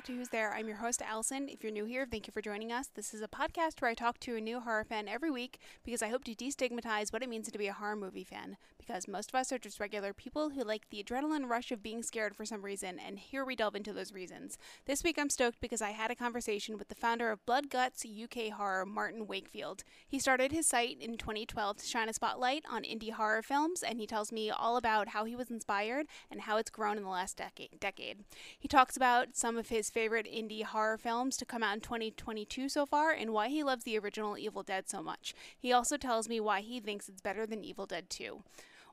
back 0.00 0.06
to 0.06 0.16
Who's 0.16 0.30
There. 0.30 0.54
I'm 0.54 0.66
your 0.66 0.78
host, 0.78 1.02
Allison. 1.02 1.50
If 1.50 1.62
you're 1.62 1.70
new 1.70 1.84
here, 1.84 2.06
thank 2.10 2.26
you 2.26 2.32
for 2.32 2.40
joining 2.40 2.72
us. 2.72 2.88
This 2.94 3.12
is 3.12 3.20
a 3.20 3.28
podcast 3.28 3.82
where 3.82 3.90
I 3.90 3.94
talk 3.94 4.18
to 4.20 4.34
a 4.34 4.40
new 4.40 4.60
horror 4.60 4.82
fan 4.82 5.08
every 5.08 5.30
week 5.30 5.58
because 5.84 6.00
I 6.00 6.08
hope 6.08 6.24
to 6.24 6.34
destigmatize 6.34 7.12
what 7.12 7.22
it 7.22 7.28
means 7.28 7.50
to 7.50 7.58
be 7.58 7.66
a 7.66 7.74
horror 7.74 7.96
movie 7.96 8.24
fan. 8.24 8.56
Because 8.80 9.06
most 9.06 9.30
of 9.30 9.34
us 9.38 9.52
are 9.52 9.58
just 9.58 9.78
regular 9.78 10.14
people 10.14 10.50
who 10.50 10.64
like 10.64 10.88
the 10.88 11.04
adrenaline 11.04 11.48
rush 11.48 11.70
of 11.70 11.82
being 11.82 12.02
scared 12.02 12.34
for 12.34 12.46
some 12.46 12.62
reason, 12.62 12.98
and 12.98 13.18
here 13.18 13.44
we 13.44 13.54
delve 13.54 13.76
into 13.76 13.92
those 13.92 14.14
reasons. 14.14 14.56
This 14.86 15.04
week 15.04 15.18
I'm 15.18 15.28
stoked 15.28 15.60
because 15.60 15.82
I 15.82 15.90
had 15.90 16.10
a 16.10 16.14
conversation 16.14 16.78
with 16.78 16.88
the 16.88 16.94
founder 16.94 17.30
of 17.30 17.44
Blood 17.44 17.68
Guts 17.68 18.06
UK 18.06 18.50
Horror, 18.52 18.86
Martyn 18.86 19.26
Wakefield. 19.26 19.84
He 20.08 20.18
started 20.18 20.50
his 20.50 20.66
site 20.66 20.96
in 20.98 21.18
2012 21.18 21.76
to 21.76 21.86
shine 21.86 22.08
a 22.08 22.14
spotlight 22.14 22.64
on 22.70 22.82
indie 22.82 23.12
horror 23.12 23.42
films, 23.42 23.82
and 23.82 23.98
he 23.98 24.06
tells 24.06 24.32
me 24.32 24.50
all 24.50 24.78
about 24.78 25.08
how 25.08 25.24
he 25.24 25.36
was 25.36 25.50
inspired 25.50 26.06
and 26.30 26.42
how 26.42 26.56
it's 26.56 26.70
grown 26.70 26.96
in 26.96 27.02
the 27.02 27.10
last 27.10 27.36
decade. 27.36 27.78
decade. 27.78 28.24
He 28.58 28.66
talks 28.66 28.96
about 28.96 29.36
some 29.36 29.58
of 29.58 29.68
his 29.68 29.90
favorite 29.90 30.26
indie 30.26 30.64
horror 30.64 30.96
films 30.96 31.36
to 31.36 31.44
come 31.44 31.62
out 31.62 31.74
in 31.74 31.80
2022 31.80 32.70
so 32.70 32.86
far 32.86 33.10
and 33.10 33.32
why 33.32 33.48
he 33.48 33.62
loves 33.62 33.84
the 33.84 33.98
original 33.98 34.38
Evil 34.38 34.62
Dead 34.62 34.88
so 34.88 35.02
much. 35.02 35.34
He 35.58 35.70
also 35.70 35.98
tells 35.98 36.28
me 36.28 36.40
why 36.40 36.62
he 36.62 36.80
thinks 36.80 37.08
it's 37.08 37.20
better 37.20 37.46
than 37.46 37.62
Evil 37.62 37.86
Dead 37.86 38.08
2. 38.08 38.42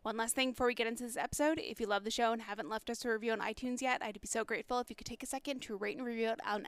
One 0.07 0.15
last 0.15 0.35
thing 0.35 0.51
before 0.51 0.67
we 0.67 0.73
get 0.73 0.87
into 0.87 1.03
this 1.03 1.17
episode 1.17 1.59
if 1.59 1.81
you 1.81 1.85
love 1.85 2.05
the 2.05 2.11
show 2.11 2.31
and 2.31 2.41
haven't 2.41 2.69
left 2.69 2.89
us 2.89 3.03
a 3.03 3.09
review 3.09 3.33
on 3.33 3.41
iTunes 3.41 3.81
yet, 3.81 4.01
I'd 4.01 4.21
be 4.21 4.25
so 4.25 4.45
grateful 4.45 4.79
if 4.79 4.89
you 4.89 4.95
could 4.95 5.05
take 5.05 5.21
a 5.21 5.25
second 5.25 5.61
to 5.63 5.75
rate 5.75 5.97
and 5.97 6.05
review 6.05 6.29
it 6.29 6.39
on 6.47 6.65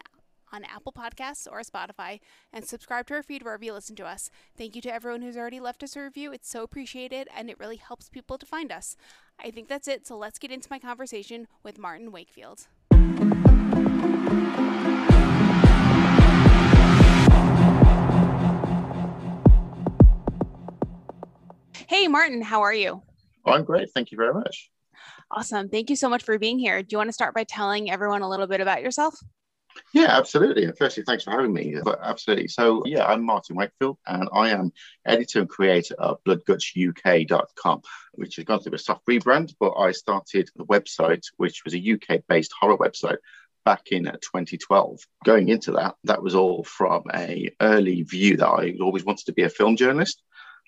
on 0.52 0.66
Apple 0.66 0.92
Podcasts 0.92 1.48
or 1.50 1.62
Spotify 1.62 2.20
and 2.52 2.66
subscribe 2.66 3.08
to 3.08 3.14
our 3.14 3.24
feed 3.24 3.44
wherever 3.44 3.64
you 3.64 3.72
listen 3.72 3.96
to 3.96 4.06
us. 4.06 4.30
Thank 4.58 4.76
you 4.76 4.82
to 4.82 4.94
everyone 4.94 5.22
who's 5.22 5.38
already 5.38 5.62
left 5.62 5.84
us 5.84 5.96
a 5.96 6.02
review. 6.02 6.34
It's 6.34 6.50
so 6.50 6.64
appreciated 6.64 7.30
and 7.34 7.50
it 7.50 7.58
really 7.58 7.78
helps 7.78 8.10
people 8.10 8.38
to 8.40 8.46
find 8.46 8.74
us. 8.74 8.98
I 9.42 9.52
think 9.52 9.70
that's 9.70 9.88
it, 9.88 10.06
so 10.06 10.18
let's 10.18 10.38
get 10.38 10.52
into 10.52 10.68
my 10.70 10.78
conversation 10.78 11.48
with 11.64 11.78
Martyn 11.78 12.12
Wakefield. 12.12 12.68
Hey, 21.88 22.10
Martyn, 22.10 22.42
how 22.42 22.64
are 22.64 22.74
you? 22.74 23.02
I'm 23.46 23.64
great. 23.64 23.90
Thank 23.94 24.12
you 24.12 24.18
very 24.18 24.34
much. 24.34 24.70
Awesome. 25.32 25.70
Thank 25.70 25.90
you 25.90 25.96
so 25.96 26.10
much 26.10 26.24
for 26.24 26.38
being 26.40 26.60
here. 26.60 26.82
Do 26.82 26.88
you 26.92 26.98
want 26.98 27.10
to 27.10 27.14
start 27.14 27.36
by 27.36 27.44
telling 27.44 27.92
everyone 27.92 28.22
a 28.22 28.30
little 28.30 28.48
bit 28.48 28.62
about 28.62 28.82
yourself? 28.82 29.16
Yeah, 29.94 30.08
absolutely. 30.10 30.66
And 30.66 30.78
firstly, 30.78 31.04
thanks 31.04 31.24
for 31.24 31.32
having 31.32 31.54
me. 31.54 31.76
But 31.84 32.00
absolutely. 32.02 32.48
So, 32.48 32.84
yeah, 32.86 33.06
I'm 33.06 33.24
Martyn 33.24 33.56
Wakefield, 33.56 33.98
and 34.08 34.28
I 34.34 34.50
am 34.50 34.72
editor 35.06 35.40
and 35.40 35.50
creator 35.50 35.96
of 35.96 36.18
bloodgutsuk.com, 36.26 37.82
which 38.14 38.36
has 38.36 38.46
gone 38.46 38.60
through 38.60 38.74
a 38.74 38.80
soft 38.80 39.06
rebrand. 39.08 39.54
But 39.60 39.74
I 39.74 39.92
started 39.92 40.50
the 40.56 40.66
website, 40.66 41.24
which 41.38 41.64
was 41.64 41.76
a 41.76 41.94
UK 41.94 42.24
based 42.28 42.54
horror 42.60 42.78
website 42.78 43.18
back 43.66 43.92
in 43.92 44.08
uh, 44.08 44.14
2012. 44.14 45.00
Going 45.24 45.50
into 45.50 45.72
that, 45.74 45.96
that 46.06 46.24
was 46.24 46.36
all 46.36 46.64
from 46.64 47.04
a 47.14 47.50
early 47.62 48.04
view 48.04 48.38
that 48.38 48.48
I 48.48 48.76
always 48.82 49.06
wanted 49.06 49.28
to 49.28 49.34
be 49.34 49.44
a 49.44 49.50
film 49.50 49.76
journalist 49.76 50.24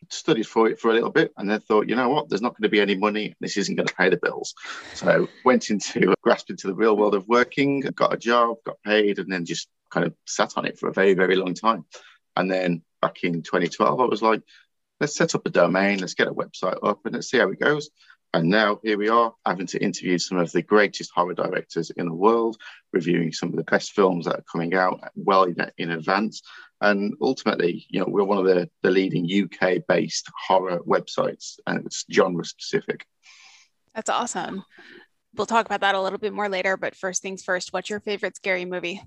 studied 0.10 0.48
for 0.48 0.68
it 0.68 0.80
for 0.80 0.92
a 0.92 0.94
little 0.94 1.12
bit 1.12 1.34
and 1.38 1.50
then 1.50 1.60
thought, 1.60 1.88
you 1.88 1.96
know 1.96 2.10
what, 2.10 2.30
there's 2.30 2.42
not 2.42 2.54
going 2.54 2.64
to 2.64 2.70
be 2.70 2.82
any 2.82 2.96
money. 2.96 3.36
This 3.40 3.58
isn't 3.58 3.76
going 3.76 3.88
to 3.88 3.96
pay 3.96 4.10
the 4.10 4.18
bills. 4.18 4.54
So 4.94 5.28
went 5.46 5.70
into 5.70 6.12
uh, 6.12 6.16
grasp 6.22 6.50
into 6.50 6.68
the 6.68 6.76
real 6.76 6.98
world 6.98 7.16
of 7.16 7.28
working, 7.28 7.82
got 7.82 8.14
a 8.14 8.18
job, 8.18 8.58
got 8.66 8.82
paid, 8.84 9.20
and 9.20 9.32
then 9.32 9.46
just 9.46 9.68
kind 9.90 10.06
of 10.06 10.14
sat 10.26 10.54
on 10.58 10.66
it 10.66 10.80
for 10.80 10.90
a 10.90 10.94
very, 10.94 11.14
very 11.14 11.36
long 11.36 11.53
time. 11.53 11.86
And 12.36 12.50
then 12.50 12.81
back 13.02 13.24
in 13.24 13.42
2012, 13.44 14.00
I 14.00 14.06
was 14.06 14.22
like, 14.22 14.42
let's 15.00 15.16
set 15.16 15.36
up 15.36 15.46
a 15.46 15.50
domain, 15.50 16.00
let's 16.00 16.14
get 16.14 16.28
a 16.28 16.34
website 16.34 16.78
up 16.84 17.06
and 17.06 17.16
let's 17.16 17.30
see 17.30 17.40
how 17.40 17.50
it 17.50 17.59
goes. 17.59 17.90
And 18.34 18.50
now 18.50 18.80
here 18.81 18.98
we 18.98 19.09
are, 19.09 19.34
having 19.46 19.68
to 19.68 19.84
interview 19.84 20.18
some 20.18 20.38
of 20.38 20.52
the 20.52 20.62
greatest 20.62 21.12
horror 21.14 21.34
directors 21.34 21.90
in 21.90 22.06
the 22.06 22.14
world, 22.14 22.58
reviewing 22.94 23.34
some 23.34 23.50
of 23.50 23.58
the 23.58 23.64
best 23.64 23.92
films 23.92 24.25
that 24.25 24.40
are 24.40 24.46
coming 24.50 24.74
out 24.74 25.02
well 25.16 25.44
in, 25.44 25.58
in 25.78 25.92
advance. 25.92 26.42
And 26.81 27.14
ultimately, 27.22 27.86
you 27.90 28.00
know, 28.00 28.08
we're 28.08 28.24
one 28.24 28.40
of 28.40 28.46
the, 28.46 28.69
the 28.81 28.90
leading 28.90 29.30
UK 29.30 29.84
based 29.88 30.30
horror 30.47 30.80
websites, 30.80 31.59
and 31.68 31.86
it's 31.86 32.06
genre 32.12 32.44
specific. 32.44 33.06
That's 33.94 34.09
awesome. 34.09 34.64
We'll 35.36 35.46
talk 35.46 35.66
about 35.66 35.81
that 35.81 35.96
a 35.96 36.02
little 36.02 36.19
bit 36.19 36.34
more 36.34 36.50
later. 36.50 36.75
But 36.78 36.96
first 36.96 37.22
things 37.22 37.44
first, 37.44 37.72
what's 37.72 37.90
your 37.90 38.00
favorite 38.00 38.36
scary 38.36 38.66
movie? 38.66 39.02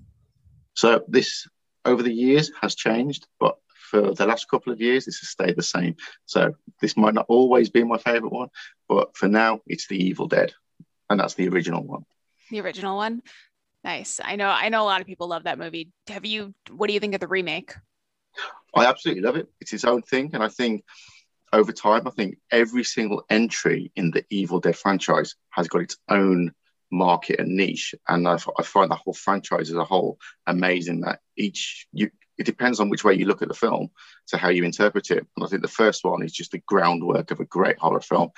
So, 0.73 1.03
this 1.07 1.47
over 1.83 2.01
the 2.01 2.13
years 2.13 2.51
has 2.61 2.75
changed, 2.75 3.27
but 3.39 3.57
for 3.89 4.13
the 4.13 4.25
last 4.25 4.49
couple 4.49 4.73
of 4.73 4.81
years, 4.81 5.05
this 5.05 5.19
has 5.19 5.29
stayed 5.29 5.55
the 5.55 5.63
same. 5.63 5.95
So 6.25 6.55
this 6.81 6.97
might 6.97 7.13
not 7.13 7.27
always 7.29 7.69
be 7.69 7.83
my 7.83 7.97
favorite 7.97 8.31
one, 8.31 8.49
but 8.89 9.15
for 9.15 9.27
now, 9.27 9.61
it's 9.67 9.87
The 9.87 9.97
Evil 9.97 10.27
Dead, 10.27 10.53
and 11.09 11.19
that's 11.19 11.35
the 11.35 11.47
original 11.47 11.83
one. 11.83 12.05
The 12.51 12.61
original 12.61 12.97
one. 12.97 13.21
Nice. 13.85 14.19
I 14.23 14.35
know. 14.35 14.49
I 14.49 14.69
know 14.69 14.81
a 14.81 14.83
lot 14.83 15.01
of 15.01 15.05
people 15.05 15.27
love 15.27 15.43
that 15.43 15.59
movie. 15.59 15.91
Have 16.07 16.25
you? 16.25 16.55
What 16.71 16.87
do 16.87 16.93
you 16.93 16.99
think 16.99 17.13
of 17.13 17.19
the 17.19 17.27
remake? 17.27 17.75
I 18.75 18.87
absolutely 18.87 19.21
love 19.21 19.35
it. 19.35 19.47
It's 19.61 19.73
its 19.73 19.85
own 19.85 20.01
thing, 20.01 20.31
and 20.33 20.41
I 20.41 20.47
think 20.47 20.83
over 21.53 21.71
time, 21.71 22.07
I 22.07 22.09
think 22.09 22.39
every 22.49 22.83
single 22.83 23.23
entry 23.29 23.91
in 23.95 24.09
the 24.09 24.25
Evil 24.31 24.59
Dead 24.59 24.75
franchise 24.75 25.35
has 25.51 25.67
got 25.67 25.83
its 25.83 25.97
own 26.09 26.51
market 26.91 27.39
and 27.39 27.55
niche. 27.55 27.93
And 28.07 28.27
I, 28.27 28.39
I 28.57 28.63
find 28.63 28.89
the 28.89 28.95
whole 28.95 29.13
franchise 29.13 29.69
as 29.69 29.77
a 29.77 29.85
whole 29.85 30.17
amazing. 30.47 31.01
That 31.01 31.19
each 31.37 31.87
you 31.93 32.09
it 32.39 32.47
depends 32.47 32.79
on 32.79 32.89
which 32.89 33.03
way 33.03 33.13
you 33.13 33.27
look 33.27 33.43
at 33.43 33.49
the 33.49 33.53
film 33.53 33.89
to 34.29 34.37
how 34.37 34.49
you 34.49 34.63
interpret 34.63 35.11
it. 35.11 35.27
And 35.35 35.45
I 35.45 35.47
think 35.47 35.61
the 35.61 35.67
first 35.67 36.03
one 36.03 36.23
is 36.23 36.33
just 36.33 36.51
the 36.51 36.63
groundwork 36.65 37.29
of 37.29 37.39
a 37.39 37.45
great 37.45 37.77
horror 37.77 38.01
film. 38.01 38.31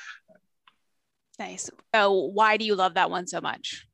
Nice. 1.39 1.69
Oh, 1.93 2.27
why 2.27 2.57
do 2.57 2.65
you 2.65 2.75
love 2.75 2.95
that 2.95 3.09
one 3.09 3.27
so 3.27 3.39
much? 3.39 3.86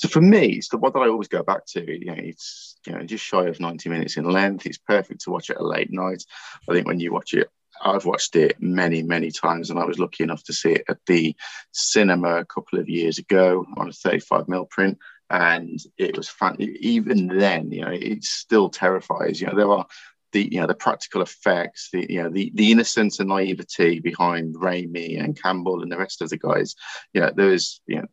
So 0.00 0.08
for 0.08 0.22
me, 0.22 0.46
it's 0.52 0.70
the 0.70 0.78
one 0.78 0.92
that 0.94 1.00
I 1.00 1.08
always 1.08 1.28
go 1.28 1.42
back 1.42 1.66
to. 1.72 1.80
You 1.86 2.06
know, 2.06 2.14
it's 2.16 2.76
you 2.86 2.94
know 2.94 3.02
just 3.02 3.22
shy 3.22 3.46
of 3.48 3.60
90 3.60 3.90
minutes 3.90 4.16
in 4.16 4.24
length. 4.24 4.64
It's 4.64 4.78
perfect 4.78 5.20
to 5.22 5.30
watch 5.30 5.50
at 5.50 5.60
a 5.60 5.66
late 5.66 5.92
night. 5.92 6.24
I 6.66 6.72
think 6.72 6.86
when 6.86 7.00
you 7.00 7.12
watch 7.12 7.34
it, 7.34 7.50
I've 7.82 8.06
watched 8.06 8.34
it 8.34 8.56
many, 8.60 9.02
many 9.02 9.30
times, 9.30 9.68
and 9.68 9.78
I 9.78 9.84
was 9.84 9.98
lucky 9.98 10.24
enough 10.24 10.42
to 10.44 10.54
see 10.54 10.72
it 10.72 10.84
at 10.88 11.00
the 11.06 11.36
cinema 11.72 12.36
a 12.36 12.46
couple 12.46 12.78
of 12.78 12.88
years 12.88 13.18
ago 13.18 13.66
on 13.76 13.90
a 13.90 13.92
35 13.92 14.48
mil 14.48 14.64
print 14.64 14.96
and 15.28 15.78
it 15.98 16.16
was 16.16 16.30
fun. 16.30 16.56
Even 16.58 17.28
then, 17.28 17.70
you 17.70 17.82
know, 17.82 17.92
it 17.92 18.24
still 18.24 18.70
terrifies. 18.70 19.38
You 19.38 19.48
know, 19.48 19.56
there 19.56 19.70
are 19.70 19.86
the 20.32 20.50
you 20.50 20.60
know 20.60 20.66
the 20.66 20.74
practical 20.74 21.20
effects, 21.20 21.90
the 21.92 22.10
you 22.10 22.22
know 22.22 22.30
the 22.30 22.50
the 22.54 22.72
innocence 22.72 23.20
and 23.20 23.28
naivety 23.28 24.00
behind 24.00 24.54
Raimi 24.54 25.22
and 25.22 25.40
Campbell 25.40 25.82
and 25.82 25.92
the 25.92 25.98
rest 25.98 26.22
of 26.22 26.30
the 26.30 26.38
guys. 26.38 26.74
You 27.12 27.20
know, 27.20 27.32
there's 27.36 27.82
you 27.86 27.96
know 27.96 28.06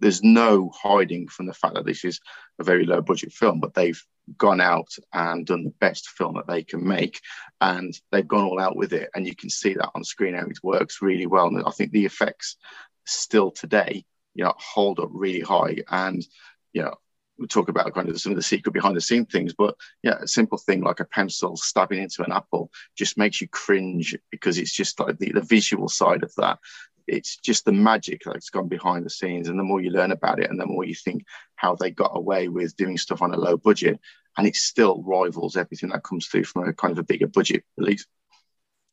there's 0.00 0.22
no 0.22 0.70
hiding 0.74 1.28
from 1.28 1.46
the 1.46 1.54
fact 1.54 1.74
that 1.74 1.84
this 1.84 2.04
is 2.04 2.20
a 2.58 2.64
very 2.64 2.86
low 2.86 3.00
budget 3.02 3.32
film, 3.32 3.60
but 3.60 3.74
they've 3.74 4.02
gone 4.38 4.60
out 4.60 4.88
and 5.12 5.46
done 5.46 5.64
the 5.64 5.74
best 5.80 6.08
film 6.10 6.34
that 6.34 6.46
they 6.46 6.62
can 6.62 6.86
make, 6.86 7.20
and 7.60 7.98
they've 8.10 8.28
gone 8.28 8.44
all 8.44 8.60
out 8.60 8.76
with 8.76 8.92
it, 8.92 9.10
and 9.14 9.26
you 9.26 9.34
can 9.34 9.50
see 9.50 9.74
that 9.74 9.90
on 9.94 10.04
screen 10.04 10.34
how 10.34 10.46
it 10.46 10.58
works 10.62 11.02
really 11.02 11.26
well. 11.26 11.46
And 11.46 11.64
I 11.66 11.70
think 11.70 11.92
the 11.92 12.06
effects 12.06 12.56
still 13.04 13.50
today, 13.50 14.04
you 14.34 14.44
know, 14.44 14.54
hold 14.56 15.00
up 15.00 15.10
really 15.12 15.40
high, 15.40 15.78
and 15.90 16.24
you 16.72 16.82
know, 16.82 16.94
we 17.38 17.46
talk 17.46 17.68
about 17.68 17.92
kind 17.94 18.08
of 18.08 18.20
some 18.20 18.32
of 18.32 18.36
the 18.36 18.42
secret 18.42 18.72
behind 18.72 18.96
the 18.96 19.00
scene 19.00 19.26
things, 19.26 19.54
but 19.56 19.74
yeah, 20.02 20.18
a 20.20 20.28
simple 20.28 20.58
thing 20.58 20.82
like 20.82 21.00
a 21.00 21.04
pencil 21.04 21.56
stabbing 21.56 22.02
into 22.02 22.22
an 22.22 22.32
apple 22.32 22.70
just 22.96 23.18
makes 23.18 23.40
you 23.40 23.48
cringe 23.48 24.16
because 24.30 24.58
it's 24.58 24.72
just 24.72 25.00
like 25.00 25.18
the, 25.18 25.32
the 25.32 25.40
visual 25.40 25.88
side 25.88 26.22
of 26.22 26.32
that. 26.36 26.58
It's 27.06 27.36
just 27.36 27.64
the 27.64 27.72
magic 27.72 28.22
that's 28.24 28.50
gone 28.50 28.68
behind 28.68 29.04
the 29.04 29.10
scenes. 29.10 29.48
And 29.48 29.58
the 29.58 29.64
more 29.64 29.80
you 29.80 29.90
learn 29.90 30.12
about 30.12 30.40
it 30.40 30.50
and 30.50 30.58
the 30.58 30.66
more 30.66 30.84
you 30.84 30.94
think 30.94 31.24
how 31.56 31.74
they 31.74 31.90
got 31.90 32.12
away 32.14 32.48
with 32.48 32.76
doing 32.76 32.96
stuff 32.98 33.22
on 33.22 33.34
a 33.34 33.38
low 33.38 33.56
budget, 33.56 34.00
and 34.36 34.46
it 34.46 34.56
still 34.56 35.02
rivals 35.02 35.56
everything 35.56 35.90
that 35.90 36.04
comes 36.04 36.26
through 36.26 36.44
from 36.44 36.68
a 36.68 36.72
kind 36.72 36.92
of 36.92 36.98
a 36.98 37.04
bigger 37.04 37.26
budget 37.26 37.64
release. 37.76 38.06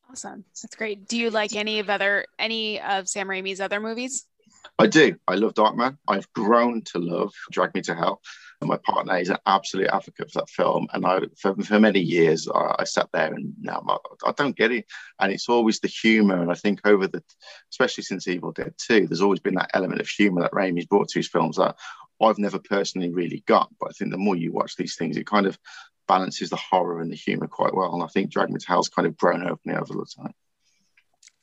Awesome. 0.09 0.43
That's 0.61 0.75
great. 0.75 1.07
Do 1.07 1.17
you 1.17 1.29
like 1.29 1.55
any 1.55 1.79
of 1.79 1.89
other 1.89 2.25
any 2.37 2.81
of 2.81 3.07
Sam 3.07 3.27
Raimi's 3.27 3.61
other 3.61 3.79
movies? 3.79 4.25
I 4.79 4.87
do. 4.87 5.15
I 5.27 5.35
love 5.35 5.53
Darkman. 5.53 5.97
I've 6.07 6.31
grown 6.33 6.81
to 6.85 6.99
love 6.99 7.33
Drag 7.51 7.73
Me 7.75 7.81
to 7.81 7.95
Hell. 7.95 8.21
And 8.61 8.69
my 8.69 8.77
partner 8.77 9.17
is 9.17 9.29
an 9.29 9.37
absolute 9.47 9.89
advocate 9.91 10.31
for 10.31 10.39
that 10.39 10.49
film. 10.49 10.87
And 10.93 11.05
I, 11.05 11.21
for, 11.39 11.55
for 11.63 11.79
many 11.79 11.99
years, 11.99 12.47
I, 12.47 12.75
I 12.79 12.83
sat 12.83 13.09
there 13.11 13.33
and 13.33 13.53
now 13.59 13.83
I, 14.25 14.31
don't 14.33 14.55
get 14.55 14.71
it. 14.71 14.85
And 15.19 15.31
it's 15.31 15.49
always 15.49 15.79
the 15.79 15.87
humor. 15.87 16.41
And 16.41 16.51
I 16.51 16.53
think 16.53 16.79
over 16.85 17.07
the, 17.07 17.23
especially 17.71 18.03
since 18.03 18.27
Evil 18.27 18.51
Dead 18.51 18.73
2, 18.77 19.07
there's 19.07 19.21
always 19.21 19.39
been 19.39 19.55
that 19.55 19.71
element 19.73 19.99
of 19.99 20.07
humor 20.07 20.41
that 20.41 20.51
Raimi's 20.51 20.85
brought 20.85 21.09
to 21.09 21.19
his 21.19 21.27
films 21.27 21.57
that 21.57 21.75
I've 22.21 22.37
never 22.37 22.59
personally 22.59 23.11
really 23.11 23.43
got. 23.47 23.69
But 23.79 23.89
I 23.89 23.93
think 23.93 24.11
the 24.11 24.17
more 24.17 24.35
you 24.35 24.51
watch 24.51 24.75
these 24.75 24.95
things, 24.95 25.17
it 25.17 25.25
kind 25.25 25.47
of 25.47 25.57
balances 26.07 26.51
the 26.51 26.55
horror 26.55 27.01
and 27.01 27.11
the 27.11 27.15
humor 27.15 27.47
quite 27.47 27.73
well. 27.73 27.93
And 27.95 28.03
I 28.03 28.07
think 28.07 28.29
Drag 28.29 28.51
Me 28.51 28.59
to 28.59 28.67
Hell's 28.67 28.89
kind 28.89 29.07
of 29.07 29.17
grown 29.17 29.43
over 29.43 29.59
me 29.65 29.73
over 29.73 29.93
the 29.93 30.05
time. 30.05 30.33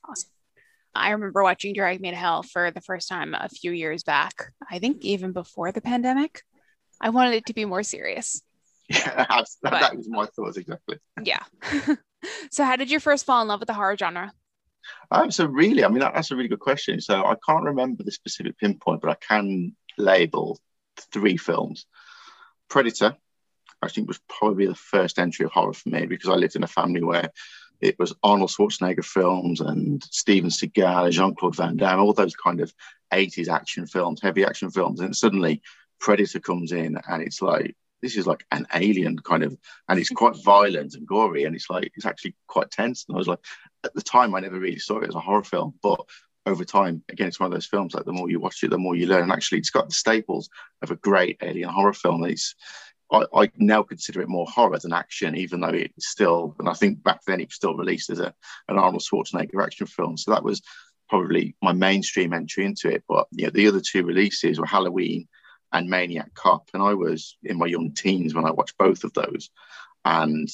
Awesome. 0.09 0.31
I 0.99 1.11
remember 1.11 1.43
watching 1.43 1.75
Drag 1.75 2.01
Me 2.01 2.11
to 2.11 2.17
Hell 2.17 2.43
for 2.43 2.71
the 2.71 2.81
first 2.81 3.09
time 3.09 3.35
a 3.35 3.49
few 3.49 3.73
years 3.73 4.03
back. 4.03 4.53
I 4.71 4.79
think 4.79 5.05
even 5.05 5.33
before 5.33 5.73
the 5.73 5.81
pandemic. 5.81 6.43
I 7.01 7.11
wanted 7.11 7.35
it 7.35 7.47
to 7.47 7.55
be 7.55 7.65
more 7.65 7.83
serious. 7.83 8.43
Yeah, 8.91 9.27
but, 9.63 9.71
that 9.71 9.97
was 9.97 10.09
my 10.09 10.25
thoughts 10.25 10.57
exactly. 10.57 10.99
Yeah. 11.23 11.43
so, 12.51 12.65
how 12.65 12.77
did 12.77 12.91
you 12.91 12.99
first 12.99 13.27
fall 13.27 13.43
in 13.43 13.49
love 13.49 13.61
with 13.61 13.67
the 13.67 13.75
horror 13.75 13.99
genre? 13.99 14.33
Um, 15.11 15.31
so, 15.31 15.45
really, 15.45 15.85
I 15.85 15.89
mean, 15.89 15.99
that, 15.99 16.15
that's 16.15 16.31
a 16.31 16.37
really 16.37 16.49
good 16.49 16.59
question. 16.59 16.99
So, 17.03 17.23
I 17.23 17.35
can't 17.47 17.65
remember 17.65 18.03
the 18.03 18.11
specific 18.11 18.57
pinpoint, 18.57 19.03
but 19.03 19.11
I 19.11 19.17
can 19.17 19.77
label 19.99 20.59
three 21.13 21.37
films. 21.37 21.85
Predator, 22.71 23.15
I 23.83 23.89
think, 23.89 24.09
was 24.09 24.21
probably 24.27 24.67
the 24.67 24.75
first 24.75 25.19
entry 25.19 25.45
of 25.45 25.53
horror 25.53 25.75
for 25.75 25.91
me 25.91 26.07
because 26.07 26.31
I 26.31 26.37
lived 26.37 26.57
in 26.57 26.65
a 26.65 26.69
family 26.69 27.03
where 27.03 27.31
it 27.81 27.99
was 27.99 28.15
Arnold 28.23 28.51
Schwarzenegger 28.51 29.05
films 29.05 29.61
and 29.61 30.03
Steven 30.05 30.51
Seagal, 30.51 31.05
and 31.05 31.13
Jean 31.13 31.35
Claude 31.35 31.57
Van 31.57 31.77
Damme, 31.77 32.01
all 32.01 32.13
those 32.13 32.35
kind 32.35 32.61
of 32.61 32.73
80s 33.13 33.49
action 33.49 33.87
films, 33.87 34.21
heavy 34.21 34.45
action 34.45 34.71
films. 34.71 35.01
And 35.01 35.15
suddenly 35.15 35.63
Predator 36.01 36.41
comes 36.41 36.73
in 36.73 36.99
and 37.09 37.23
it's 37.23 37.41
like, 37.41 37.77
this 38.03 38.17
is 38.17 38.27
like 38.27 38.45
an 38.53 38.67
alien 38.75 39.19
kind 39.19 39.43
of, 39.43 39.57
and 39.89 39.99
it's 39.99 40.11
quite 40.11 40.37
violent 40.45 40.95
and 40.95 41.07
gory. 41.07 41.45
And 41.45 41.55
it's 41.55 41.69
like, 41.71 41.91
it's 41.97 42.07
actually 42.07 42.35
quite 42.47 42.71
tense. 42.71 43.05
And 43.09 43.17
I 43.17 43.19
was 43.19 43.29
like, 43.29 43.45
at 43.85 43.95
the 43.95 44.03
time, 44.03 44.35
I 44.35 44.41
never 44.41 44.59
really 44.59 44.79
saw 44.79 44.99
it 44.99 45.09
as 45.09 45.15
a 45.15 45.21
horror 45.21 45.43
film. 45.43 45.75
But 45.83 46.01
over 46.47 46.65
time, 46.65 47.03
again, 47.09 47.29
it's 47.29 47.41
one 47.41 47.49
of 47.49 47.53
those 47.53 47.67
films 47.67 47.95
like 47.95 48.05
the 48.05 48.13
more 48.13 48.31
you 48.31 48.41
watch 48.41 48.63
it, 48.63 48.71
the 48.71 48.79
more 48.79 48.95
you 48.95 49.07
learn. 49.07 49.25
And 49.25 49.33
actually, 49.33 49.59
it's 49.59 49.71
got 49.71 49.89
the 49.89 49.95
staples 49.95 50.49
of 50.83 50.91
a 50.91 50.97
great 50.97 51.39
alien 51.43 51.71
horror 51.71 51.93
film. 51.93 52.25
It's, 52.25 52.55
I, 53.11 53.25
I, 53.35 53.51
now 53.57 53.83
consider 53.83 54.21
it 54.21 54.29
more 54.29 54.47
horror 54.47 54.79
than 54.79 54.93
action, 54.93 55.37
even 55.37 55.61
though 55.61 55.69
it's 55.69 56.09
still, 56.09 56.55
and 56.59 56.69
I 56.69 56.75
think 56.75 57.03
back 57.03 57.21
then 57.27 57.41
it 57.41 57.49
was 57.49 57.55
still 57.55 57.75
released 57.75 58.11
as 58.11 58.21
a, 58.21 58.35
an 58.69 58.79
Arnold 58.79 59.03
Schwarzenegger 59.03 59.63
action 59.63 59.87
film. 59.87 60.17
So 60.17 60.31
that 60.31 60.45
was 60.45 60.63
probably 61.09 61.57
my 61.63 61.73
mainstream 61.73 62.33
entry 62.33 62.65
into 62.65 62.91
it. 62.91 63.05
But 63.09 63.27
you 63.33 63.45
know, 63.45 63.51
the 63.51 63.69
other 63.69 63.81
two 63.81 64.05
releases 64.05 64.61
were 64.61 64.67
Halloween 64.67 65.27
and 65.73 65.89
Maniac 65.89 66.35
Cop. 66.35 66.69
And 66.75 66.83
I 66.83 66.95
was 66.95 67.37
in 67.43 67.59
my 67.59 67.67
young 67.67 67.93
teens 67.93 68.35
when 68.35 68.45
I 68.45 68.51
watched 68.51 68.79
both 68.79 69.05
of 69.05 69.13
those. 69.15 69.51
And 70.05 70.49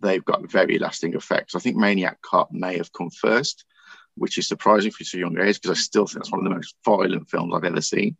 they've 0.00 0.24
got 0.24 0.50
very 0.50 0.78
lasting 0.78 1.14
effects. 1.14 1.54
I 1.54 1.58
think 1.58 1.76
Maniac 1.76 2.20
Cop 2.22 2.50
may 2.52 2.78
have 2.78 2.92
come 2.92 3.10
first, 3.10 3.64
which 4.18 4.38
is 4.38 4.48
surprising 4.48 4.90
for 4.90 5.04
such 5.04 5.14
a 5.14 5.18
young 5.18 5.38
age 5.38 5.60
because 5.60 5.78
I 5.78 5.80
still 5.80 6.06
think 6.06 6.20
it's 6.20 6.30
one 6.30 6.40
of 6.40 6.44
the 6.44 6.54
most 6.54 6.74
violent 6.84 7.28
films 7.28 7.52
I've 7.54 7.64
ever 7.64 7.80
seen. 7.80 8.16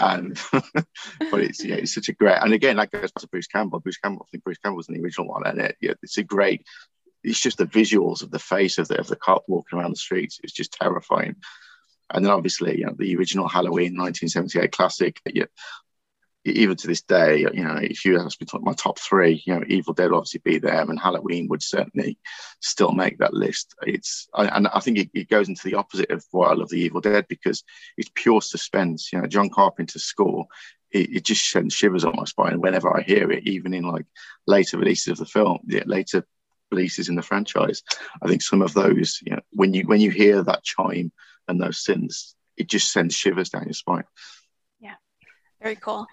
and 0.00 0.38
but 0.52 1.40
it's 1.40 1.64
yeah, 1.64 1.76
it's 1.76 1.94
such 1.94 2.08
a 2.08 2.12
great 2.12 2.38
and 2.40 2.52
again 2.52 2.76
that 2.76 2.90
goes 2.90 3.10
back 3.12 3.20
to 3.20 3.28
Bruce 3.28 3.46
Campbell. 3.46 3.80
Bruce 3.80 3.98
Campbell, 3.98 4.26
I 4.26 4.30
think 4.30 4.44
Bruce 4.44 4.58
Campbell 4.58 4.76
was 4.76 4.88
in 4.88 4.94
the 4.94 5.02
original 5.02 5.28
one, 5.28 5.46
and 5.46 5.60
it, 5.60 5.76
yeah, 5.80 5.94
it's 6.02 6.18
a 6.18 6.22
great. 6.22 6.66
It's 7.24 7.40
just 7.40 7.58
the 7.58 7.66
visuals 7.66 8.22
of 8.22 8.30
the 8.30 8.38
face 8.38 8.78
of 8.78 8.88
the 8.88 8.98
of 8.98 9.08
the 9.08 9.16
cop 9.16 9.44
walking 9.48 9.78
around 9.78 9.92
the 9.92 9.96
streets. 9.96 10.40
It's 10.42 10.52
just 10.52 10.72
terrifying. 10.72 11.36
And 12.10 12.24
then 12.24 12.32
obviously, 12.32 12.78
you 12.78 12.86
know, 12.86 12.94
the 12.96 13.16
original 13.16 13.48
Halloween 13.48 13.96
1978 13.96 14.72
classic. 14.72 15.20
Yeah, 15.26 15.44
even 16.44 16.76
to 16.76 16.86
this 16.86 17.02
day, 17.02 17.40
you 17.40 17.64
know, 17.64 17.78
if 17.80 18.04
you 18.04 18.18
ask 18.18 18.40
me 18.40 18.46
to 18.46 18.58
my 18.60 18.72
top 18.72 18.98
three, 18.98 19.42
you 19.44 19.54
know, 19.54 19.64
Evil 19.66 19.92
Dead 19.92 20.12
obviously 20.12 20.40
be 20.44 20.58
there, 20.58 20.80
and 20.80 20.98
Halloween 20.98 21.48
would 21.48 21.62
certainly 21.62 22.18
still 22.60 22.92
make 22.92 23.18
that 23.18 23.34
list. 23.34 23.74
It's 23.82 24.28
and 24.34 24.68
I 24.68 24.80
think 24.80 24.98
it, 24.98 25.10
it, 25.14 25.28
goes 25.28 25.48
into 25.48 25.64
the 25.64 25.74
opposite 25.74 26.10
of 26.10 26.24
why 26.30 26.48
I 26.48 26.54
love 26.54 26.70
the 26.70 26.80
Evil 26.80 27.00
Dead 27.00 27.26
because 27.28 27.64
it's 27.96 28.10
pure 28.14 28.40
suspense. 28.40 29.12
You 29.12 29.20
know, 29.20 29.26
John 29.26 29.50
Carpenter's 29.50 30.04
score, 30.04 30.46
it, 30.90 31.16
it 31.16 31.24
just 31.24 31.50
sends 31.50 31.74
shivers 31.74 32.04
on 32.04 32.16
my 32.16 32.24
spine 32.24 32.60
whenever 32.60 32.96
I 32.96 33.02
hear 33.02 33.30
it, 33.30 33.46
even 33.46 33.74
in 33.74 33.84
like 33.84 34.06
later 34.46 34.78
releases 34.78 35.12
of 35.12 35.18
the 35.18 35.26
film, 35.26 35.58
yeah, 35.66 35.82
later 35.86 36.24
releases 36.70 37.08
in 37.08 37.16
the 37.16 37.22
franchise. 37.22 37.82
I 38.22 38.28
think 38.28 38.42
some 38.42 38.62
of 38.62 38.74
those, 38.74 39.20
you 39.24 39.32
know, 39.32 39.42
when 39.50 39.74
you 39.74 39.82
when 39.82 40.00
you 40.00 40.10
hear 40.10 40.42
that 40.42 40.64
chime 40.64 41.12
and 41.48 41.60
those 41.60 41.84
synths, 41.84 42.34
it 42.56 42.68
just 42.68 42.92
sends 42.92 43.14
shivers 43.14 43.50
down 43.50 43.64
your 43.64 43.74
spine. 43.74 44.04
Very 45.60 45.76
cool. 45.76 46.06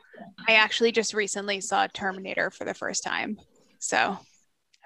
I 0.47 0.53
actually 0.53 0.91
just 0.91 1.13
recently 1.13 1.61
saw 1.61 1.87
Terminator 1.87 2.49
for 2.49 2.65
the 2.65 2.73
first 2.73 3.03
time. 3.03 3.37
So 3.79 3.97
I 3.97 4.17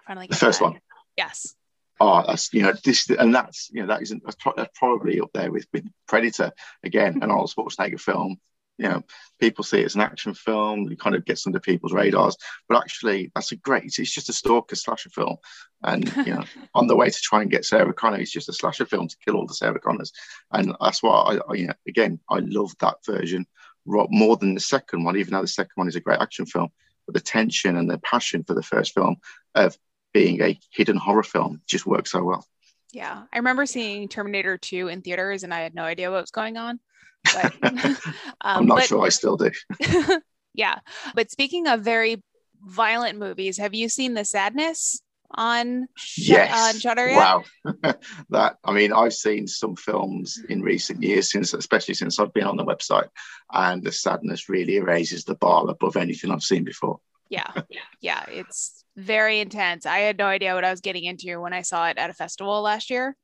finally 0.05 0.27
the 0.27 0.35
first 0.35 0.61
one. 0.61 0.79
Yes. 1.15 1.55
Oh, 2.01 2.23
that's 2.25 2.53
you 2.53 2.63
know 2.63 2.73
this 2.83 3.09
and 3.09 3.33
that's 3.33 3.69
you 3.71 3.81
know 3.81 3.87
that 3.87 4.01
isn't 4.01 4.23
that's, 4.23 4.37
that's 4.55 4.77
probably 4.77 5.19
up 5.19 5.31
there 5.33 5.51
with 5.51 5.67
with 5.73 5.85
Predator 6.07 6.51
again, 6.83 7.19
an 7.21 7.31
Arnold 7.31 7.53
Schwarzenegger 7.55 7.99
film. 7.99 8.37
You 8.77 8.87
know, 8.87 9.01
people 9.41 9.65
see 9.65 9.81
it 9.81 9.87
as 9.87 9.95
an 9.95 10.01
action 10.01 10.33
film. 10.33 10.89
It 10.89 10.99
kind 10.99 11.13
of 11.13 11.25
gets 11.25 11.45
under 11.45 11.59
people's 11.59 11.91
radars, 11.91 12.37
but 12.69 12.77
actually, 12.77 13.29
that's 13.35 13.51
a 13.51 13.57
great. 13.57 13.83
It's 13.83 14.13
just 14.13 14.29
a 14.29 14.33
stalker 14.33 14.77
slasher 14.77 15.09
film, 15.09 15.35
and 15.83 16.07
you 16.25 16.33
know, 16.33 16.43
on 16.73 16.87
the 16.87 16.95
way 16.95 17.09
to 17.09 17.19
try 17.21 17.41
and 17.41 17.51
get 17.51 17.65
Sarah 17.65 17.93
Connor, 17.93 18.19
it's 18.19 18.31
just 18.31 18.47
a 18.47 18.53
slasher 18.53 18.85
film 18.85 19.09
to 19.09 19.17
kill 19.25 19.35
all 19.35 19.45
the 19.45 19.53
Sarah 19.53 19.81
Connors, 19.81 20.13
and 20.53 20.73
that's 20.79 21.03
why 21.03 21.11
I, 21.11 21.39
I 21.49 21.53
you 21.55 21.67
know, 21.67 21.73
again, 21.89 22.21
I 22.29 22.39
love 22.39 22.71
that 22.79 23.03
version 23.05 23.45
more 23.85 24.37
than 24.37 24.53
the 24.53 24.59
second 24.59 25.03
one, 25.03 25.17
even 25.17 25.33
though 25.33 25.41
the 25.41 25.47
second 25.47 25.71
one 25.75 25.87
is 25.87 25.95
a 25.95 26.01
great 26.01 26.19
action 26.19 26.45
film. 26.45 26.69
But 27.05 27.15
the 27.15 27.21
tension 27.21 27.75
and 27.75 27.89
the 27.89 27.97
passion 27.99 28.43
for 28.43 28.53
the 28.53 28.63
first 28.63 28.93
film 28.93 29.17
of 29.55 29.77
being 30.13 30.41
a 30.41 30.59
hidden 30.71 30.97
horror 30.97 31.23
film 31.23 31.61
just 31.67 31.85
works 31.85 32.11
so 32.11 32.23
well. 32.23 32.45
Yeah, 32.91 33.23
I 33.31 33.37
remember 33.37 33.65
seeing 33.65 34.07
Terminator 34.07 34.57
2 34.57 34.87
in 34.87 35.01
theaters 35.01 35.43
and 35.43 35.53
I 35.53 35.61
had 35.61 35.75
no 35.75 35.83
idea 35.83 36.11
what 36.11 36.21
was 36.21 36.31
going 36.31 36.57
on. 36.57 36.79
But, 37.23 37.53
um, 37.63 37.97
I'm 38.41 38.65
not 38.65 38.77
but, 38.77 38.85
sure 38.85 39.05
I 39.05 39.09
still 39.09 39.37
do. 39.37 39.51
yeah. 40.53 40.79
But 41.13 41.31
speaking 41.31 41.67
of 41.67 41.81
very 41.81 42.23
violent 42.61 43.19
movies, 43.19 43.57
have 43.57 43.73
you 43.73 43.89
seen 43.89 44.13
The 44.13 44.25
Sadness? 44.25 45.01
On 45.31 45.87
sh- 45.95 46.31
uh, 46.31 46.33
yes. 46.33 46.75
on 46.75 46.79
Shudder 46.79 47.07
yet? 47.09 47.17
Wow, 47.17 47.43
that 48.29 48.57
I 48.63 48.71
mean, 48.71 48.91
I've 48.93 49.13
seen 49.13 49.47
some 49.47 49.75
films 49.75 50.39
in 50.49 50.61
recent 50.61 51.01
years 51.03 51.31
since, 51.31 51.53
especially 51.53 51.93
since 51.93 52.19
I've 52.19 52.33
been 52.33 52.47
on 52.47 52.57
the 52.57 52.65
website, 52.65 53.09
and 53.51 53.83
the 53.83 53.91
sadness 53.91 54.49
really 54.49 54.79
raises 54.79 55.23
the 55.23 55.35
bar 55.35 55.69
above 55.69 55.97
anything 55.97 56.31
I've 56.31 56.43
seen 56.43 56.63
before. 56.63 56.99
Yeah, 57.29 57.51
yeah, 58.01 58.25
it's 58.29 58.83
very 58.95 59.39
intense. 59.39 59.85
I 59.85 59.99
had 59.99 60.17
no 60.17 60.25
idea 60.25 60.55
what 60.55 60.65
I 60.65 60.71
was 60.71 60.81
getting 60.81 61.05
into 61.05 61.39
when 61.39 61.53
I 61.53 61.61
saw 61.61 61.87
it 61.87 61.97
at 61.97 62.09
a 62.09 62.13
festival 62.13 62.61
last 62.61 62.89
year, 62.89 63.15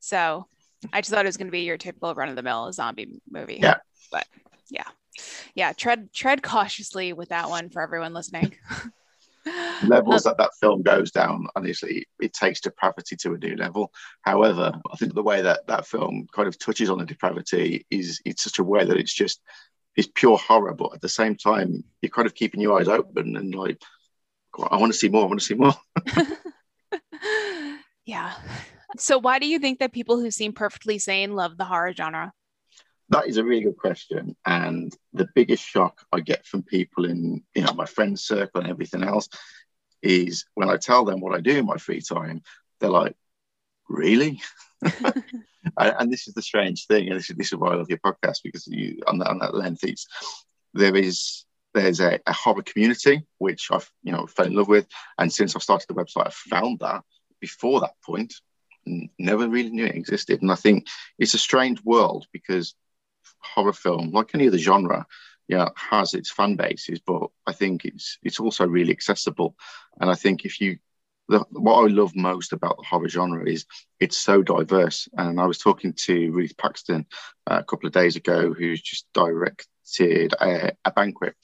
so 0.00 0.46
I 0.92 1.00
just 1.00 1.10
thought 1.10 1.24
it 1.24 1.28
was 1.28 1.36
going 1.36 1.48
to 1.48 1.52
be 1.52 1.62
your 1.62 1.78
typical 1.78 2.14
run 2.14 2.28
of 2.28 2.36
the 2.36 2.42
mill 2.42 2.72
zombie 2.72 3.20
movie. 3.30 3.58
Yeah, 3.62 3.76
but 4.12 4.26
yeah, 4.70 4.88
yeah, 5.54 5.72
tread 5.72 6.12
tread 6.12 6.42
cautiously 6.42 7.12
with 7.12 7.30
that 7.30 7.48
one 7.48 7.70
for 7.70 7.82
everyone 7.82 8.12
listening. 8.12 8.54
levels 9.84 10.26
um, 10.26 10.30
that 10.30 10.38
that 10.38 10.54
film 10.60 10.82
goes 10.82 11.10
down, 11.10 11.46
honestly, 11.56 12.06
it 12.20 12.32
takes 12.32 12.60
depravity 12.60 13.16
to 13.16 13.34
a 13.34 13.38
new 13.38 13.56
level. 13.56 13.92
However, 14.22 14.72
I 14.90 14.96
think 14.96 15.14
the 15.14 15.22
way 15.22 15.42
that 15.42 15.66
that 15.66 15.86
film 15.86 16.26
kind 16.32 16.48
of 16.48 16.58
touches 16.58 16.90
on 16.90 16.98
the 16.98 17.06
depravity 17.06 17.86
is 17.90 18.20
it's 18.24 18.42
such 18.42 18.58
a 18.58 18.64
way 18.64 18.84
that 18.84 18.96
it's 18.96 19.14
just 19.14 19.40
it's 19.96 20.08
pure 20.14 20.38
horror, 20.38 20.74
but 20.74 20.94
at 20.94 21.00
the 21.00 21.08
same 21.08 21.36
time, 21.36 21.84
you're 22.02 22.10
kind 22.10 22.26
of 22.26 22.34
keeping 22.34 22.60
your 22.60 22.78
eyes 22.78 22.88
open 22.88 23.36
and 23.36 23.54
like, 23.54 23.80
I 24.70 24.76
want 24.76 24.92
to 24.92 24.98
see 24.98 25.08
more. 25.08 25.22
I 25.22 25.26
want 25.26 25.40
to 25.40 25.46
see 25.46 25.54
more. 25.54 25.74
yeah. 28.06 28.34
So, 28.96 29.18
why 29.18 29.38
do 29.38 29.46
you 29.46 29.58
think 29.58 29.80
that 29.80 29.92
people 29.92 30.20
who 30.20 30.30
seem 30.30 30.52
perfectly 30.52 30.98
sane 30.98 31.34
love 31.34 31.56
the 31.56 31.64
horror 31.64 31.92
genre? 31.92 32.32
That 33.10 33.28
is 33.28 33.36
a 33.36 33.44
really 33.44 33.62
good 33.62 33.76
question. 33.76 34.36
And 34.46 34.94
the 35.12 35.28
biggest 35.34 35.64
shock 35.64 36.00
I 36.12 36.20
get 36.20 36.46
from 36.46 36.62
people 36.62 37.04
in 37.04 37.42
you 37.54 37.62
know 37.62 37.72
my 37.74 37.86
friends 37.86 38.22
circle 38.22 38.60
and 38.60 38.70
everything 38.70 39.04
else 39.04 39.28
is 40.02 40.44
when 40.54 40.68
I 40.68 40.76
tell 40.76 41.04
them 41.04 41.20
what 41.20 41.34
I 41.34 41.40
do 41.40 41.56
in 41.56 41.66
my 41.66 41.78
free 41.78 42.00
time, 42.00 42.42
they're 42.78 42.90
like, 42.90 43.16
really? 43.88 44.40
and 45.78 46.12
this 46.12 46.28
is 46.28 46.34
the 46.34 46.42
strange 46.42 46.86
thing, 46.86 47.08
and 47.08 47.16
this 47.16 47.30
is, 47.30 47.36
this 47.36 47.52
is 47.52 47.58
why 47.58 47.72
I 47.72 47.76
love 47.76 47.88
your 47.88 47.98
podcast 47.98 48.38
because 48.44 48.66
you 48.66 49.00
on 49.06 49.18
that 49.18 49.28
on 49.28 49.38
that 49.38 49.54
length, 49.54 49.84
it's 49.84 50.06
there 50.74 50.94
is 50.94 51.44
there's 51.72 52.00
a, 52.00 52.20
a 52.26 52.32
horror 52.32 52.62
community 52.62 53.26
which 53.38 53.68
I've 53.70 53.90
you 54.02 54.12
know 54.12 54.26
fell 54.26 54.46
in 54.46 54.54
love 54.54 54.68
with, 54.68 54.86
and 55.18 55.32
since 55.32 55.56
I've 55.56 55.62
started 55.62 55.88
the 55.88 55.94
website, 55.94 56.26
I've 56.26 56.34
found 56.34 56.80
that. 56.80 57.02
Before 57.40 57.80
that 57.80 57.94
point, 58.02 58.32
never 59.18 59.48
really 59.48 59.70
knew 59.70 59.84
it 59.84 59.96
existed, 59.96 60.40
and 60.40 60.50
I 60.50 60.54
think 60.54 60.86
it's 61.18 61.34
a 61.34 61.38
strange 61.38 61.82
world 61.82 62.26
because 62.32 62.74
horror 63.44 63.72
film, 63.72 64.10
like 64.10 64.34
any 64.34 64.48
other 64.48 64.58
genre, 64.58 65.06
yeah, 65.48 65.68
has 65.76 66.14
its 66.14 66.30
fan 66.30 66.56
bases, 66.56 67.00
but 67.00 67.28
I 67.46 67.52
think 67.52 67.84
it's 67.84 68.18
it's 68.22 68.40
also 68.40 68.66
really 68.66 68.92
accessible. 68.92 69.56
And 70.00 70.10
I 70.10 70.14
think 70.14 70.44
if 70.44 70.60
you 70.60 70.78
the, 71.28 71.44
what 71.50 71.82
I 71.82 71.86
love 71.88 72.14
most 72.14 72.52
about 72.52 72.76
the 72.76 72.84
horror 72.84 73.08
genre 73.08 73.48
is 73.48 73.66
it's 74.00 74.16
so 74.16 74.42
diverse. 74.42 75.08
And 75.14 75.40
I 75.40 75.46
was 75.46 75.58
talking 75.58 75.94
to 76.04 76.32
Ruth 76.32 76.56
Paxton 76.56 77.06
uh, 77.46 77.60
a 77.60 77.64
couple 77.64 77.86
of 77.86 77.92
days 77.92 78.16
ago, 78.16 78.52
who's 78.52 78.80
just 78.80 79.06
directed 79.14 80.34
a, 80.40 80.72
a, 80.84 80.90
banquet, 80.90 81.34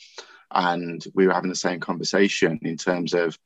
and 0.50 1.02
we 1.14 1.26
were 1.26 1.32
having 1.32 1.50
the 1.50 1.56
same 1.56 1.80
conversation 1.80 2.58
in 2.62 2.76
terms 2.76 3.14
of, 3.14 3.38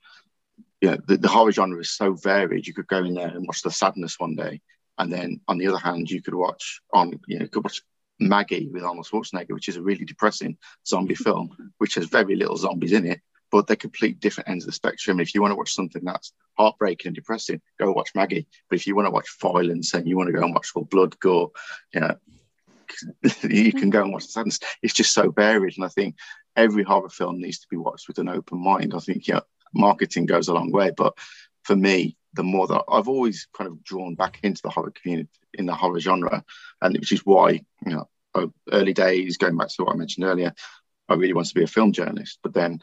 you 0.80 0.90
know, 0.90 0.99
the, 1.06 1.16
the 1.16 1.28
horror 1.28 1.52
genre 1.52 1.80
is 1.80 1.90
so 1.90 2.14
varied. 2.14 2.66
You 2.66 2.75
could 2.75 2.88
go 2.88 3.04
in 3.04 3.14
there 3.14 3.28
and 3.28 3.46
watch 3.46 3.62
The 3.62 3.70
Sadness 3.70 4.18
one 4.18 4.34
day, 4.34 4.61
and 4.99 5.12
then 5.12 5.40
on 5.49 5.58
the 5.58 5.68
other 5.68 5.78
hand, 5.78 6.11
you 6.11 6.23
could 6.23 6.34
watch 6.34 6.80
on, 6.92 7.20
you 7.26 7.38
know, 7.38 7.46
could 7.46 7.64
watch 7.64 7.82
Maggie 8.21 8.68
with 8.73 8.85
Arnold 8.85 9.06
Schwarzenegger, 9.06 9.52
which 9.52 9.68
is 9.68 9.76
a 9.76 9.83
really 9.83 10.04
depressing 10.04 10.56
zombie 10.87 11.14
film, 11.14 11.73
which 11.78 11.94
has 11.94 12.06
very 12.06 12.37
little 12.37 12.56
zombies 12.56 12.92
in 12.92 13.06
it, 13.06 13.21
but 13.50 13.66
they're 13.66 13.76
complete 13.76 14.21
different 14.21 14.49
ends 14.49 14.64
of 14.64 14.68
the 14.68 14.73
spectrum. 14.73 15.21
If 15.21 15.35
you 15.35 15.40
want 15.40 15.52
to 15.52 15.56
watch 15.56 15.73
something 15.73 16.02
that's 16.04 16.33
heartbreaking 16.56 17.11
and 17.11 17.16
depressing, 17.16 17.61
go 17.78 17.92
watch 17.92 18.11
Maggie. 18.14 18.47
But 18.68 18.76
if 18.76 18.87
you 18.87 18.97
want 18.97 19.06
to 19.06 19.12
watch 19.12 19.28
violence 19.40 19.94
and 19.94 20.09
you 20.09 20.16
want 20.16 20.28
to 20.28 20.33
go 20.33 20.42
and 20.42 20.54
watch 20.54 20.71
all 20.75 20.85
blood, 20.85 21.18
gore, 21.21 21.50
you 21.92 22.00
know, 22.00 22.16
you 23.42 23.73
can 23.73 23.90
go 23.90 24.02
and 24.02 24.12
watch 24.12 24.26
the 24.26 24.33
sadness. 24.33 24.61
It's 24.83 24.94
just 24.94 25.14
so 25.14 25.30
varied. 25.30 25.76
And 25.76 25.85
I 25.85 25.88
think 25.88 26.16
every 26.56 26.83
horror 26.83 27.09
film 27.09 27.40
needs 27.40 27.61
to 27.61 27.68
be 27.68 27.76
watched 27.76 28.09
with 28.09 28.18
an 28.18 28.28
open 28.28 28.62
mind. 28.62 28.94
I 28.94 28.99
think, 28.99 29.28
yeah, 29.28 29.40
marketing 29.73 30.26
goes 30.26 30.49
a 30.49 30.54
long 30.54 30.71
way. 30.71 30.90
But 30.97 31.16
for 31.64 31.76
me, 31.76 32.16
the 32.35 32.42
more 32.42 32.66
that 32.66 32.85
I've 32.88 33.09
always 33.09 33.49
kind 33.56 33.68
of 33.68 33.83
drawn 33.85 34.14
back 34.14 34.38
into 34.42 34.62
the 34.62 34.71
horror 34.71 34.92
community 34.92 35.30
in 35.54 35.66
the 35.66 35.75
horror 35.75 36.00
genre, 36.00 36.44
and 36.80 36.97
which 36.97 37.12
is 37.12 37.25
why 37.25 37.50
you 37.85 37.92
know 37.92 38.09
oh, 38.35 38.52
early 38.73 38.92
days 38.92 39.37
going 39.37 39.56
back 39.56 39.68
to 39.68 39.85
what 39.85 39.94
I 39.94 39.97
mentioned 39.97 40.26
earlier, 40.26 40.54
I 41.09 41.14
really 41.14 41.33
wanted 41.33 41.50
to 41.50 41.54
be 41.54 41.64
a 41.64 41.68
film 41.68 41.92
journalist. 41.92 42.38
But 42.42 42.54
then 42.54 42.80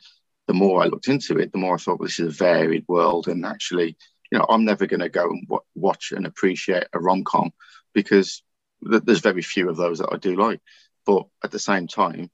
the 0.48 0.54
more 0.54 0.82
I 0.82 0.88
looked 0.88 1.08
into 1.08 1.38
it, 1.38 1.52
the 1.52 1.58
more 1.58 1.76
I 1.76 1.78
thought 1.78 2.00
well, 2.00 2.08
this 2.08 2.20
is 2.20 2.28
a 2.28 2.44
varied 2.44 2.86
world. 2.88 3.28
And 3.28 3.46
actually, 3.46 3.98
you 4.32 4.38
know, 4.38 4.46
I'm 4.50 4.66
never 4.66 4.86
going 4.86 5.02
to 5.02 5.10
go 5.10 5.30
and 5.30 5.48
w- 5.48 5.62
watch 5.76 6.12
and 6.12 6.26
appreciate 6.26 6.86
a 6.94 7.00
rom 7.00 7.24
com 7.24 7.52
because 7.94 8.44
th- 8.90 9.04
there's 9.04 9.20
very 9.20 9.42
few 9.42 9.70
of 9.70 9.78
those 9.78 10.00
that 10.00 10.10
I 10.12 10.18
do 10.18 10.36
like. 10.36 10.62
But 11.06 11.26
at 11.44 11.52
the 11.52 11.60
same 11.60 11.88
time, 11.88 12.30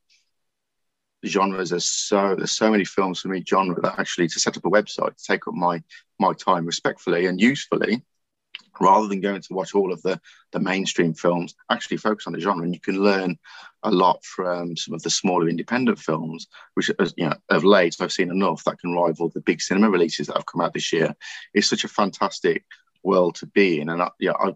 genres. 1.26 1.74
Are 1.74 1.80
so 1.80 2.36
there's 2.36 2.52
so 2.52 2.70
many 2.70 2.86
films 2.86 3.20
from 3.20 3.36
each 3.36 3.50
genre 3.50 3.80
that 3.82 4.00
actually 4.00 4.28
to 4.30 4.40
set 4.40 4.58
up 4.58 4.66
a 4.66 4.70
website 4.70 5.16
to 5.16 5.24
take 5.24 5.48
up 5.48 5.54
my 5.54 5.82
my 6.20 6.34
time 6.34 6.66
respectfully 6.66 7.26
and 7.26 7.40
usefully 7.40 8.04
rather 8.80 9.08
than 9.08 9.22
going 9.22 9.42
to 9.42 9.54
watch 9.54 9.74
all 9.74 9.92
of 9.92 10.02
the 10.04 10.20
the 10.52 10.60
mainstream 10.60 11.14
films 11.14 11.56
actually 11.70 11.98
focus 11.98 12.28
on 12.28 12.34
the 12.34 12.40
genre. 12.40 12.64
And 12.64 12.74
you 12.74 12.80
can 12.80 13.04
learn 13.04 13.38
a 13.84 13.92
lot 13.92 14.24
from 14.24 14.78
some 14.78 14.94
of 14.94 15.02
the 15.02 15.10
smaller 15.10 15.50
independent 15.50 16.00
films 16.00 16.48
which 16.76 16.92
as 17.00 17.14
you 17.18 17.26
know 17.26 17.36
of 17.50 17.64
late 17.64 17.96
i've 18.00 18.12
seen 18.12 18.32
enough 18.32 18.64
that 18.64 18.80
can 18.80 18.94
rival 18.94 19.30
the 19.30 19.40
big 19.42 19.62
cinema 19.62 19.90
releases 19.90 20.28
that 20.28 20.38
have 20.38 20.46
come 20.46 20.62
out 20.62 20.74
this 20.74 20.94
year. 20.94 21.16
It's 21.54 21.68
such 21.68 21.84
a 21.84 21.90
fantastic 21.90 22.64
world 23.04 23.36
to 23.36 23.46
be 23.46 23.80
in. 23.80 23.90
And 23.90 24.02
I, 24.02 24.10
yeah 24.20 24.34
I, 24.34 24.54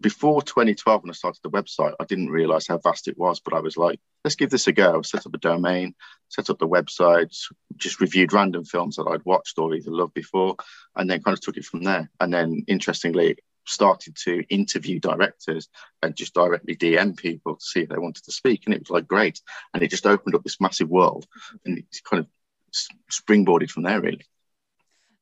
before 0.00 0.42
2012 0.42 1.02
when 1.02 1.10
i 1.10 1.14
started 1.14 1.40
the 1.42 1.50
website 1.50 1.94
i 1.98 2.04
didn't 2.04 2.30
realize 2.30 2.66
how 2.66 2.78
vast 2.78 3.08
it 3.08 3.16
was 3.16 3.40
but 3.40 3.54
i 3.54 3.60
was 3.60 3.76
like 3.76 3.98
let's 4.24 4.36
give 4.36 4.50
this 4.50 4.66
a 4.66 4.72
go. 4.72 4.98
I 4.98 5.02
set 5.02 5.26
up 5.26 5.34
a 5.34 5.38
domain 5.38 5.94
set 6.28 6.50
up 6.50 6.58
the 6.58 6.68
website 6.68 7.34
just 7.76 8.00
reviewed 8.00 8.32
random 8.32 8.64
films 8.64 8.96
that 8.96 9.08
i'd 9.10 9.24
watched 9.24 9.58
or 9.58 9.74
either 9.74 9.90
loved 9.90 10.14
before 10.14 10.56
and 10.96 11.08
then 11.08 11.22
kind 11.22 11.36
of 11.36 11.40
took 11.40 11.56
it 11.56 11.64
from 11.64 11.82
there. 11.82 12.10
And 12.20 12.32
then 12.32 12.64
interestingly 12.66 13.36
started 13.66 14.16
to 14.24 14.44
interview 14.48 15.00
directors 15.00 15.68
and 16.02 16.14
just 16.16 16.34
directly 16.34 16.76
dm 16.76 17.16
people 17.16 17.56
to 17.56 17.64
see 17.64 17.80
if 17.80 17.88
they 17.88 17.98
wanted 17.98 18.24
to 18.24 18.32
speak 18.32 18.62
and 18.64 18.74
it 18.74 18.80
was 18.80 18.90
like 18.90 19.06
great. 19.06 19.40
And 19.74 19.82
it 19.82 19.90
just 19.90 20.06
opened 20.06 20.34
up 20.34 20.42
this 20.42 20.60
massive 20.60 20.88
world 20.88 21.26
and 21.64 21.78
it's 21.78 22.00
kind 22.00 22.20
of 22.20 22.28
springboarded 23.10 23.70
from 23.70 23.84
there 23.84 24.00
really 24.00 24.24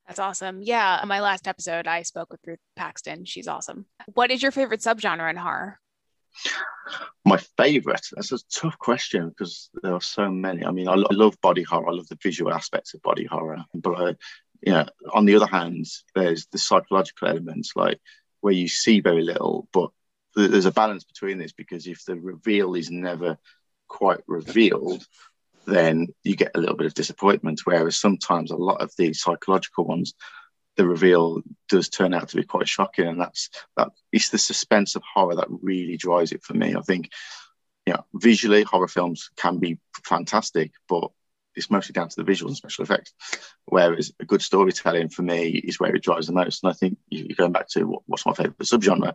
that's 0.07 0.19
awesome. 0.19 0.61
Yeah. 0.63 1.03
My 1.07 1.21
last 1.21 1.49
episode, 1.49 1.87
I 1.87 2.03
spoke 2.03 2.31
with 2.31 2.41
Ruth 2.47 2.59
Paxton. 2.77 3.25
She's 3.25 3.49
awesome. 3.49 3.87
What 4.13 4.31
is 4.31 4.43
your 4.43 4.53
favorite 4.53 4.81
subgenre 4.81 5.31
in 5.31 5.37
horror? 5.37 5.81
My 7.25 7.39
favorite? 7.57 8.07
That's 8.13 8.33
a 8.33 8.39
tough 8.53 8.77
question 8.79 9.29
because 9.29 9.71
there 9.83 9.95
are 9.95 10.01
so 10.01 10.31
many. 10.31 10.65
I 10.65 10.73
mean, 10.73 10.89
I, 10.89 10.95
love 10.95 11.41
body 11.41 11.63
horror. 11.63 11.89
I 11.89 11.93
love 11.93 12.09
the 12.09 12.19
visual 12.23 12.53
aspects 12.53 12.93
of 12.93 13.03
body 13.03 13.25
horror. 13.25 13.65
But, 13.73 13.93
uh, 13.93 14.15
you 14.61 14.73
know, 14.73 14.87
on 15.13 15.25
the 15.25 15.37
other 15.37 15.47
hand, 15.47 15.87
there's 16.15 16.47
the 16.47 16.59
psychological 16.59 17.29
elements, 17.29 17.73
like 17.77 18.01
where 18.41 18.53
you 18.53 18.69
see 18.69 19.01
very 19.01 19.23
little, 19.23 19.69
but 19.73 19.91
there's 20.37 20.67
a 20.67 20.73
balance 20.73 21.05
between 21.05 21.39
this 21.39 21.53
because 21.53 21.87
if 21.87 22.05
the 22.05 22.17
reveal 22.17 22.75
is 22.75 22.91
never 22.91 23.39
quite 23.89 24.21
revealed, 24.27 25.07
then 25.67 26.09
you 26.23 26.37
get 26.37 26.53
a 26.55 26.61
little 26.61 26.77
bit 26.77 26.87
of 26.87 26.95
disappointment. 26.95 27.61
Whereas 27.65 27.97
sometimes 27.97 28.51
a 28.51 28.57
lot 28.57 28.81
of 28.81 28.93
the 28.97 29.13
psychological 29.13 29.85
ones, 29.85 30.15
the 30.77 30.87
reveal 30.87 31.43
does 31.69 31.89
turn 31.89 32.15
out 32.15 32.29
to 32.29 32.37
be 32.37 32.45
quite 32.45 32.69
shocking, 32.69 33.07
and 33.07 33.21
that's 33.21 33.51
that. 33.77 33.89
It's 34.13 34.31
the 34.31 34.39
suspense 34.39 34.97
of 34.97 35.03
horror 35.03 35.37
that 35.37 35.49
really 35.49 35.97
drives 35.97 36.33
it 36.33 36.43
for 36.43 36.55
me. 36.55 36.75
I 36.75 36.81
think, 36.81 37.11
you 37.87 37.93
know, 37.93 38.05
visually 38.15 38.63
horror 38.63 38.89
films 38.89 39.31
can 39.37 39.59
be 39.59 39.79
fantastic, 40.05 40.73
but 40.89 41.11
it's 41.55 41.71
mostly 41.71 41.93
down 41.93 42.09
to 42.09 42.17
the 42.17 42.31
visuals 42.31 42.49
and 42.49 42.57
special 42.57 42.83
effects. 42.83 43.15
Whereas 43.67 44.13
a 44.19 44.25
good 44.25 44.43
storytelling 44.43 45.11
for 45.11 45.23
me 45.23 45.51
is 45.51 45.79
where 45.79 45.95
it 45.95 46.03
drives 46.03 46.27
the 46.27 46.33
most. 46.33 46.65
And 46.65 46.71
I 46.71 46.75
think 46.75 46.99
you're 47.09 47.37
going 47.37 47.53
back 47.53 47.69
to 47.71 47.85
what, 47.85 48.03
what's 48.07 48.27
my 48.27 48.33
favorite 48.33 48.59
subgenre 48.59 49.15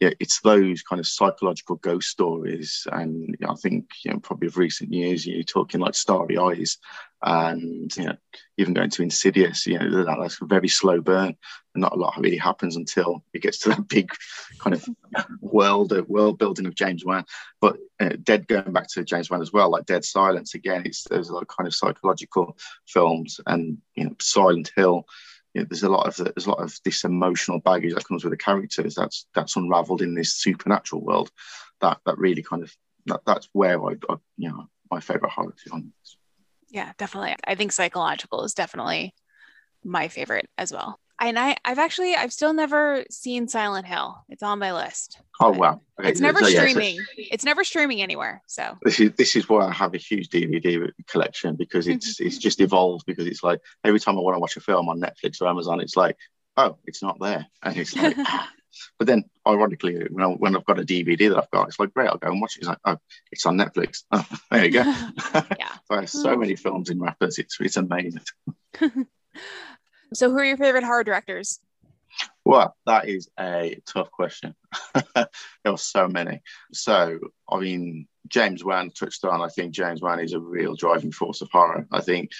yeah, 0.00 0.10
it's 0.20 0.40
those 0.40 0.82
kind 0.82 1.00
of 1.00 1.06
psychological 1.06 1.76
ghost 1.76 2.08
stories. 2.08 2.86
And 2.92 3.28
you 3.28 3.46
know, 3.46 3.52
I 3.52 3.56
think 3.56 3.90
you 4.04 4.12
know, 4.12 4.20
probably 4.20 4.46
of 4.46 4.56
recent 4.56 4.92
years, 4.92 5.26
you're 5.26 5.42
talking 5.42 5.80
like 5.80 5.96
Starry 5.96 6.38
Eyes, 6.38 6.78
and 7.22 7.94
you 7.96 8.04
know, 8.04 8.16
even 8.58 8.74
going 8.74 8.90
to 8.90 9.02
Insidious. 9.02 9.66
You 9.66 9.80
know, 9.80 10.04
that, 10.04 10.16
that's 10.20 10.40
a 10.40 10.44
very 10.44 10.68
slow 10.68 11.00
burn, 11.00 11.34
and 11.74 11.80
not 11.80 11.94
a 11.94 11.96
lot 11.96 12.16
really 12.16 12.36
happens 12.36 12.76
until 12.76 13.24
it 13.34 13.42
gets 13.42 13.58
to 13.60 13.70
that 13.70 13.88
big 13.88 14.12
kind 14.60 14.74
of 14.74 14.88
world 15.40 15.92
of 15.92 16.08
world 16.08 16.38
building 16.38 16.66
of 16.66 16.76
James 16.76 17.04
Wan. 17.04 17.24
But 17.60 17.78
uh, 17.98 18.10
Dead, 18.22 18.46
going 18.46 18.72
back 18.72 18.86
to 18.90 19.04
James 19.04 19.30
Wan 19.30 19.42
as 19.42 19.52
well, 19.52 19.68
like 19.68 19.86
Dead 19.86 20.04
Silence 20.04 20.54
again, 20.54 20.82
it's 20.84 21.02
those 21.04 21.28
like 21.28 21.48
kind 21.48 21.66
of 21.66 21.74
psychological 21.74 22.56
films, 22.86 23.40
and 23.46 23.78
you 23.96 24.04
know, 24.04 24.14
Silent 24.20 24.70
Hill 24.76 25.06
you 25.58 25.64
know, 25.64 25.68
there's 25.68 25.82
a 25.82 25.88
lot 25.88 26.06
of 26.06 26.16
there's 26.16 26.46
a 26.46 26.50
lot 26.50 26.62
of 26.62 26.78
this 26.84 27.04
emotional 27.04 27.58
baggage 27.58 27.94
that 27.94 28.06
comes 28.06 28.22
with 28.22 28.32
the 28.32 28.36
characters 28.36 28.94
that's 28.94 29.26
that's 29.34 29.56
unraveled 29.56 30.02
in 30.02 30.14
this 30.14 30.34
supernatural 30.34 31.02
world. 31.02 31.30
That 31.80 31.98
that 32.06 32.18
really 32.18 32.42
kind 32.42 32.62
of 32.62 32.72
that, 33.06 33.20
that's 33.26 33.48
where 33.52 33.82
I, 33.84 33.94
I 34.08 34.16
you 34.36 34.48
know 34.48 34.68
my 34.90 35.00
favorite 35.00 35.32
horror 35.32 35.54
is 35.66 36.16
yeah 36.70 36.92
definitely. 36.96 37.34
I 37.44 37.54
think 37.56 37.72
psychological 37.72 38.44
is 38.44 38.54
definitely 38.54 39.14
my 39.84 40.08
favorite 40.08 40.48
as 40.56 40.72
well 40.72 40.98
and 41.20 41.38
I, 41.38 41.56
I've 41.64 41.78
actually, 41.78 42.14
I've 42.14 42.32
still 42.32 42.52
never 42.52 43.04
seen 43.10 43.48
Silent 43.48 43.86
Hill. 43.86 44.16
It's 44.28 44.42
on 44.42 44.58
my 44.58 44.72
list. 44.72 45.20
Oh 45.40 45.50
wow! 45.50 45.80
Okay. 45.98 46.10
It's 46.10 46.20
never 46.20 46.40
so, 46.40 46.46
streaming. 46.46 46.96
Yeah, 46.96 47.02
so 47.02 47.28
it's 47.32 47.44
never 47.44 47.64
streaming 47.64 48.02
anywhere. 48.02 48.42
So 48.46 48.76
this 48.82 48.98
is 49.00 49.12
this 49.12 49.36
is 49.36 49.48
why 49.48 49.66
I 49.66 49.72
have 49.72 49.94
a 49.94 49.98
huge 49.98 50.28
DVD 50.28 50.90
collection 51.06 51.56
because 51.56 51.86
it's 51.86 52.20
it's 52.20 52.38
just 52.38 52.60
evolved. 52.60 53.04
Because 53.06 53.26
it's 53.26 53.42
like 53.42 53.60
every 53.84 54.00
time 54.00 54.16
I 54.18 54.20
want 54.20 54.36
to 54.36 54.40
watch 54.40 54.56
a 54.56 54.60
film 54.60 54.88
on 54.88 55.00
Netflix 55.00 55.40
or 55.40 55.48
Amazon, 55.48 55.80
it's 55.80 55.96
like, 55.96 56.16
oh, 56.56 56.76
it's 56.86 57.02
not 57.02 57.18
there, 57.20 57.46
and 57.62 57.76
it's 57.76 57.94
like. 57.96 58.16
ah. 58.18 58.50
But 58.98 59.08
then, 59.08 59.24
ironically, 59.46 60.06
when, 60.10 60.24
I, 60.24 60.28
when 60.28 60.54
I've 60.54 60.64
got 60.64 60.78
a 60.78 60.84
DVD 60.84 61.30
that 61.30 61.38
I've 61.38 61.50
got, 61.50 61.66
it's 61.68 61.80
like, 61.80 61.92
great, 61.94 62.08
I'll 62.08 62.18
go 62.18 62.30
and 62.30 62.40
watch 62.40 62.56
it. 62.56 62.60
It's 62.60 62.68
like, 62.68 62.78
oh, 62.84 62.98
it's 63.32 63.44
on 63.46 63.56
Netflix. 63.56 64.04
Oh, 64.12 64.24
there 64.52 64.64
you 64.66 64.70
go. 64.70 64.82
yeah. 65.58 65.72
so 65.86 65.94
I 65.94 66.00
have 66.00 66.10
so 66.10 66.36
many 66.36 66.54
films 66.54 66.90
in 66.90 67.00
wrappers. 67.00 67.38
It's, 67.38 67.56
it's 67.60 67.76
amazing. 67.76 68.20
So, 70.14 70.30
who 70.30 70.38
are 70.38 70.44
your 70.44 70.56
favorite 70.56 70.84
horror 70.84 71.04
directors? 71.04 71.60
Well, 72.44 72.74
that 72.86 73.08
is 73.08 73.28
a 73.38 73.80
tough 73.86 74.10
question. 74.10 74.54
there 75.14 75.28
are 75.66 75.78
so 75.78 76.08
many. 76.08 76.40
So, 76.72 77.18
I 77.50 77.58
mean, 77.58 78.08
James 78.28 78.64
Wan 78.64 78.90
touched 78.90 79.24
on. 79.24 79.42
I 79.42 79.48
think 79.48 79.72
James 79.72 80.00
Wan 80.00 80.20
is 80.20 80.32
a 80.32 80.40
real 80.40 80.74
driving 80.74 81.12
force 81.12 81.42
of 81.42 81.50
horror. 81.50 81.86
I 81.92 82.00
think, 82.00 82.30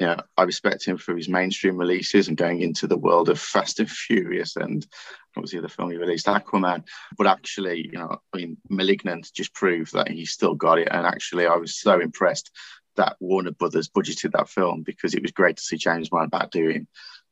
you 0.00 0.06
know, 0.06 0.16
I 0.36 0.42
respect 0.42 0.84
him 0.84 0.96
for 0.96 1.16
his 1.16 1.28
mainstream 1.28 1.76
releases 1.76 2.26
and 2.28 2.36
going 2.36 2.60
into 2.60 2.86
the 2.86 2.98
world 2.98 3.28
of 3.28 3.38
Fast 3.38 3.78
and 3.78 3.90
Furious 3.90 4.56
and 4.56 4.84
obviously 5.36 5.60
the 5.60 5.68
film 5.68 5.90
he 5.90 5.96
released, 5.96 6.26
Aquaman. 6.26 6.84
But 7.16 7.28
actually, 7.28 7.88
you 7.92 7.98
know, 7.98 8.18
I 8.32 8.36
mean, 8.36 8.56
Malignant 8.68 9.30
just 9.32 9.54
proved 9.54 9.92
that 9.92 10.10
he 10.10 10.26
still 10.26 10.54
got 10.54 10.78
it. 10.78 10.88
And 10.90 11.06
actually, 11.06 11.46
I 11.46 11.56
was 11.56 11.78
so 11.78 12.00
impressed 12.00 12.50
that 12.96 13.16
Warner 13.20 13.50
Brothers 13.50 13.88
budgeted 13.88 14.32
that 14.32 14.48
film 14.48 14.82
because 14.82 15.14
it 15.14 15.22
was 15.22 15.32
great 15.32 15.56
to 15.56 15.62
see 15.62 15.76
James 15.76 16.10
Wan 16.10 16.28
back 16.28 16.50
doing 16.50 16.86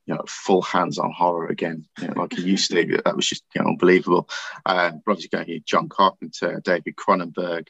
you 0.06 0.14
know 0.14 0.24
full 0.26 0.62
hands-on 0.62 1.12
horror 1.12 1.46
again 1.46 1.86
you 2.00 2.08
know, 2.08 2.14
like 2.22 2.32
he 2.32 2.42
used 2.42 2.72
to 2.72 3.00
that 3.04 3.14
was 3.14 3.28
just 3.28 3.44
you 3.54 3.62
know 3.62 3.68
unbelievable 3.68 4.28
uh, 4.66 4.90
obviously 5.06 5.28
going 5.28 5.46
here 5.46 5.60
John 5.64 5.88
Carpenter 5.88 6.60
David 6.64 6.96
Cronenberg 6.96 7.68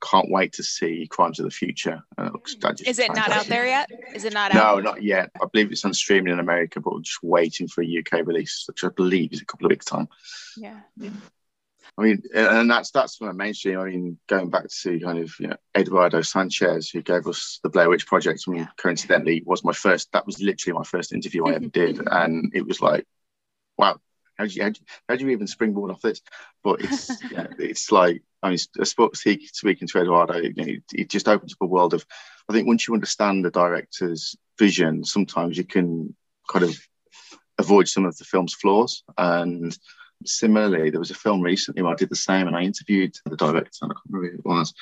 can't 0.00 0.30
wait 0.30 0.54
to 0.54 0.62
see 0.62 1.06
Crimes 1.10 1.38
of 1.38 1.44
the 1.44 1.50
Future. 1.50 2.02
Uh, 2.16 2.30
is 2.86 2.98
it 2.98 3.14
not 3.14 3.30
out 3.30 3.46
there 3.46 3.66
yet? 3.66 3.90
Is 4.14 4.24
it 4.24 4.32
not 4.32 4.54
no, 4.54 4.60
out? 4.60 4.82
No, 4.82 4.90
not 4.90 5.02
yet. 5.02 5.30
I 5.40 5.46
believe 5.52 5.70
it's 5.70 5.84
on 5.84 5.92
streaming 5.94 6.32
in 6.32 6.40
America, 6.40 6.80
but 6.80 6.94
we're 6.94 7.00
just 7.02 7.22
waiting 7.22 7.68
for 7.68 7.82
a 7.82 7.98
UK 7.98 8.26
release, 8.26 8.64
which 8.66 8.82
I 8.82 8.88
believe 8.88 9.32
is 9.32 9.42
a 9.42 9.44
couple 9.44 9.66
of 9.66 9.70
weeks' 9.70 9.84
time. 9.84 10.08
Yeah. 10.56 10.80
I 11.98 12.02
mean, 12.02 12.22
and 12.34 12.70
that's 12.70 12.90
that's 12.90 13.16
from 13.16 13.28
a 13.28 13.34
mainstream. 13.34 13.78
I 13.78 13.84
mean, 13.84 14.18
going 14.28 14.50
back 14.50 14.66
to 14.68 15.00
kind 15.00 15.18
of 15.18 15.32
you 15.38 15.48
know 15.48 15.56
Eduardo 15.76 16.22
Sanchez, 16.22 16.90
who 16.90 17.02
gave 17.02 17.26
us 17.26 17.60
the 17.62 17.68
Blair 17.68 17.88
Witch 17.88 18.06
Project. 18.06 18.44
I 18.46 18.50
mean, 18.50 18.68
coincidentally, 18.76 19.42
was 19.44 19.64
my 19.64 19.72
first. 19.72 20.10
That 20.12 20.26
was 20.26 20.40
literally 20.40 20.78
my 20.78 20.84
first 20.84 21.12
interview 21.12 21.46
I 21.46 21.54
ever 21.54 21.66
did, 21.72 22.00
and 22.06 22.52
it 22.54 22.66
was 22.66 22.80
like, 22.80 23.06
wow, 23.76 23.98
how 24.36 24.46
do 24.46 24.52
you 24.52 24.62
how 24.62 24.70
do 24.70 24.80
you, 24.80 24.86
how 25.08 25.16
do 25.16 25.24
you 25.24 25.30
even 25.30 25.46
springboard 25.46 25.90
off 25.90 26.00
this? 26.00 26.22
But 26.64 26.82
it's 26.82 27.10
yeah, 27.32 27.48
it's 27.58 27.92
like 27.92 28.22
I 28.42 28.48
mean, 28.50 28.58
speaking 28.58 29.88
to 29.88 30.00
Eduardo, 30.00 30.36
you 30.38 30.54
know, 30.54 30.64
it, 30.64 30.82
it 30.92 31.10
just 31.10 31.28
opens 31.28 31.52
up 31.52 31.62
a 31.62 31.66
world 31.66 31.94
of. 31.94 32.04
I 32.48 32.52
think 32.52 32.66
once 32.66 32.88
you 32.88 32.94
understand 32.94 33.44
the 33.44 33.50
director's 33.50 34.34
vision, 34.58 35.04
sometimes 35.04 35.56
you 35.56 35.62
can 35.62 36.16
kind 36.50 36.64
of 36.64 36.76
avoid 37.58 37.86
some 37.86 38.04
of 38.04 38.16
the 38.16 38.24
film's 38.24 38.54
flaws 38.54 39.04
and 39.16 39.76
Similarly, 40.24 40.90
there 40.90 41.00
was 41.00 41.10
a 41.10 41.14
film 41.14 41.40
recently 41.40 41.82
where 41.82 41.92
I 41.92 41.96
did 41.96 42.10
the 42.10 42.16
same 42.16 42.46
and 42.46 42.56
I 42.56 42.62
interviewed 42.62 43.14
the 43.24 43.36
director, 43.36 43.78
and 43.82 43.92
I 43.92 43.94
can't 43.94 44.04
remember 44.08 44.32
who 44.32 44.38
it 44.38 44.44
was. 44.44 44.74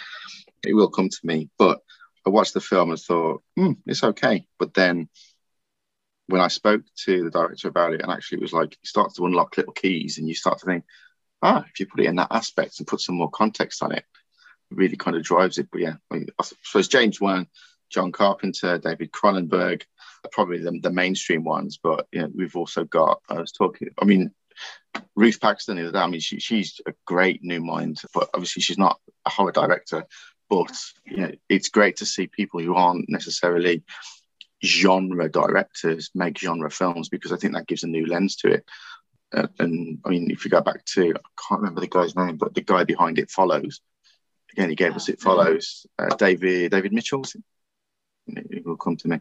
It 0.66 0.74
will 0.74 0.90
come 0.90 1.08
to 1.08 1.20
me. 1.22 1.48
But 1.58 1.80
I 2.26 2.30
watched 2.30 2.54
the 2.54 2.60
film 2.60 2.90
and 2.90 2.98
thought, 2.98 3.42
hmm, 3.56 3.72
it's 3.86 4.02
okay. 4.02 4.46
But 4.58 4.74
then 4.74 5.08
when 6.26 6.40
I 6.40 6.48
spoke 6.48 6.82
to 7.04 7.24
the 7.24 7.30
director 7.30 7.68
about 7.68 7.94
it, 7.94 8.02
and 8.02 8.10
actually 8.10 8.38
it 8.38 8.42
was 8.42 8.52
like, 8.52 8.72
it 8.72 8.86
starts 8.86 9.14
to 9.14 9.26
unlock 9.26 9.56
little 9.56 9.72
keys 9.72 10.18
and 10.18 10.28
you 10.28 10.34
start 10.34 10.58
to 10.58 10.66
think, 10.66 10.84
ah, 11.42 11.64
if 11.70 11.80
you 11.80 11.86
put 11.86 12.00
it 12.00 12.06
in 12.06 12.16
that 12.16 12.32
aspect 12.32 12.78
and 12.78 12.86
put 12.86 13.00
some 13.00 13.16
more 13.16 13.30
context 13.30 13.82
on 13.82 13.92
it, 13.92 14.04
it 14.70 14.76
really 14.76 14.96
kind 14.96 15.16
of 15.16 15.22
drives 15.22 15.58
it. 15.58 15.68
But 15.70 15.80
yeah, 15.80 15.94
I 16.12 16.42
suppose 16.42 16.88
James 16.88 17.20
Wan, 17.20 17.46
John 17.90 18.12
Carpenter, 18.12 18.78
David 18.78 19.12
Cronenberg, 19.12 19.82
probably 20.32 20.58
the, 20.58 20.78
the 20.82 20.90
mainstream 20.90 21.44
ones. 21.44 21.78
But 21.82 22.08
you 22.12 22.22
know, 22.22 22.30
we've 22.34 22.56
also 22.56 22.84
got, 22.84 23.22
I 23.30 23.34
was 23.40 23.52
talking, 23.52 23.88
I 23.98 24.04
mean, 24.04 24.32
Ruth 25.14 25.40
Paxton 25.40 25.78
is 25.78 25.94
I 25.94 26.06
mean, 26.06 26.20
she, 26.20 26.40
she's 26.40 26.80
a 26.86 26.92
great 27.06 27.42
new 27.42 27.60
mind, 27.60 28.00
but 28.14 28.30
obviously 28.34 28.62
she's 28.62 28.78
not 28.78 29.00
a 29.26 29.30
horror 29.30 29.52
director. 29.52 30.04
but 30.48 30.76
you 31.04 31.16
know, 31.18 31.32
it's 31.48 31.68
great 31.68 31.96
to 31.96 32.06
see 32.06 32.26
people 32.26 32.60
who 32.60 32.74
aren't 32.74 33.08
necessarily 33.08 33.82
genre 34.64 35.28
directors 35.28 36.10
make 36.14 36.38
genre 36.38 36.70
films 36.70 37.08
because 37.08 37.32
I 37.32 37.36
think 37.36 37.54
that 37.54 37.66
gives 37.66 37.84
a 37.84 37.86
new 37.86 38.06
lens 38.06 38.36
to 38.36 38.48
it. 38.48 38.64
Uh, 39.32 39.46
and 39.58 39.98
I 40.04 40.10
mean, 40.10 40.30
if 40.30 40.44
you 40.44 40.50
go 40.50 40.62
back 40.62 40.84
to, 40.86 41.10
I 41.10 41.42
can't 41.48 41.60
remember 41.60 41.80
the 41.80 41.86
guy's 41.86 42.16
name, 42.16 42.36
but 42.36 42.54
the 42.54 42.62
guy 42.62 42.84
behind 42.84 43.18
it 43.18 43.30
follows. 43.30 43.80
Again, 44.52 44.70
he 44.70 44.74
gave 44.74 44.96
us 44.96 45.08
it 45.08 45.20
follows. 45.20 45.86
Uh, 45.98 46.14
David 46.16 46.70
David 46.70 46.92
Mitchell. 46.92 47.24
It 48.26 48.66
will 48.66 48.76
come 48.76 48.96
to 48.96 49.08
me, 49.08 49.20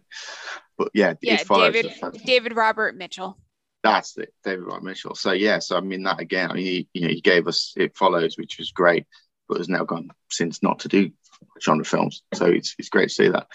but 0.78 0.90
yeah, 0.94 1.14
yeah, 1.22 1.42
David 1.44 1.94
David 2.26 2.56
Robert 2.56 2.96
Mitchell. 2.96 3.38
That's 3.84 4.18
it, 4.18 4.34
David 4.44 4.66
Robert 4.66 4.84
Mitchell. 4.84 5.16
So 5.16 5.32
yeah, 5.32 5.60
so 5.60 5.78
I 5.78 5.82
mean 5.82 6.04
that 6.04 6.20
again. 6.20 6.52
I 6.52 6.56
mean, 6.56 6.66
he, 6.66 6.90
you 6.94 7.02
know, 7.02 7.10
he 7.10 7.22
gave 7.22 7.48
us 7.48 7.74
it 7.78 7.96
follows, 7.96 8.38
which 8.38 8.58
was 8.58 8.72
great, 8.72 9.06
but 9.48 9.58
has 9.58 9.70
now 9.70 9.84
gone 9.84 10.10
since 10.30 10.62
not 10.62 10.80
to 10.80 10.88
do 10.88 11.12
genre 11.62 11.86
films. 11.86 12.24
So 12.34 12.46
it's 12.46 12.76
it's 12.80 12.90
great 12.90 13.10
to 13.10 13.16
see 13.16 13.30
that. 13.30 13.48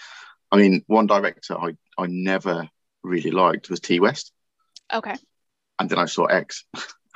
I 0.51 0.57
mean, 0.57 0.83
one 0.87 1.07
director 1.07 1.57
I 1.59 1.75
I 1.97 2.07
never 2.07 2.69
really 3.03 3.31
liked 3.31 3.69
was 3.69 3.79
T 3.79 3.99
West. 3.99 4.31
Okay 4.91 5.15
and 5.79 5.89
then 5.89 5.99
I 5.99 6.05
saw 6.05 6.25
X. 6.25 6.65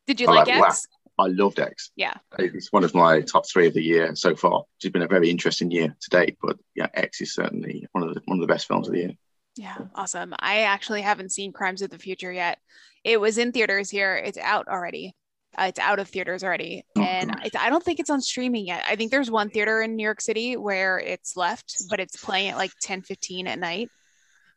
Did 0.07 0.19
you 0.19 0.27
like, 0.27 0.47
like 0.47 0.49
X? 0.49 0.87
Wow, 1.17 1.25
I 1.25 1.27
loved 1.27 1.59
X. 1.59 1.91
Yeah, 1.95 2.15
it's 2.39 2.71
one 2.71 2.83
of 2.83 2.95
my 2.95 3.21
top 3.21 3.47
three 3.47 3.67
of 3.67 3.73
the 3.73 3.83
year 3.83 4.15
so 4.15 4.35
far. 4.35 4.63
It's 4.79 4.91
been 4.91 5.01
a 5.01 5.07
very 5.07 5.29
interesting 5.29 5.71
year 5.71 5.95
to 5.99 6.09
date, 6.09 6.37
but 6.41 6.57
yeah, 6.75 6.87
X 6.93 7.21
is 7.21 7.33
certainly 7.33 7.87
one 7.91 8.07
of 8.07 8.13
the 8.13 8.21
one 8.25 8.37
of 8.37 8.41
the 8.41 8.51
best 8.51 8.67
films 8.67 8.87
of 8.87 8.93
the 8.93 8.99
year. 8.99 9.13
Yeah, 9.57 9.77
awesome. 9.95 10.33
I 10.39 10.61
actually 10.61 11.01
haven't 11.01 11.31
seen 11.31 11.51
Crimes 11.51 11.81
of 11.81 11.89
the 11.89 11.97
Future 11.97 12.31
yet. 12.31 12.59
It 13.03 13.19
was 13.19 13.37
in 13.37 13.51
theaters 13.51 13.89
here. 13.89 14.15
It's 14.15 14.37
out 14.37 14.67
already. 14.67 15.15
Uh, 15.57 15.63
it's 15.63 15.79
out 15.79 15.99
of 15.99 16.07
theaters 16.07 16.45
already, 16.45 16.85
oh, 16.97 17.01
and 17.01 17.29
I 17.59 17.69
don't 17.69 17.83
think 17.83 17.99
it's 17.99 18.09
on 18.09 18.21
streaming 18.21 18.67
yet. 18.67 18.83
I 18.87 18.95
think 18.95 19.11
there's 19.11 19.29
one 19.29 19.49
theater 19.49 19.81
in 19.81 19.97
New 19.97 20.03
York 20.03 20.21
City 20.21 20.55
where 20.55 20.97
it's 20.97 21.35
left, 21.35 21.75
but 21.89 21.99
it's 21.99 22.15
playing 22.15 22.51
at 22.51 22.57
like 22.57 22.71
10, 22.81 23.01
15 23.01 23.47
at 23.47 23.59
night. 23.59 23.89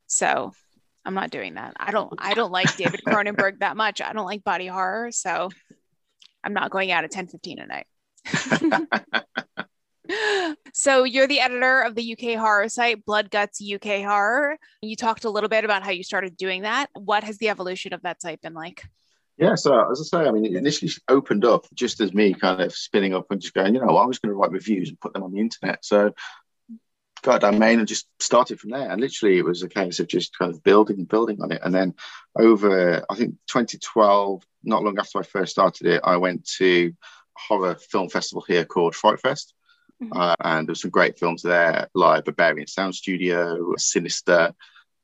So 0.07 0.53
I'm 1.05 1.15
not 1.15 1.31
doing 1.31 1.55
that. 1.55 1.75
I 1.79 1.91
don't 1.91 2.13
I 2.19 2.35
don't 2.35 2.53
like 2.53 2.77
David 2.77 3.03
Cronenberg 3.07 3.59
that 3.59 3.77
much. 3.77 4.01
I 4.01 4.13
don't 4.13 4.25
like 4.25 4.45
body 4.45 4.69
horror, 4.69 5.11
so 5.11 5.51
I'm 6.45 6.55
not 6.55 6.71
going 6.71 6.93
out 6.93 7.03
at 7.03 7.11
10 7.11 7.27
15 7.27 7.59
at 7.59 7.69
night. 7.69 7.87
so 10.73 11.05
you're 11.05 11.27
the 11.27 11.41
editor 11.41 11.81
of 11.81 11.95
the 11.95 12.13
UK 12.13 12.39
horror 12.39 12.69
site 12.69 13.05
Blood 13.05 13.31
Guts 13.31 13.63
UK 13.63 14.03
Horror. 14.03 14.59
You 14.83 14.97
talked 14.97 15.25
a 15.25 15.31
little 15.31 15.49
bit 15.49 15.65
about 15.65 15.83
how 15.83 15.91
you 15.91 16.03
started 16.03 16.37
doing 16.37 16.63
that. 16.63 16.91
What 16.95 17.25
has 17.25 17.39
the 17.39 17.49
evolution 17.49 17.93
of 17.93 18.03
that 18.03 18.21
site 18.21 18.41
been 18.43 18.55
like? 18.55 18.85
Yeah, 19.37 19.57
so 19.57 19.91
as 19.91 20.01
I 20.01 20.05
say, 20.05 20.29
I 20.29 20.31
mean, 20.31 20.45
it 20.45 20.55
initially 20.55 20.93
opened 21.09 21.45
up 21.45 21.67
just 21.75 22.01
as 22.01 22.15
me 22.15 22.35
kind 22.35 22.61
of 22.61 22.73
spinning 22.73 23.15
up 23.15 23.31
and 23.31 23.41
just 23.41 23.55
going, 23.55 23.75
you 23.75 23.81
know, 23.81 23.97
I 23.97 24.07
was 24.07 24.19
going 24.19 24.31
to 24.31 24.37
write 24.37 24.53
reviews 24.53 24.89
and 24.89 25.01
put 25.01 25.13
them 25.13 25.25
on 25.25 25.33
the 25.33 25.41
internet. 25.41 25.85
So 25.85 26.13
got 27.23 27.43
a 27.43 27.51
domain 27.51 27.81
and 27.81 27.89
just 27.89 28.07
started 28.21 28.61
from 28.61 28.71
there. 28.71 28.89
And 28.89 29.01
literally, 29.01 29.39
it 29.39 29.45
was 29.45 29.63
a 29.63 29.69
case 29.69 29.99
of 29.99 30.07
just 30.07 30.39
kind 30.39 30.53
of 30.53 30.63
building 30.63 30.99
and 30.99 31.09
building 31.09 31.43
on 31.43 31.51
it. 31.51 31.63
And 31.65 31.75
then 31.75 31.95
over, 32.39 33.05
I 33.11 33.15
think 33.17 33.35
2012, 33.49 34.43
not 34.63 34.85
long 34.85 34.99
after 34.99 35.19
I 35.19 35.23
first 35.23 35.53
started 35.53 35.87
it, 35.89 36.03
I 36.05 36.19
went 36.19 36.47
to 36.59 36.93
a 36.93 37.41
horror 37.41 37.75
film 37.75 38.11
festival 38.11 38.45
here 38.47 38.65
called 38.65 38.95
Fright 38.95 39.21
Fest. 39.21 39.55
Mm-hmm. 40.03 40.13
Uh, 40.19 40.35
and 40.41 40.67
there 40.67 40.73
were 40.73 40.77
some 40.77 40.91
great 40.91 41.19
films 41.19 41.43
there, 41.43 41.89
like 41.95 42.25
Berberian 42.25 42.69
Sound 42.69 42.95
Studio, 42.95 43.75
Sinister, 43.77 44.53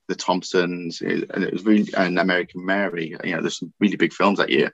The 0.09 0.15
Thompsons, 0.15 1.01
and 1.01 1.45
it 1.45 1.53
was 1.53 1.65
really, 1.65 1.93
and 1.97 2.19
American 2.19 2.65
Mary. 2.65 3.17
You 3.25 3.37
know, 3.37 3.41
there's 3.41 3.59
some 3.59 3.73
really 3.81 3.97
big 3.97 4.13
films 4.13 4.39
that 4.39 4.51
year. 4.51 4.73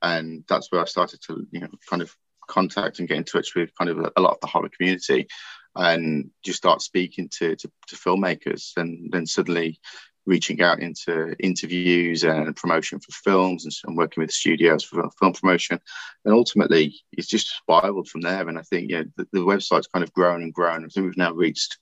And 0.00 0.44
that's 0.48 0.70
where 0.70 0.80
I 0.80 0.84
started 0.84 1.20
to, 1.22 1.46
you 1.50 1.60
know, 1.60 1.68
kind 1.88 2.02
of 2.02 2.14
contact 2.46 2.98
and 2.98 3.08
get 3.08 3.18
in 3.18 3.24
touch 3.24 3.54
with 3.54 3.74
kind 3.76 3.90
of 3.90 3.98
a, 3.98 4.12
a 4.16 4.20
lot 4.20 4.32
of 4.34 4.40
the 4.40 4.46
horror 4.46 4.70
community 4.76 5.26
and 5.74 6.30
just 6.44 6.58
start 6.58 6.82
speaking 6.82 7.28
to, 7.28 7.54
to, 7.56 7.70
to 7.88 7.96
filmmakers 7.96 8.72
and 8.76 9.12
then 9.12 9.26
suddenly 9.26 9.80
reaching 10.28 10.60
out 10.60 10.80
into 10.80 11.34
interviews 11.40 12.22
and 12.22 12.54
promotion 12.54 13.00
for 13.00 13.12
films 13.12 13.64
and, 13.64 13.72
and, 13.84 13.96
working 13.96 14.20
with 14.20 14.30
studios 14.30 14.84
for 14.84 15.08
film 15.18 15.32
promotion. 15.32 15.80
And 16.24 16.34
ultimately, 16.34 17.00
it's 17.12 17.26
just 17.26 17.48
spiraled 17.48 18.08
from 18.08 18.20
there. 18.20 18.46
And 18.46 18.58
I 18.58 18.62
think 18.62 18.90
you 18.90 18.98
know, 18.98 19.04
the, 19.16 19.26
the 19.32 19.40
website's 19.40 19.86
kind 19.86 20.02
of 20.02 20.12
grown 20.12 20.42
and 20.42 20.52
grown. 20.52 20.84
I 20.84 20.88
think 20.88 21.06
we've 21.06 21.16
now 21.16 21.32
reached 21.32 21.78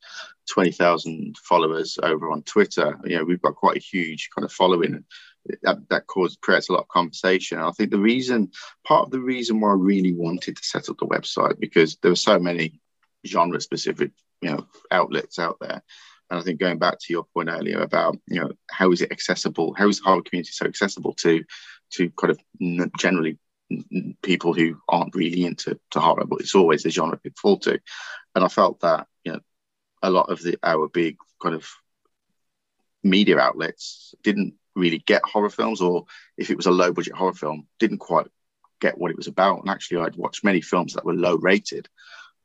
20,000 0.51 1.37
followers 1.39 1.99
over 2.01 2.31
on 2.31 2.43
Twitter. 2.45 2.97
You 3.05 3.19
know, 3.19 3.25
we've 3.25 3.43
got 3.43 3.57
quite 3.57 3.79
a 3.79 3.81
huge 3.81 4.31
kind 4.35 4.45
of 4.45 4.53
following. 4.53 5.05
That, 5.63 5.89
that 5.91 6.07
causes 6.07 6.39
creates 6.41 6.69
a 6.69 6.73
lot 6.73 6.83
of 6.83 6.89
conversation. 6.89 7.59
And 7.59 7.67
I 7.67 7.71
think 7.73 7.91
the 7.91 7.99
reason, 7.99 8.51
part 8.87 9.07
of 9.07 9.11
the 9.11 9.21
reason 9.21 9.61
why 9.61 9.71
I 9.71 9.75
really 9.75 10.13
wanted 10.13 10.57
to 10.57 10.65
set 10.65 10.89
up 10.89 10.99
the 10.99 11.07
website, 11.07 11.61
because 11.61 11.97
there 11.97 12.11
were 12.13 12.17
so 12.17 12.39
many 12.39 12.81
genre 13.27 13.61
specific 13.61 14.13
you 14.43 14.51
know 14.51 14.67
outlets 14.91 15.39
out 15.39 15.57
there 15.61 15.83
and 16.31 16.41
i 16.41 16.43
think 16.43 16.61
going 16.61 16.79
back 16.79 16.99
to 16.99 17.13
your 17.13 17.25
point 17.35 17.49
earlier 17.51 17.81
about 17.81 18.17
you 18.27 18.41
know 18.41 18.51
how 18.71 18.91
is 18.93 19.03
it 19.03 19.13
accessible 19.13 19.75
how 19.75 19.89
is 19.89 19.99
the 19.99 20.05
horror 20.05 20.23
community 20.23 20.51
so 20.53 20.67
accessible 20.67 21.13
to 21.15 21.45
to 21.91 22.11
kind 22.11 22.31
of 22.31 22.93
generally 22.99 23.39
people 24.23 24.53
who 24.53 24.79
aren't 24.89 25.15
really 25.15 25.45
into 25.45 25.79
to 25.91 26.01
horror 26.01 26.25
but 26.25 26.41
it's 26.41 26.55
always 26.55 26.83
the 26.83 26.91
genre 26.91 27.17
people 27.17 27.37
fall 27.41 27.59
to? 27.59 27.81
And 28.35 28.45
i 28.45 28.49
felt 28.49 28.81
that 28.81 29.07
you 29.25 29.33
know 29.33 29.41
a 30.03 30.11
lot 30.11 30.31
of 30.31 30.43
the 30.43 30.57
our 30.63 30.89
big 30.89 31.17
kind 31.43 31.55
of 31.55 31.69
media 33.03 33.39
outlets 33.39 34.15
didn't 34.23 34.55
really 34.75 34.99
get 34.99 35.23
horror 35.25 35.51
films 35.51 35.81
or 35.81 36.05
if 36.37 36.51
it 36.51 36.57
was 36.57 36.67
a 36.67 36.71
low 36.71 36.93
budget 36.93 37.15
horror 37.15 37.33
film 37.33 37.67
didn't 37.79 37.99
quite 37.99 38.27
get 38.81 38.99
what 38.99 39.11
it 39.11 39.17
was 39.17 39.27
about. 39.27 39.61
And 39.61 39.71
actually 39.71 40.03
i'd 40.03 40.17
watched 40.17 40.45
many 40.45 40.61
films 40.61 40.95
that 40.95 41.05
were 41.05 41.15
low 41.15 41.37
rated 41.37 41.89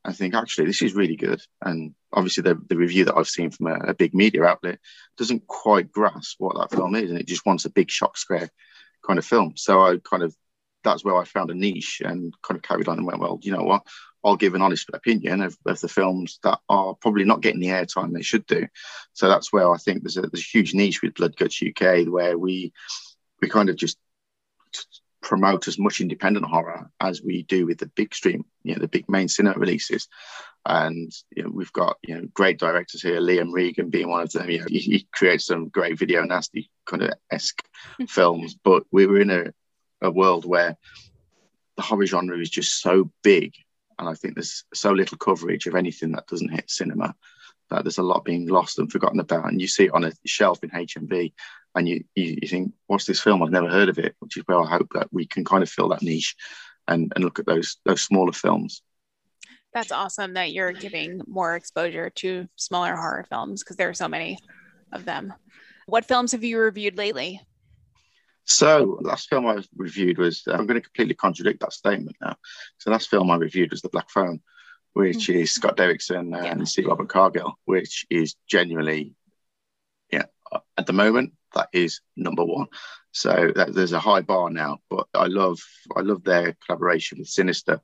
I 0.03 0.13
think 0.13 0.33
actually 0.33 0.65
this 0.65 0.81
is 0.81 0.95
really 0.95 1.15
good. 1.15 1.41
And 1.61 1.93
obviously, 2.11 2.43
the, 2.43 2.59
the 2.67 2.77
review 2.77 3.05
that 3.05 3.15
I've 3.15 3.27
seen 3.27 3.51
from 3.51 3.67
a, 3.67 3.75
a, 3.89 3.93
big 3.93 4.13
media 4.13 4.43
outlet 4.43 4.79
doesn't 5.17 5.45
quite 5.47 5.91
grasp 5.91 6.39
what 6.39 6.57
that 6.57 6.75
film 6.75 6.95
is, 6.95 7.11
and 7.11 7.19
it 7.19 7.27
just 7.27 7.45
wants 7.45 7.65
a 7.65 7.69
big 7.69 7.91
shock 7.91 8.17
square 8.17 8.49
kind 9.05 9.19
of 9.19 9.25
film. 9.25 9.53
So 9.55 9.81
I 9.81 9.97
kind 10.03 10.23
of 10.23 10.35
that's 10.83 11.03
where 11.03 11.15
I 11.15 11.25
found 11.25 11.51
a 11.51 11.55
niche 11.55 12.01
and 12.03 12.33
kind 12.41 12.57
of 12.57 12.63
carried 12.63 12.87
on 12.87 12.97
and 12.97 13.05
went, 13.05 13.19
well, 13.19 13.39
you 13.43 13.51
know 13.51 13.63
what? 13.63 13.85
I'll 14.23 14.35
give 14.35 14.53
an 14.53 14.61
honest 14.61 14.89
opinion 14.93 15.41
of, 15.41 15.57
of 15.65 15.79
the 15.79 15.87
films 15.87 16.39
that 16.43 16.59
are 16.69 16.95
probably 16.95 17.23
not 17.23 17.41
getting 17.41 17.59
the 17.59 17.67
airtime 17.67 18.13
they 18.13 18.21
should 18.21 18.45
do. 18.45 18.67
So 19.13 19.27
that's 19.27 19.51
where 19.51 19.71
I 19.71 19.77
think 19.77 20.03
there's 20.03 20.17
a, 20.17 20.21
there's 20.21 20.43
a 20.43 20.57
huge 20.57 20.73
niche 20.73 21.01
with 21.01 21.15
Blood 21.15 21.35
Guts 21.35 21.61
UK 21.61 22.07
where 22.07 22.37
we 22.37 22.73
we 23.41 23.49
kind 23.49 23.69
of 23.69 23.75
just 23.75 23.97
promote 25.21 25.67
as 25.67 25.77
much 25.77 26.01
independent 26.01 26.45
horror 26.45 26.89
as 26.99 27.21
we 27.21 27.43
do 27.43 27.65
with 27.65 27.77
the 27.77 27.87
big 27.87 28.13
stream, 28.13 28.45
you 28.63 28.73
know, 28.73 28.81
the 28.81 28.87
big 28.87 29.07
main 29.07 29.27
cinema 29.27 29.57
releases. 29.57 30.07
And 30.65 31.11
you 31.35 31.43
know, 31.43 31.49
we've 31.51 31.73
got 31.73 31.97
you 32.03 32.15
know 32.15 32.27
great 32.33 32.59
directors 32.59 33.01
here, 33.01 33.19
Liam 33.19 33.51
Regan 33.51 33.89
being 33.89 34.09
one 34.09 34.21
of 34.21 34.31
them. 34.31 34.49
You 34.49 34.59
know, 34.59 34.65
he, 34.67 34.79
he 34.79 35.07
creates 35.11 35.45
some 35.45 35.69
great 35.69 35.97
video 35.97 36.23
nasty 36.23 36.69
kind 36.85 37.03
of 37.03 37.13
esque 37.31 37.63
hmm. 37.97 38.05
films. 38.05 38.55
But 38.63 38.83
we 38.91 39.07
were 39.07 39.19
in 39.19 39.31
a, 39.31 39.53
a 40.01 40.11
world 40.11 40.45
where 40.45 40.77
the 41.77 41.81
horror 41.81 42.05
genre 42.05 42.37
is 42.37 42.49
just 42.49 42.79
so 42.79 43.11
big, 43.23 43.55
and 43.97 44.07
I 44.07 44.13
think 44.13 44.35
there's 44.35 44.65
so 44.73 44.91
little 44.91 45.17
coverage 45.17 45.65
of 45.65 45.75
anything 45.75 46.11
that 46.11 46.27
doesn't 46.27 46.51
hit 46.51 46.69
cinema 46.69 47.15
that 47.71 47.83
there's 47.83 47.97
a 47.97 48.03
lot 48.03 48.25
being 48.25 48.47
lost 48.47 48.77
and 48.77 48.91
forgotten 48.91 49.19
about. 49.19 49.47
And 49.47 49.59
you 49.59 49.67
see 49.67 49.85
it 49.85 49.93
on 49.93 50.03
a 50.03 50.11
shelf 50.25 50.63
in 50.63 50.69
HMV, 50.69 51.33
and 51.75 51.87
you, 51.87 52.03
you, 52.15 52.37
you 52.41 52.47
think, 52.47 52.73
what's 52.87 53.05
this 53.05 53.21
film? 53.21 53.41
I've 53.41 53.51
never 53.51 53.69
heard 53.69 53.89
of 53.89 53.97
it. 53.97 54.15
Which 54.19 54.37
is 54.37 54.43
where 54.45 54.59
I 54.59 54.69
hope 54.69 54.89
that 54.93 55.07
we 55.11 55.25
can 55.25 55.45
kind 55.45 55.63
of 55.63 55.69
fill 55.69 55.89
that 55.89 56.01
niche 56.01 56.35
and, 56.87 57.11
and 57.15 57.23
look 57.23 57.39
at 57.39 57.45
those 57.45 57.77
those 57.85 58.01
smaller 58.01 58.33
films. 58.33 58.81
That's 59.73 59.91
awesome 59.91 60.33
that 60.33 60.51
you're 60.51 60.73
giving 60.73 61.21
more 61.27 61.55
exposure 61.55 62.09
to 62.09 62.47
smaller 62.57 62.95
horror 62.95 63.25
films 63.29 63.63
because 63.63 63.77
there 63.77 63.87
are 63.87 63.93
so 63.93 64.09
many 64.09 64.37
of 64.91 65.05
them. 65.05 65.33
What 65.85 66.05
films 66.05 66.33
have 66.33 66.43
you 66.43 66.59
reviewed 66.59 66.97
lately? 66.97 67.39
So, 68.43 68.97
last 69.01 69.29
film 69.29 69.45
I 69.45 69.59
reviewed 69.77 70.17
was 70.17 70.43
I'm 70.47 70.65
going 70.65 70.79
to 70.79 70.81
completely 70.81 71.13
contradict 71.13 71.61
that 71.61 71.73
statement 71.73 72.17
now. 72.19 72.35
So, 72.79 72.91
last 72.91 73.09
film 73.09 73.31
I 73.31 73.37
reviewed 73.37 73.71
was 73.71 73.81
The 73.81 73.89
Black 73.89 74.09
Phone, 74.09 74.41
which 74.93 75.27
mm-hmm. 75.29 75.39
is 75.39 75.51
Scott 75.51 75.77
Derrickson 75.77 76.35
and 76.37 76.59
yeah. 76.59 76.65
C. 76.65 76.83
Robert 76.83 77.07
Cargill, 77.07 77.57
which 77.65 78.05
is 78.09 78.35
genuinely, 78.47 79.13
yeah, 80.11 80.25
at 80.77 80.85
the 80.85 80.93
moment 80.93 81.33
that 81.55 81.69
is 81.73 82.01
number 82.15 82.43
one. 82.43 82.67
So 83.11 83.51
that, 83.55 83.73
there's 83.73 83.91
a 83.91 83.99
high 83.99 84.21
bar 84.21 84.49
now, 84.49 84.79
but 84.89 85.07
I 85.13 85.25
love 85.25 85.59
I 85.95 86.01
love 86.01 86.23
their 86.23 86.55
collaboration 86.65 87.19
with 87.19 87.27
Sinister. 87.27 87.81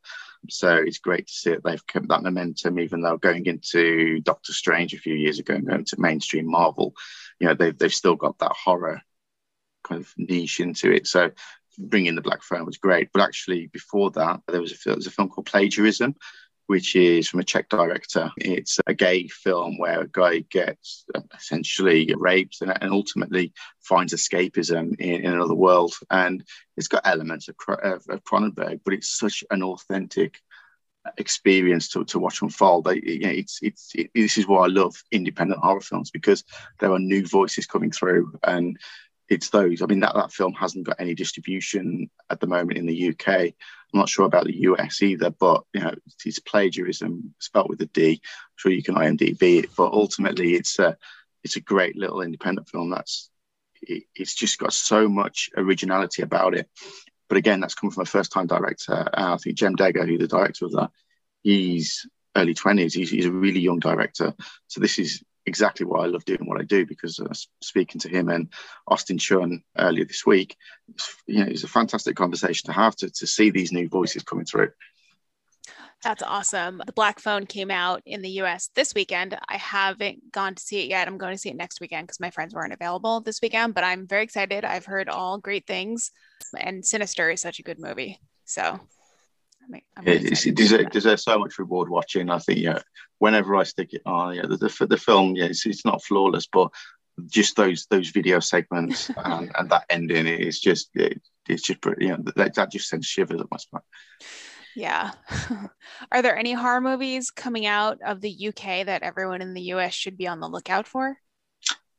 So 0.49 0.75
it's 0.75 0.99
great 0.99 1.27
to 1.27 1.33
see 1.33 1.49
that 1.51 1.63
they've 1.63 1.87
kept 1.87 2.07
that 2.07 2.23
momentum, 2.23 2.79
even 2.79 3.01
though 3.01 3.17
going 3.17 3.45
into 3.45 4.21
Doctor 4.21 4.53
Strange 4.53 4.93
a 4.93 4.97
few 4.97 5.15
years 5.15 5.39
ago 5.39 5.55
and 5.55 5.67
going 5.67 5.85
to 5.85 5.99
mainstream 5.99 6.49
Marvel, 6.49 6.93
you 7.39 7.47
know 7.47 7.53
they've 7.53 7.77
they've 7.77 7.93
still 7.93 8.15
got 8.15 8.37
that 8.39 8.53
horror 8.53 9.01
kind 9.83 10.01
of 10.01 10.13
niche 10.17 10.59
into 10.59 10.91
it. 10.91 11.07
So 11.07 11.31
bringing 11.77 12.15
the 12.15 12.21
Black 12.21 12.43
Phone 12.43 12.65
was 12.65 12.77
great, 12.77 13.09
but 13.13 13.21
actually 13.21 13.67
before 13.67 14.11
that 14.11 14.41
there 14.47 14.61
was 14.61 14.71
a, 14.71 14.77
there 14.85 14.95
was 14.95 15.07
a 15.07 15.11
film 15.11 15.29
called 15.29 15.47
Plagiarism, 15.47 16.15
which 16.67 16.95
is 16.95 17.27
from 17.27 17.39
a 17.39 17.43
Czech 17.43 17.69
director. 17.69 18.31
It's 18.37 18.79
a 18.85 18.93
gay 18.93 19.27
film 19.27 19.77
where 19.77 20.01
a 20.01 20.07
guy 20.07 20.39
gets 20.39 21.05
essentially 21.35 22.13
raped 22.17 22.61
and, 22.61 22.71
and 22.81 22.91
ultimately 22.91 23.53
finds 23.81 24.13
escapism 24.13 24.95
in, 24.99 25.25
in, 25.25 25.33
another 25.33 25.55
world. 25.55 25.93
And 26.09 26.43
it's 26.75 26.89
got 26.89 27.07
elements 27.07 27.47
of, 27.47 27.57
Cronenberg, 27.57 28.81
but 28.83 28.93
it's 28.93 29.17
such 29.17 29.43
an 29.49 29.63
authentic 29.63 30.39
experience 31.17 31.89
to, 31.89 32.03
to 32.05 32.19
watch 32.19 32.41
unfold. 32.41 32.87
I, 32.87 32.93
you 32.93 33.19
know, 33.19 33.29
it's 33.29 33.59
it's 33.61 33.91
it, 33.95 34.11
this 34.13 34.37
is 34.37 34.47
why 34.47 34.65
I 34.65 34.67
love 34.67 34.95
independent 35.11 35.61
horror 35.61 35.81
films 35.81 36.11
because 36.11 36.43
there 36.79 36.91
are 36.91 36.99
new 36.99 37.25
voices 37.25 37.65
coming 37.65 37.91
through, 37.91 38.33
and 38.43 38.77
it's 39.29 39.49
those. 39.49 39.81
I 39.81 39.85
mean, 39.85 39.99
that 40.01 40.15
that 40.15 40.31
film 40.31 40.53
hasn't 40.53 40.85
got 40.85 40.97
any 40.99 41.13
distribution 41.13 42.09
at 42.29 42.39
the 42.39 42.47
moment 42.47 42.77
in 42.77 42.85
the 42.85 43.09
UK. 43.09 43.29
I'm 43.29 43.99
not 43.99 44.09
sure 44.09 44.25
about 44.25 44.45
the 44.45 44.61
US 44.61 45.01
either, 45.01 45.29
but 45.29 45.63
you 45.73 45.81
know, 45.81 45.93
it's 46.25 46.39
plagiarism 46.39 47.33
spelt 47.39 47.69
with 47.69 47.81
a 47.81 47.85
D. 47.85 48.11
I'm 48.13 48.19
sure 48.55 48.71
you 48.71 48.83
can 48.83 48.95
IMDb 48.95 49.63
it, 49.63 49.69
but 49.75 49.91
ultimately, 49.93 50.55
it's 50.55 50.79
a 50.79 50.97
it's 51.43 51.55
a 51.55 51.61
great 51.61 51.95
little 51.97 52.21
independent 52.21 52.69
film. 52.69 52.89
That's 52.89 53.29
it, 53.81 54.03
it's 54.15 54.35
just 54.35 54.59
got 54.59 54.73
so 54.73 55.07
much 55.07 55.49
originality 55.55 56.21
about 56.21 56.55
it. 56.55 56.69
But 57.29 57.37
again, 57.37 57.59
that's 57.59 57.75
coming 57.75 57.91
from 57.91 58.03
a 58.03 58.05
first 58.05 58.31
time 58.31 58.47
director. 58.47 58.93
Uh, 58.93 59.33
I 59.33 59.37
think 59.37 59.57
Jem 59.57 59.75
Degger, 59.75 60.07
who's 60.07 60.19
the 60.19 60.27
director 60.27 60.65
of 60.65 60.71
that, 60.73 60.91
he's 61.43 62.07
early 62.35 62.53
20s. 62.53 62.93
He's, 62.93 63.09
he's 63.09 63.25
a 63.25 63.31
really 63.31 63.59
young 63.59 63.79
director. 63.79 64.33
So 64.67 64.79
this 64.79 64.99
is 64.99 65.23
exactly 65.47 65.85
why 65.85 66.03
I 66.03 66.07
love 66.07 66.25
doing 66.25 66.45
what 66.45 66.59
I 66.59 66.63
do 66.63 66.85
because 66.85 67.19
uh, 67.19 67.33
speaking 67.61 67.99
to 68.01 68.09
him 68.09 68.29
and 68.29 68.49
Austin 68.87 69.17
Chun 69.17 69.63
earlier 69.77 70.05
this 70.05 70.25
week, 70.25 70.55
you 71.25 71.39
know, 71.39 71.49
it's 71.49 71.63
a 71.63 71.67
fantastic 71.67 72.15
conversation 72.15 72.67
to 72.67 72.73
have 72.73 72.95
to, 72.97 73.09
to 73.09 73.27
see 73.27 73.49
these 73.49 73.71
new 73.71 73.87
voices 73.87 74.23
coming 74.23 74.45
through. 74.45 74.69
That's 76.03 76.21
awesome. 76.21 76.81
The 76.85 76.93
Black 76.93 77.19
Phone 77.19 77.47
came 77.47 77.71
out 77.71 78.03
in 78.05 78.21
the 78.21 78.29
US 78.41 78.69
this 78.75 78.93
weekend. 78.93 79.37
I 79.49 79.57
haven't 79.57 80.31
gone 80.31 80.53
to 80.53 80.61
see 80.61 80.81
it 80.81 80.89
yet. 80.89 81.07
I'm 81.07 81.17
going 81.17 81.33
to 81.33 81.39
see 81.39 81.49
it 81.49 81.55
next 81.55 81.81
weekend 81.81 82.07
because 82.07 82.19
my 82.19 82.29
friends 82.29 82.53
weren't 82.53 82.73
available 82.73 83.21
this 83.21 83.41
weekend, 83.41 83.73
but 83.73 83.83
I'm 83.83 84.05
very 84.05 84.23
excited. 84.23 84.63
I've 84.63 84.85
heard 84.85 85.09
all 85.09 85.39
great 85.39 85.65
things, 85.65 86.11
and 86.55 86.85
Sinister 86.85 87.31
is 87.31 87.41
such 87.41 87.59
a 87.59 87.63
good 87.63 87.79
movie. 87.79 88.19
So 88.45 88.79
I'm, 89.97 90.07
it, 90.07 90.55
deserves, 90.55 90.89
deserves 90.91 91.23
so 91.23 91.39
much 91.39 91.59
reward 91.59 91.89
watching. 91.89 92.29
I 92.29 92.39
think, 92.39 92.59
yeah, 92.59 92.79
whenever 93.19 93.55
I 93.55 93.63
stick 93.63 93.93
it 93.93 94.01
on, 94.05 94.35
yeah, 94.35 94.43
the, 94.43 94.57
the, 94.57 94.87
the 94.87 94.97
film, 94.97 95.35
yeah, 95.35 95.45
it's, 95.45 95.65
it's 95.65 95.85
not 95.85 96.03
flawless, 96.03 96.47
but 96.51 96.69
just 97.25 97.55
those 97.55 97.87
those 97.89 98.09
video 98.09 98.39
segments 98.39 99.09
and, 99.17 99.51
and 99.57 99.69
that 99.69 99.85
ending 99.89 100.27
is 100.27 100.59
just 100.59 100.89
it, 100.93 101.19
it's 101.49 101.63
just 101.63 101.79
you 101.99 102.09
know 102.09 102.17
that, 102.35 102.53
that 102.53 102.71
just 102.71 102.87
sends 102.87 103.07
shivers 103.07 103.41
up 103.41 103.47
my 103.49 103.57
spine. 103.57 103.81
Yeah. 104.75 105.11
Are 106.11 106.21
there 106.21 106.37
any 106.37 106.53
horror 106.53 106.81
movies 106.81 107.31
coming 107.31 107.65
out 107.65 107.97
of 108.05 108.21
the 108.21 108.49
UK 108.49 108.85
that 108.85 109.01
everyone 109.01 109.41
in 109.41 109.55
the 109.55 109.73
US 109.73 109.95
should 109.95 110.17
be 110.17 110.27
on 110.27 110.39
the 110.39 110.47
lookout 110.47 110.85
for? 110.85 111.17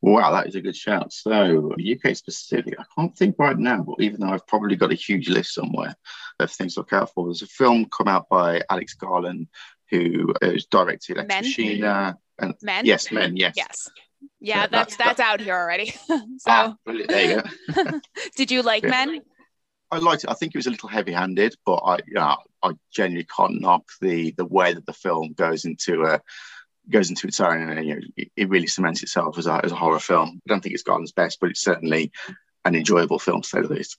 Wow, 0.01 0.31
that 0.31 0.47
is 0.47 0.55
a 0.55 0.61
good 0.61 0.75
shout. 0.75 1.11
So, 1.11 1.73
UK 1.73 2.15
specific, 2.15 2.75
I 2.79 2.85
can't 2.97 3.15
think 3.17 3.35
right 3.37 3.57
now, 3.57 3.83
but 3.83 4.01
even 4.01 4.21
though 4.21 4.29
I've 4.29 4.47
probably 4.47 4.77
got 4.77 4.91
a 4.91 4.95
huge 4.95 5.27
list 5.27 5.53
somewhere 5.53 5.95
of 6.39 6.51
things 6.51 6.75
to 6.75 6.81
look 6.81 6.93
out 6.93 7.13
for, 7.13 7.25
there's 7.25 7.41
a 7.41 7.47
film 7.47 7.85
come 7.85 8.07
out 8.07 8.29
by 8.29 8.61
Alex 8.69 8.93
Garland, 8.93 9.47
who 9.89 10.33
is 10.41 10.65
directed 10.67 11.17
Ex 11.17 11.27
Machina. 11.27 12.17
And 12.37 12.53
men? 12.61 12.85
Yes, 12.85 13.11
men, 13.11 13.35
yes. 13.35 13.55
Yes. 13.57 13.89
Yeah, 14.39 14.67
that's 14.67 14.95
that's, 14.95 15.19
that's 15.19 15.19
out 15.19 15.41
here 15.41 15.55
already. 15.55 15.91
so 16.07 16.17
ah, 16.47 16.75
there 16.85 17.31
you 17.31 17.41
go. 17.73 17.99
did 18.37 18.51
you 18.51 18.61
like 18.61 18.83
yeah. 18.83 18.89
men? 18.89 19.21
I 19.91 19.97
liked 19.97 20.23
it. 20.23 20.29
I 20.29 20.33
think 20.33 20.53
it 20.53 20.57
was 20.57 20.67
a 20.67 20.71
little 20.71 20.89
heavy-handed, 20.89 21.55
but 21.65 21.77
I, 21.77 21.99
yeah, 22.07 22.35
I 22.63 22.71
genuinely 22.91 23.27
can't 23.35 23.59
knock 23.59 23.83
the 24.01 24.31
the 24.31 24.45
way 24.45 24.73
that 24.73 24.85
the 24.85 24.93
film 24.93 25.33
goes 25.33 25.65
into 25.65 26.03
a 26.03 26.21
goes 26.91 27.09
into 27.09 27.27
its 27.27 27.39
own, 27.39 27.69
and 27.69 27.85
you 27.85 27.95
know, 27.95 28.01
it, 28.17 28.31
it 28.35 28.49
really 28.49 28.67
cements 28.67 29.03
itself 29.03 29.37
as 29.37 29.47
a, 29.47 29.61
as 29.63 29.71
a 29.71 29.75
horror 29.75 29.99
film. 29.99 30.41
I 30.45 30.49
don't 30.49 30.61
think 30.61 30.73
it's 30.73 30.83
Garland's 30.83 31.11
best, 31.11 31.39
but 31.39 31.49
it's 31.49 31.61
certainly 31.61 32.11
an 32.65 32.75
enjoyable 32.75 33.19
film, 33.19 33.41
to 33.41 33.47
say 33.47 33.61
the 33.61 33.67
least. 33.67 33.97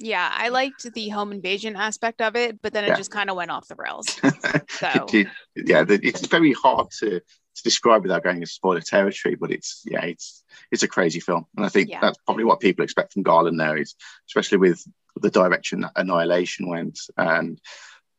Yeah, 0.00 0.32
I 0.32 0.48
liked 0.50 0.92
the 0.92 1.08
home 1.08 1.32
invasion 1.32 1.74
aspect 1.74 2.20
of 2.20 2.36
it, 2.36 2.62
but 2.62 2.72
then 2.72 2.84
it 2.84 2.88
yeah. 2.88 2.96
just 2.96 3.10
kind 3.10 3.30
of 3.30 3.36
went 3.36 3.50
off 3.50 3.68
the 3.68 3.76
rails. 3.76 4.20
So 4.70 5.08
yeah, 5.56 5.84
it's 5.88 6.26
very 6.28 6.52
hard 6.52 6.90
to 7.00 7.18
to 7.18 7.62
describe 7.64 8.02
without 8.02 8.22
going 8.22 8.36
into 8.36 8.46
spoiler 8.46 8.80
territory, 8.80 9.34
but 9.34 9.50
it's 9.50 9.82
yeah, 9.84 10.04
it's 10.04 10.44
it's 10.70 10.84
a 10.84 10.88
crazy 10.88 11.18
film, 11.18 11.46
and 11.56 11.66
I 11.66 11.68
think 11.68 11.88
yeah. 11.88 12.00
that's 12.00 12.18
probably 12.24 12.44
what 12.44 12.60
people 12.60 12.84
expect 12.84 13.12
from 13.12 13.24
Garland 13.24 13.56
now, 13.56 13.74
is 13.74 13.96
especially 14.28 14.58
with 14.58 14.84
the 15.16 15.30
direction 15.30 15.80
that 15.80 15.92
Annihilation 15.96 16.68
went 16.68 17.00
and 17.16 17.60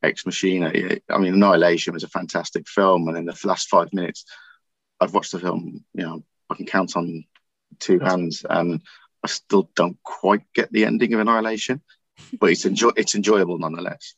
Ex 0.02 0.26
Machina. 0.26 0.72
I 1.10 1.18
mean, 1.18 1.34
Annihilation 1.34 1.94
was 1.94 2.04
a 2.04 2.10
fantastic 2.10 2.68
film, 2.68 3.08
and 3.08 3.18
in 3.18 3.26
the 3.26 3.38
last 3.44 3.70
five 3.70 3.92
minutes, 3.94 4.26
I've 5.00 5.14
watched 5.14 5.32
the 5.32 5.40
film. 5.40 5.84
You 5.94 6.04
know, 6.04 6.24
I 6.50 6.56
can 6.56 6.66
count 6.66 6.96
on 6.96 7.26
two 7.80 8.00
hands, 8.00 8.46
and 8.50 8.82
I 9.24 9.28
still 9.28 9.70
don't 9.76 9.98
quite 10.04 10.42
get 10.54 10.72
the 10.72 10.86
ending 10.86 11.14
of 11.14 11.20
Annihilation, 11.20 11.82
but 12.40 12.52
it's 12.52 12.66
enjoy 12.66 12.92
it's 12.96 13.16
enjoyable 13.16 13.58
nonetheless. 13.58 14.16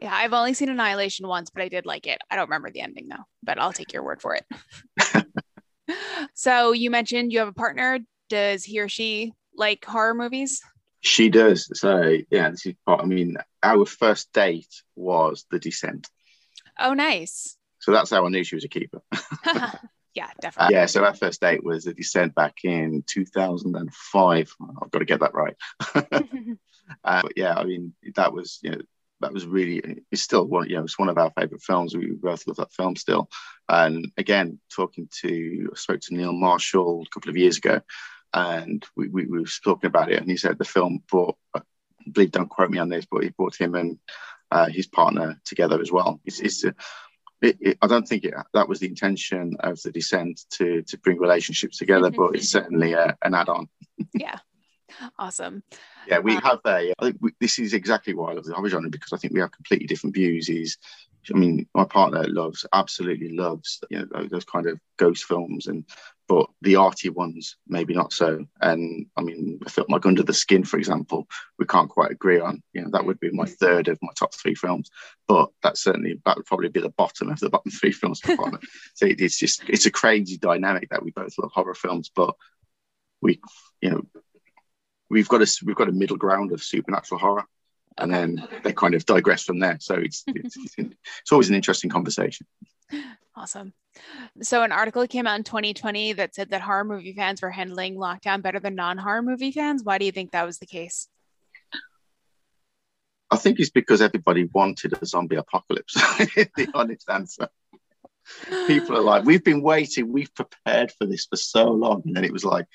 Yeah, 0.00 0.14
I've 0.14 0.32
only 0.32 0.54
seen 0.54 0.68
Annihilation 0.68 1.26
once, 1.26 1.50
but 1.50 1.62
I 1.62 1.68
did 1.68 1.84
like 1.84 2.06
it. 2.06 2.20
I 2.30 2.36
don't 2.36 2.48
remember 2.48 2.70
the 2.70 2.80
ending 2.80 3.08
though, 3.08 3.24
but 3.42 3.58
I'll 3.58 3.72
take 3.72 3.92
your 3.92 4.04
word 4.04 4.22
for 4.22 4.36
it. 4.36 5.26
so 6.34 6.72
you 6.72 6.90
mentioned 6.90 7.32
you 7.32 7.40
have 7.40 7.48
a 7.48 7.52
partner. 7.52 7.98
Does 8.28 8.64
he 8.64 8.80
or 8.80 8.88
she 8.88 9.32
like 9.56 9.84
horror 9.84 10.14
movies? 10.14 10.62
She 11.04 11.28
does. 11.28 11.68
So 11.78 12.16
yeah, 12.30 12.50
this 12.50 12.66
is 12.66 12.74
part. 12.86 13.02
I 13.02 13.04
mean, 13.04 13.36
our 13.62 13.84
first 13.84 14.32
date 14.32 14.82
was 14.96 15.44
The 15.50 15.58
Descent. 15.58 16.08
Oh, 16.78 16.94
nice. 16.94 17.56
So 17.80 17.92
that's 17.92 18.10
how 18.10 18.24
I 18.24 18.28
knew 18.30 18.42
she 18.42 18.56
was 18.56 18.64
a 18.64 18.68
keeper. 18.68 19.02
yeah, 20.14 20.30
definitely. 20.40 20.74
Uh, 20.76 20.80
yeah, 20.80 20.86
so 20.86 21.04
our 21.04 21.14
first 21.14 21.42
date 21.42 21.62
was 21.62 21.84
The 21.84 21.92
Descent 21.92 22.34
back 22.34 22.56
in 22.64 23.04
2005. 23.06 24.54
I've 24.82 24.90
got 24.90 24.98
to 24.98 25.04
get 25.04 25.20
that 25.20 25.34
right. 25.34 25.56
uh, 25.94 27.22
but 27.22 27.32
yeah, 27.36 27.54
I 27.54 27.64
mean, 27.64 27.94
that 28.16 28.32
was 28.32 28.58
you 28.62 28.70
know 28.70 28.80
that 29.20 29.32
was 29.32 29.46
really 29.46 30.02
it's 30.10 30.22
still 30.22 30.46
one 30.46 30.68
you 30.68 30.76
know 30.76 30.84
it's 30.84 30.98
one 30.98 31.08
of 31.08 31.18
our 31.18 31.32
favorite 31.38 31.62
films 31.62 31.96
we 31.96 32.10
both 32.12 32.46
love 32.46 32.56
that 32.56 32.72
film 32.72 32.96
still 32.96 33.28
and 33.68 34.10
again 34.18 34.58
talking 34.74 35.08
to 35.20 35.68
I 35.72 35.76
spoke 35.76 36.00
to 36.00 36.14
neil 36.14 36.32
marshall 36.32 37.04
a 37.06 37.14
couple 37.14 37.30
of 37.30 37.36
years 37.36 37.56
ago 37.56 37.80
and 38.34 38.84
we, 38.96 39.08
we, 39.08 39.26
we 39.26 39.40
were 39.40 39.46
talking 39.62 39.88
about 39.88 40.10
it, 40.10 40.20
and 40.20 40.28
he 40.28 40.36
said 40.36 40.58
the 40.58 40.64
film 40.64 41.02
brought, 41.08 41.36
I 41.54 41.60
believe, 42.10 42.32
don't 42.32 42.48
quote 42.48 42.70
me 42.70 42.78
on 42.78 42.88
this, 42.88 43.06
but 43.10 43.22
he 43.22 43.30
brought 43.30 43.56
him 43.56 43.74
and 43.76 43.98
uh, 44.50 44.66
his 44.66 44.86
partner 44.86 45.40
together 45.44 45.80
as 45.80 45.92
well. 45.92 46.20
It's, 46.24 46.40
it's 46.40 46.64
a, 46.64 46.74
it, 47.40 47.56
it, 47.60 47.78
I 47.80 47.86
don't 47.86 48.06
think 48.06 48.24
it, 48.24 48.34
that 48.52 48.68
was 48.68 48.80
the 48.80 48.88
intention 48.88 49.56
of 49.60 49.80
the 49.82 49.92
descent 49.92 50.40
to 50.50 50.82
to 50.82 50.98
bring 50.98 51.18
relationships 51.18 51.78
together, 51.78 52.10
but 52.10 52.34
it's 52.34 52.50
certainly 52.50 52.92
a, 52.92 53.16
an 53.22 53.34
add-on. 53.34 53.68
yeah, 54.12 54.38
awesome. 55.18 55.62
Yeah, 56.08 56.18
we 56.18 56.36
um, 56.36 56.42
have 56.42 56.60
a. 56.66 56.92
I 56.98 57.04
think 57.04 57.18
we, 57.20 57.32
this 57.40 57.58
is 57.58 57.72
exactly 57.72 58.14
why 58.14 58.30
I 58.30 58.34
love 58.34 58.44
the 58.44 58.54
horror 58.54 58.68
genre 58.68 58.90
because 58.90 59.12
I 59.12 59.16
think 59.16 59.32
we 59.32 59.40
have 59.40 59.52
completely 59.52 59.86
different 59.86 60.14
views. 60.14 60.48
Is 60.48 60.76
I 61.32 61.38
mean, 61.38 61.66
my 61.74 61.84
partner 61.84 62.24
loves, 62.26 62.66
absolutely 62.72 63.36
loves, 63.36 63.80
you 63.90 63.98
know, 63.98 64.06
those, 64.12 64.30
those 64.30 64.44
kind 64.44 64.66
of 64.66 64.78
ghost 64.96 65.24
films, 65.24 65.66
and 65.66 65.84
but 66.26 66.46
the 66.62 66.76
arty 66.76 67.10
ones 67.10 67.56
maybe 67.66 67.94
not 67.94 68.12
so. 68.12 68.44
And 68.60 69.06
I 69.16 69.22
mean, 69.22 69.60
a 69.64 69.68
film 69.68 69.86
like 69.90 70.06
Under 70.06 70.22
the 70.22 70.32
Skin, 70.32 70.64
for 70.64 70.78
example, 70.78 71.26
we 71.58 71.66
can't 71.66 71.90
quite 71.90 72.10
agree 72.10 72.40
on. 72.40 72.62
You 72.72 72.82
know, 72.82 72.90
that 72.92 73.04
would 73.04 73.20
be 73.20 73.30
my 73.30 73.44
third 73.44 73.88
of 73.88 73.98
my 74.02 74.12
top 74.16 74.34
three 74.34 74.54
films, 74.54 74.90
but 75.28 75.50
that 75.62 75.78
certainly 75.78 76.20
that 76.24 76.36
would 76.36 76.46
probably 76.46 76.68
be 76.68 76.80
the 76.80 76.90
bottom 76.90 77.30
of 77.30 77.40
the 77.40 77.50
bottom 77.50 77.70
three 77.70 77.92
films 77.92 78.20
so 78.94 79.06
it's 79.06 79.38
just 79.38 79.62
it's 79.68 79.86
a 79.86 79.90
crazy 79.90 80.38
dynamic 80.38 80.88
that 80.90 81.02
we 81.02 81.10
both 81.10 81.34
love 81.38 81.52
horror 81.52 81.74
films, 81.74 82.10
but 82.14 82.34
we, 83.20 83.40
you 83.80 83.90
know, 83.90 84.02
we've 85.10 85.28
got 85.28 85.42
a 85.42 85.64
we've 85.64 85.76
got 85.76 85.88
a 85.88 85.92
middle 85.92 86.16
ground 86.16 86.52
of 86.52 86.62
supernatural 86.62 87.20
horror 87.20 87.44
and 87.98 88.12
then 88.12 88.46
they 88.62 88.72
kind 88.72 88.94
of 88.94 89.06
digress 89.06 89.44
from 89.44 89.58
there. 89.58 89.78
So 89.80 89.94
it's, 89.94 90.24
it's, 90.26 90.56
it's 90.76 91.32
always 91.32 91.48
an 91.48 91.54
interesting 91.54 91.90
conversation. 91.90 92.46
Awesome. 93.36 93.72
So, 94.42 94.62
an 94.62 94.72
article 94.72 95.06
came 95.06 95.26
out 95.26 95.38
in 95.38 95.44
2020 95.44 96.14
that 96.14 96.34
said 96.34 96.50
that 96.50 96.60
horror 96.60 96.84
movie 96.84 97.12
fans 97.12 97.42
were 97.42 97.50
handling 97.50 97.96
lockdown 97.96 98.42
better 98.42 98.60
than 98.60 98.74
non 98.74 98.98
horror 98.98 99.22
movie 99.22 99.52
fans. 99.52 99.82
Why 99.84 99.98
do 99.98 100.04
you 100.04 100.12
think 100.12 100.32
that 100.32 100.46
was 100.46 100.58
the 100.58 100.66
case? 100.66 101.08
I 103.30 103.36
think 103.36 103.58
it's 103.58 103.70
because 103.70 104.00
everybody 104.00 104.48
wanted 104.52 104.94
a 105.00 105.06
zombie 105.06 105.36
apocalypse. 105.36 105.94
the 105.94 106.68
honest 106.74 107.08
answer. 107.08 107.48
People 108.66 108.96
are 108.96 109.02
like, 109.02 109.24
we've 109.24 109.44
been 109.44 109.62
waiting, 109.62 110.12
we've 110.12 110.34
prepared 110.34 110.92
for 110.92 111.06
this 111.06 111.26
for 111.26 111.36
so 111.36 111.70
long. 111.72 112.02
And 112.06 112.16
then 112.16 112.24
it 112.24 112.32
was 112.32 112.44
like, 112.44 112.66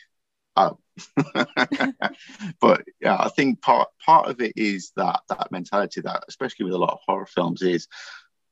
oh, 0.56 0.78
but 2.62 2.84
yeah, 3.02 3.18
I 3.18 3.30
think 3.30 3.62
part 3.62 3.90
part 4.06 4.28
of 4.30 4.42
it 4.42 4.54
is 4.56 4.92
that 4.96 5.22
that 5.30 5.52
mentality 5.52 6.02
that, 6.02 6.24
especially 6.28 6.66
with 6.66 6.74
a 6.74 6.78
lot 6.78 6.94
of 6.94 7.00
horror 7.06 7.26
films, 7.26 7.62
is 7.62 7.88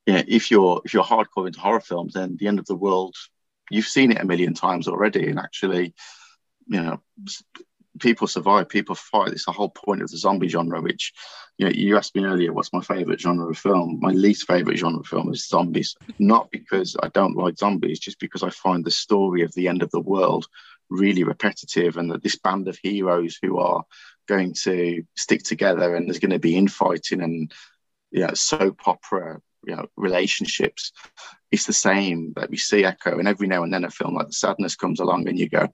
you 0.06 0.14
know, 0.14 0.24
if 0.28 0.50
you're 0.52 0.82
if 0.86 0.94
you're 0.94 1.04
hardcore 1.04 1.48
into 1.48 1.60
horror 1.60 1.82
films, 1.82 2.14
then 2.14 2.38
the 2.38 2.48
end 2.48 2.60
of 2.60 2.66
the 2.66 2.76
world, 2.76 3.16
you've 3.70 3.86
seen 3.86 4.12
it 4.12 4.22
a 4.22 4.26
million 4.26 4.54
times 4.54 4.88
already, 4.88 5.28
and 5.28 5.40
actually, 5.40 5.94
you 6.68 6.82
know, 6.82 7.02
people 8.00 8.28
survive, 8.28 8.70
people 8.70 8.96
fight. 8.96 9.34
It's 9.34 9.46
the 9.46 9.52
whole 9.52 9.70
point 9.70 10.02
of 10.02 10.10
the 10.10 10.18
zombie 10.18 10.48
genre. 10.48 10.82
Which, 10.82 11.14
you 11.58 11.66
know, 11.66 11.72
you 11.72 11.98
asked 11.98 12.16
me 12.16 12.24
earlier, 12.24 12.54
what's 12.54 12.74
my 12.74 12.82
favorite 12.82 13.20
genre 13.20 13.50
of 13.50 13.58
film? 13.58 14.00
My 14.02 14.12
least 14.12 14.48
favorite 14.48 14.78
genre 14.78 15.00
of 15.00 15.08
film 15.08 15.34
is 15.34 15.48
zombies. 15.48 15.96
Not 16.20 16.52
because 16.52 16.96
I 17.02 17.10
don't 17.10 17.36
like 17.36 17.58
zombies, 17.58 18.00
just 18.00 18.20
because 18.20 18.44
I 18.44 18.50
find 18.50 18.86
the 18.86 18.92
story 18.92 19.42
of 19.44 19.54
the 19.54 19.68
end 19.68 19.84
of 19.84 19.92
the 19.92 20.00
world 20.00 20.48
really 20.90 21.24
repetitive 21.24 21.98
and 21.98 22.12
that 22.12 22.24
this 22.24 22.38
band 22.38 22.68
of 22.68 22.78
heroes 22.78 23.38
who 23.42 23.60
are 23.60 23.84
going 24.28 24.54
to 24.54 25.04
stick 25.16 25.44
together 25.44 25.96
and 25.96 26.08
there's 26.08 26.20
going 26.20 26.32
to 26.32 26.40
be 26.40 26.56
infighting 26.56 27.22
and 27.22 27.52
yeah 28.12 28.32
soap 28.34 28.88
opera 28.88 29.42
you 29.68 29.76
know 29.76 29.86
relationships. 29.96 30.92
It's 31.52 31.66
the 31.66 31.74
same 31.74 32.34
that 32.36 32.50
we 32.50 32.58
see 32.58 32.86
echo, 32.86 33.20
and 33.20 33.28
every 33.28 33.48
now 33.48 33.64
and 33.64 33.74
then 33.74 33.86
a 33.86 33.92
film 33.92 34.16
like 34.16 34.28
The 34.28 34.34
Sadness 34.34 34.76
comes 34.76 35.00
along, 35.00 35.28
and 35.28 35.38
you 35.38 35.50
go, 35.50 35.68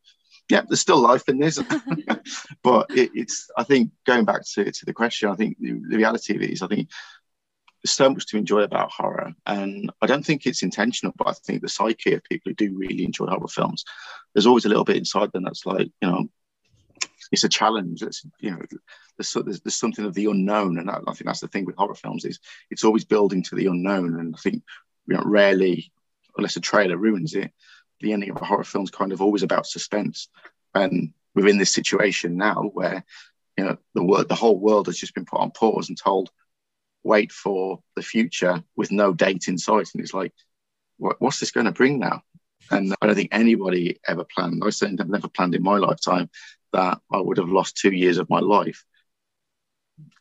"Yeah, 0.49 0.63
there's 0.67 0.82
still 0.82 0.99
life 0.99 1.30
in 1.30 1.39
this." 1.39 1.60
but 2.63 2.89
it, 2.91 3.12
it's 3.13 3.49
I 3.58 3.63
think 3.63 3.91
going 4.06 4.26
back 4.26 4.41
to 4.54 4.71
to 4.71 4.86
the 4.86 4.93
question, 4.93 5.30
I 5.30 5.36
think 5.36 5.58
the, 5.60 5.73
the 5.89 5.97
reality 5.97 6.36
of 6.36 6.41
it 6.41 6.49
is, 6.49 6.62
I 6.62 6.67
think 6.67 6.89
there's 7.84 7.93
so 7.93 8.10
much 8.10 8.28
to 8.28 8.38
enjoy 8.38 8.62
about 8.62 8.91
horror, 8.91 9.34
and 9.46 9.91
I 10.02 10.08
don't 10.08 10.26
think 10.26 10.46
it's 10.46 10.63
intentional, 10.63 11.13
but 11.17 11.28
I 11.28 11.34
think 11.34 11.62
the 11.62 11.69
psyche 11.69 12.13
of 12.13 12.24
people 12.24 12.52
who 12.52 12.56
do 12.56 12.78
really 12.78 13.04
enjoy 13.04 13.28
horror 13.28 13.48
films, 13.48 13.84
there's 14.34 14.46
always 14.46 14.65
a 14.65 14.69
little 14.69 14.86
bit 14.86 14.96
inside 14.96 15.32
them 15.34 15.43
that's 15.43 15.65
like, 15.65 15.91
you 16.02 16.08
know, 16.10 16.30
it's 17.32 17.43
a 17.43 17.50
challenge. 17.50 18.02
It's 18.02 18.26
you 18.39 18.52
know, 18.52 18.62
there's, 19.17 19.34
there's, 19.34 19.62
there's 19.62 19.76
something 19.76 20.06
of 20.06 20.13
the 20.13 20.28
unknown, 20.28 20.78
and 20.78 20.89
I, 20.89 21.00
I 21.06 21.13
think 21.13 21.26
that's 21.26 21.41
the 21.41 21.50
thing 21.50 21.65
with 21.65 21.76
horror 21.76 21.96
films 21.96 22.24
is 22.24 22.39
it's 22.69 22.86
always 22.86 23.04
building 23.04 23.43
to 23.43 23.56
the 23.56 23.65
unknown, 23.65 24.17
and 24.19 24.34
I 24.34 24.39
think 24.39 24.63
you 25.08 25.17
know, 25.17 25.24
rarely, 25.26 25.91
unless 26.38 26.56
a 26.56 26.62
trailer 26.62 26.96
ruins 26.96 27.36
it, 27.36 27.52
the 28.00 28.13
ending 28.13 28.30
of 28.30 28.41
a 28.41 28.46
horror 28.46 28.63
film 28.63 28.86
is 28.86 28.91
kind 28.91 29.12
of 29.12 29.22
always 29.22 29.43
about 29.43 29.67
suspense, 29.67 30.30
and 30.74 31.13
within 31.36 31.58
this 31.58 31.74
situation 31.74 32.38
now 32.38 32.72
where 32.74 33.04
you 33.58 33.65
know 33.65 33.78
the 33.93 34.04
world, 34.04 34.30
the 34.30 34.36
whole 34.36 34.58
world 34.58 34.86
has 34.86 34.98
just 34.98 35.15
been 35.15 35.26
put 35.26 35.41
on 35.41 35.52
pause 35.52 35.89
and 35.89 35.98
told 35.98 36.30
wait 37.04 37.32
for 37.32 37.80
the 37.96 38.02
future 38.02 38.63
with 38.76 38.92
no 38.92 39.13
date 39.13 39.48
in 39.48 39.58
sight. 39.58 39.89
And 39.94 40.04
it's 40.04 40.13
like, 40.13 40.34
what, 40.98 41.18
what's 41.20 41.39
this 41.39 41.52
going 41.52 41.66
to 41.66 41.72
bring 41.72 42.00
now? 42.00 42.22
And 42.72 42.96
I 43.02 43.06
don't 43.06 43.16
think 43.16 43.34
anybody 43.34 44.00
ever 44.08 44.26
planned. 44.36 44.63
I 44.66 44.70
certainly 44.70 45.02
have 45.02 45.10
never 45.10 45.28
planned 45.28 45.56
in 45.56 45.63
my 45.63 45.78
lifetime 45.78 46.30
that 46.72 47.00
I 47.12 47.20
would 47.20 47.38
have 47.38 47.50
lost 47.50 47.78
two 47.78 47.92
years 47.92 48.18
of 48.18 48.30
my 48.30 48.39
life, 48.39 48.84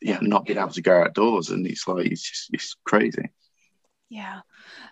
yeah, 0.00 0.18
not 0.20 0.44
being 0.44 0.58
able 0.58 0.70
to 0.70 0.82
go 0.82 1.02
outdoors. 1.02 1.50
And 1.50 1.66
it's 1.66 1.86
like 1.86 2.06
it's 2.06 2.28
just 2.28 2.50
it's 2.52 2.76
crazy. 2.84 3.30
Yeah, 4.08 4.40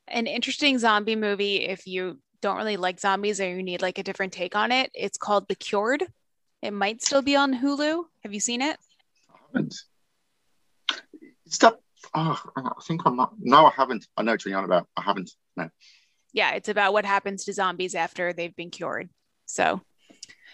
an 0.09 0.27
interesting 0.27 0.79
zombie 0.79 1.17
movie. 1.17 1.67
If 1.67 1.87
you 1.87 2.19
don't 2.41 2.57
really 2.57 2.77
like 2.77 3.01
zombies 3.01 3.41
or 3.41 3.49
you 3.49 3.63
need 3.63 3.83
like 3.83 3.99
a 3.99 4.03
different 4.03 4.33
take 4.33 4.57
on 4.57 4.73
it, 4.73 4.91
it's 4.95 5.19
called 5.19 5.49
The 5.49 5.55
Cured. 5.55 6.05
It 6.63 6.73
might 6.73 7.03
still 7.03 7.23
be 7.23 7.37
on 7.37 7.55
Hulu. 7.55 8.05
Have 8.23 8.33
you 8.33 8.41
seen 8.41 8.63
it? 8.63 8.79
I 9.31 9.39
haven't. 9.53 9.75
That? 11.59 11.75
Oh, 12.15 12.41
I 12.57 12.71
think 12.83 13.03
I'm 13.05 13.17
not. 13.17 13.35
No, 13.39 13.67
I 13.67 13.73
haven't. 13.77 14.07
I 14.17 14.23
know 14.23 14.33
what 14.33 14.45
you're 14.45 14.59
on 14.59 14.65
about. 14.65 14.89
I 14.97 15.03
haven't. 15.03 15.31
No. 15.57 15.69
Yeah, 16.33 16.53
it's 16.53 16.69
about 16.69 16.93
what 16.93 17.05
happens 17.05 17.45
to 17.45 17.53
zombies 17.53 17.95
after 17.95 18.33
they've 18.33 18.55
been 18.55 18.71
cured. 18.71 19.11
So 19.47 19.81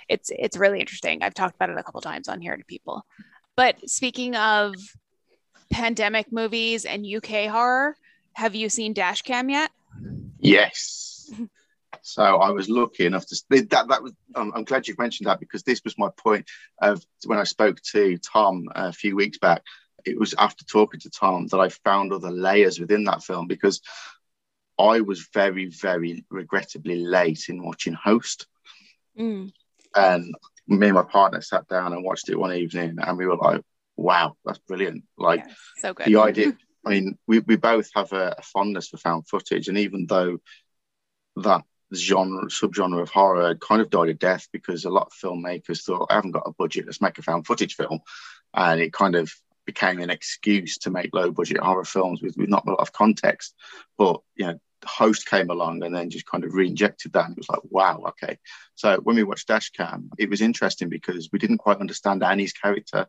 it's 0.08 0.30
it's 0.32 0.56
really 0.56 0.80
interesting. 0.80 1.22
I've 1.22 1.34
talked 1.34 1.54
about 1.54 1.70
it 1.70 1.78
a 1.78 1.82
couple 1.82 2.00
times 2.00 2.28
on 2.28 2.40
here 2.40 2.56
to 2.56 2.64
people. 2.64 3.04
But 3.56 3.88
speaking 3.88 4.36
of 4.36 4.74
pandemic 5.70 6.30
movies 6.30 6.84
and 6.84 7.06
UK 7.06 7.48
horror, 7.50 7.96
have 8.34 8.54
you 8.54 8.68
seen 8.68 8.94
Dashcam 8.94 9.50
yet? 9.50 9.70
Yes. 10.38 11.30
so 12.02 12.22
I 12.22 12.50
was 12.50 12.68
lucky 12.68 13.06
enough 13.06 13.26
to 13.26 13.36
that. 13.50 13.88
That 13.88 14.02
was. 14.02 14.12
Um, 14.34 14.52
I'm 14.54 14.64
glad 14.64 14.88
you've 14.88 14.98
mentioned 14.98 15.28
that 15.28 15.40
because 15.40 15.62
this 15.62 15.82
was 15.84 15.98
my 15.98 16.10
point 16.16 16.48
of 16.80 17.04
when 17.24 17.38
I 17.38 17.44
spoke 17.44 17.80
to 17.92 18.18
Tom 18.18 18.68
a 18.74 18.92
few 18.92 19.16
weeks 19.16 19.38
back 19.38 19.62
it 20.06 20.18
was 20.18 20.34
after 20.38 20.64
talking 20.64 21.00
to 21.00 21.10
Tom 21.10 21.46
that 21.48 21.58
I 21.58 21.68
found 21.68 22.12
other 22.12 22.30
layers 22.30 22.78
within 22.78 23.04
that 23.04 23.22
film 23.22 23.46
because 23.46 23.80
I 24.78 25.00
was 25.00 25.28
very, 25.32 25.66
very 25.66 26.24
regrettably 26.30 27.04
late 27.04 27.48
in 27.48 27.64
watching 27.64 27.94
Host. 27.94 28.46
Mm. 29.18 29.52
And 29.94 30.34
me 30.68 30.88
and 30.88 30.94
my 30.94 31.02
partner 31.02 31.40
sat 31.40 31.68
down 31.68 31.92
and 31.92 32.04
watched 32.04 32.28
it 32.28 32.38
one 32.38 32.52
evening 32.52 32.96
and 33.00 33.18
we 33.18 33.26
were 33.26 33.36
like, 33.36 33.62
wow, 33.96 34.36
that's 34.44 34.58
brilliant. 34.58 35.04
Like, 35.16 35.44
yes, 35.46 35.56
so 35.78 35.94
good. 35.94 36.06
The 36.06 36.16
idea, 36.16 36.56
I 36.84 36.90
mean, 36.90 37.18
we, 37.26 37.38
we 37.40 37.56
both 37.56 37.88
have 37.94 38.12
a, 38.12 38.34
a 38.38 38.42
fondness 38.42 38.88
for 38.88 38.98
found 38.98 39.26
footage. 39.28 39.68
And 39.68 39.78
even 39.78 40.06
though 40.06 40.38
that 41.36 41.62
genre 41.94 42.46
subgenre 42.46 43.00
of 43.00 43.10
horror 43.10 43.54
kind 43.54 43.80
of 43.80 43.90
died 43.90 44.08
a 44.08 44.14
death 44.14 44.48
because 44.52 44.84
a 44.84 44.90
lot 44.90 45.06
of 45.06 45.12
filmmakers 45.12 45.82
thought 45.82 46.08
I 46.10 46.14
haven't 46.14 46.32
got 46.32 46.46
a 46.46 46.52
budget, 46.52 46.86
let's 46.86 47.00
make 47.00 47.18
a 47.18 47.22
found 47.22 47.46
footage 47.46 47.74
film. 47.74 48.00
And 48.52 48.80
it 48.80 48.92
kind 48.92 49.14
of 49.14 49.32
became 49.66 50.00
an 50.00 50.10
excuse 50.10 50.78
to 50.78 50.90
make 50.90 51.14
low 51.14 51.30
budget 51.30 51.58
horror 51.58 51.84
films 51.84 52.22
with, 52.22 52.36
with 52.36 52.48
not 52.48 52.66
a 52.66 52.70
lot 52.70 52.80
of 52.80 52.92
context. 52.92 53.54
But 53.98 54.20
you 54.36 54.46
know, 54.46 54.60
the 54.80 54.88
host 54.88 55.28
came 55.28 55.50
along 55.50 55.82
and 55.82 55.94
then 55.94 56.10
just 56.10 56.26
kind 56.26 56.44
of 56.44 56.54
re-injected 56.54 57.12
that 57.12 57.26
and 57.26 57.32
it 57.32 57.38
was 57.38 57.48
like, 57.48 57.60
wow, 57.64 58.04
okay. 58.08 58.38
So 58.74 58.98
when 59.02 59.16
we 59.16 59.24
watched 59.24 59.48
Dashcam, 59.48 60.08
it 60.18 60.30
was 60.30 60.40
interesting 60.40 60.88
because 60.88 61.28
we 61.32 61.38
didn't 61.38 61.58
quite 61.58 61.78
understand 61.78 62.22
Annie's 62.22 62.52
character 62.52 63.06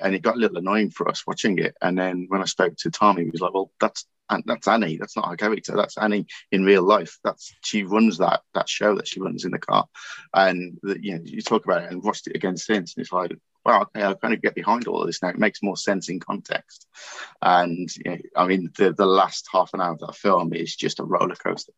and 0.00 0.14
it 0.14 0.22
got 0.22 0.36
a 0.36 0.38
little 0.38 0.58
annoying 0.58 0.90
for 0.90 1.08
us 1.08 1.26
watching 1.26 1.58
it. 1.58 1.76
And 1.82 1.98
then 1.98 2.26
when 2.28 2.42
I 2.42 2.46
spoke 2.46 2.76
to 2.78 2.90
Tommy, 2.90 3.24
he 3.24 3.30
was 3.30 3.40
like, 3.40 3.54
well, 3.54 3.72
that's 3.80 4.06
that's 4.46 4.68
Annie. 4.68 4.96
That's 4.96 5.16
not 5.16 5.28
her 5.28 5.36
character. 5.36 5.74
That's 5.76 5.98
Annie 5.98 6.26
in 6.52 6.64
real 6.64 6.82
life. 6.82 7.18
That's 7.24 7.52
she 7.64 7.82
runs 7.82 8.18
that 8.18 8.42
that 8.54 8.68
show 8.68 8.94
that 8.94 9.08
she 9.08 9.20
runs 9.20 9.44
in 9.44 9.50
the 9.50 9.58
car, 9.58 9.86
and 10.32 10.78
the, 10.82 11.02
you 11.02 11.16
know 11.16 11.22
you 11.24 11.42
talk 11.42 11.64
about 11.64 11.82
it 11.82 11.90
and 11.90 12.02
watched 12.02 12.28
it 12.28 12.36
again 12.36 12.56
since, 12.56 12.94
and 12.94 13.02
it's 13.02 13.12
like 13.12 13.32
well, 13.64 13.82
okay, 13.82 14.04
I 14.04 14.14
kind 14.14 14.34
of 14.34 14.42
get 14.42 14.54
behind 14.54 14.86
all 14.86 15.00
of 15.00 15.06
this 15.06 15.22
now. 15.22 15.28
It 15.28 15.38
makes 15.38 15.62
more 15.62 15.76
sense 15.76 16.08
in 16.08 16.20
context. 16.20 16.86
And 17.42 17.88
you 17.96 18.10
know, 18.10 18.18
I 18.36 18.46
mean, 18.46 18.70
the 18.76 18.92
the 18.92 19.06
last 19.06 19.48
half 19.52 19.70
an 19.74 19.80
hour 19.80 19.92
of 19.92 20.00
that 20.00 20.16
film 20.16 20.52
is 20.52 20.74
just 20.74 21.00
a 21.00 21.04
roller 21.04 21.34
coaster. 21.34 21.72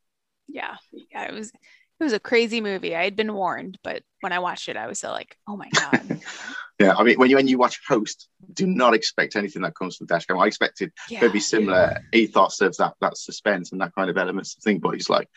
Yeah, 0.49 0.77
yeah, 0.93 1.25
it 1.25 1.35
was 1.35 1.49
it 1.49 2.05
was 2.05 2.13
a 2.13 2.21
crazy 2.21 2.61
movie. 2.61 2.97
I 2.97 3.05
had 3.05 3.17
been 3.17 3.33
warned, 3.33 3.79
but 3.83 4.03
when 4.21 4.33
I 4.33 4.41
watched 4.41 4.69
it, 4.69 4.77
I 4.77 4.87
was 4.87 4.99
still 4.99 5.13
like, 5.13 5.37
oh 5.47 5.57
my 5.57 5.69
god. 5.71 6.21
yeah, 6.81 6.95
I 6.97 7.03
mean, 7.03 7.19
when 7.19 7.31
you 7.31 7.37
when 7.37 7.49
you 7.49 7.59
watch 7.59 7.81
Host, 7.87 8.29
do 8.53 8.67
not 8.67 8.95
expect 8.95 9.37
anything 9.37 9.63
that 9.63 9.77
comes 9.77 9.97
from 9.97 10.07
Dashcam. 10.07 10.43
I 10.43 10.47
expected 10.47 10.93
yeah. 11.09 11.21
maybe 11.21 11.41
similar 11.41 12.01
ethos 12.13 12.61
of 12.61 12.77
that 12.79 12.95
that 13.01 13.17
suspense 13.17 13.73
and 13.73 13.81
that 13.81 13.95
kind 13.95 14.11
of 14.11 14.19
elements 14.19 14.57
of 14.57 14.63
thing, 14.63 14.79
but 14.79 14.95
he's 14.95 15.11
like, 15.11 15.29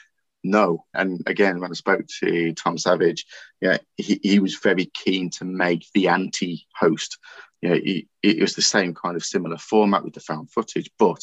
no. 0.45 0.85
And 0.93 1.21
again, 1.25 1.59
when 1.59 1.71
I 1.71 1.73
spoke 1.73 2.05
to 2.19 2.53
Tom 2.53 2.77
Savage, 2.77 3.25
yeah, 3.61 3.77
he, 3.97 4.19
he 4.21 4.39
was 4.39 4.55
very 4.55 4.85
keen 4.85 5.29
to 5.31 5.45
make 5.45 5.87
the 5.93 6.07
anti-host. 6.09 7.17
You 7.61 7.69
know, 7.69 7.75
he, 7.75 8.07
it 8.21 8.39
was 8.39 8.55
the 8.55 8.61
same 8.61 8.93
kind 8.93 9.15
of 9.15 9.25
similar 9.25 9.57
format 9.57 10.03
with 10.03 10.13
the 10.13 10.19
found 10.19 10.51
footage, 10.51 10.89
but 10.99 11.19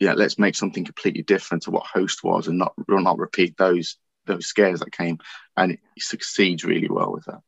yeah, 0.00 0.14
let's 0.14 0.38
make 0.38 0.54
something 0.56 0.84
completely 0.84 1.22
different 1.22 1.64
to 1.64 1.70
what 1.70 1.86
host 1.86 2.24
was 2.24 2.48
and 2.48 2.58
not 2.58 2.74
not 2.88 3.18
repeat 3.18 3.56
those 3.56 3.96
those 4.26 4.46
scares 4.46 4.80
that 4.80 4.90
came. 4.90 5.18
And 5.56 5.72
it 5.72 5.80
succeeds 5.98 6.64
really 6.64 6.88
well 6.88 7.12
with 7.12 7.24
that. 7.26 7.40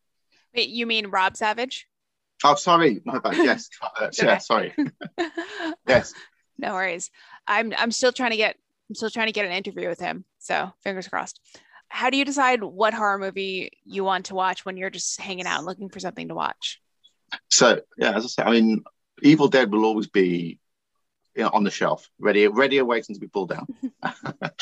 Wait, 0.54 0.68
you 0.68 0.86
mean 0.86 1.08
Rob 1.08 1.36
Savage? 1.36 1.86
Oh, 2.44 2.54
sorry, 2.54 3.00
my 3.04 3.18
bad. 3.18 3.36
Yes, 3.44 3.70
yeah, 4.18 4.38
sorry. 4.38 4.74
yes. 5.88 6.12
No 6.58 6.74
worries. 6.74 7.10
I'm 7.46 7.72
I'm 7.76 7.90
still 7.90 8.12
trying 8.12 8.30
to 8.30 8.36
get 8.36 8.56
I'm 8.88 8.94
still 8.94 9.10
trying 9.10 9.26
to 9.26 9.32
get 9.32 9.46
an 9.46 9.52
interview 9.52 9.88
with 9.88 10.00
him. 10.00 10.24
So 10.46 10.72
fingers 10.84 11.08
crossed. 11.08 11.40
How 11.88 12.08
do 12.10 12.16
you 12.16 12.24
decide 12.24 12.62
what 12.62 12.94
horror 12.94 13.18
movie 13.18 13.72
you 13.84 14.04
want 14.04 14.26
to 14.26 14.34
watch 14.34 14.64
when 14.64 14.76
you're 14.76 14.90
just 14.90 15.20
hanging 15.20 15.46
out 15.46 15.58
and 15.58 15.66
looking 15.66 15.88
for 15.88 15.98
something 15.98 16.28
to 16.28 16.34
watch? 16.34 16.80
So 17.48 17.80
yeah, 17.98 18.16
as 18.16 18.24
I 18.24 18.28
say, 18.28 18.42
I 18.44 18.50
mean, 18.52 18.84
Evil 19.22 19.48
Dead 19.48 19.72
will 19.72 19.84
always 19.84 20.06
be 20.06 20.60
you 21.34 21.42
know, 21.42 21.50
on 21.52 21.64
the 21.64 21.70
shelf, 21.70 22.08
ready, 22.18 22.46
ready, 22.46 22.80
waiting 22.80 23.14
to 23.14 23.20
be 23.20 23.26
pulled 23.26 23.50
down. 23.50 23.66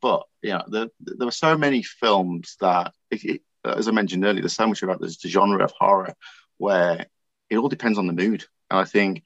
but 0.00 0.26
you 0.42 0.50
know, 0.50 0.64
there, 0.68 0.88
there 1.00 1.26
were 1.26 1.32
so 1.32 1.56
many 1.56 1.82
films 1.82 2.56
that, 2.60 2.92
it, 3.10 3.24
it, 3.24 3.42
as 3.64 3.88
I 3.88 3.92
mentioned 3.92 4.24
earlier, 4.24 4.42
there's 4.42 4.54
so 4.54 4.66
much 4.66 4.82
about 4.82 5.00
this 5.00 5.18
genre 5.20 5.64
of 5.64 5.72
horror 5.72 6.14
where 6.58 7.06
it 7.48 7.56
all 7.56 7.68
depends 7.68 7.98
on 7.98 8.06
the 8.06 8.12
mood. 8.12 8.44
And 8.70 8.78
I 8.78 8.84
think 8.84 9.22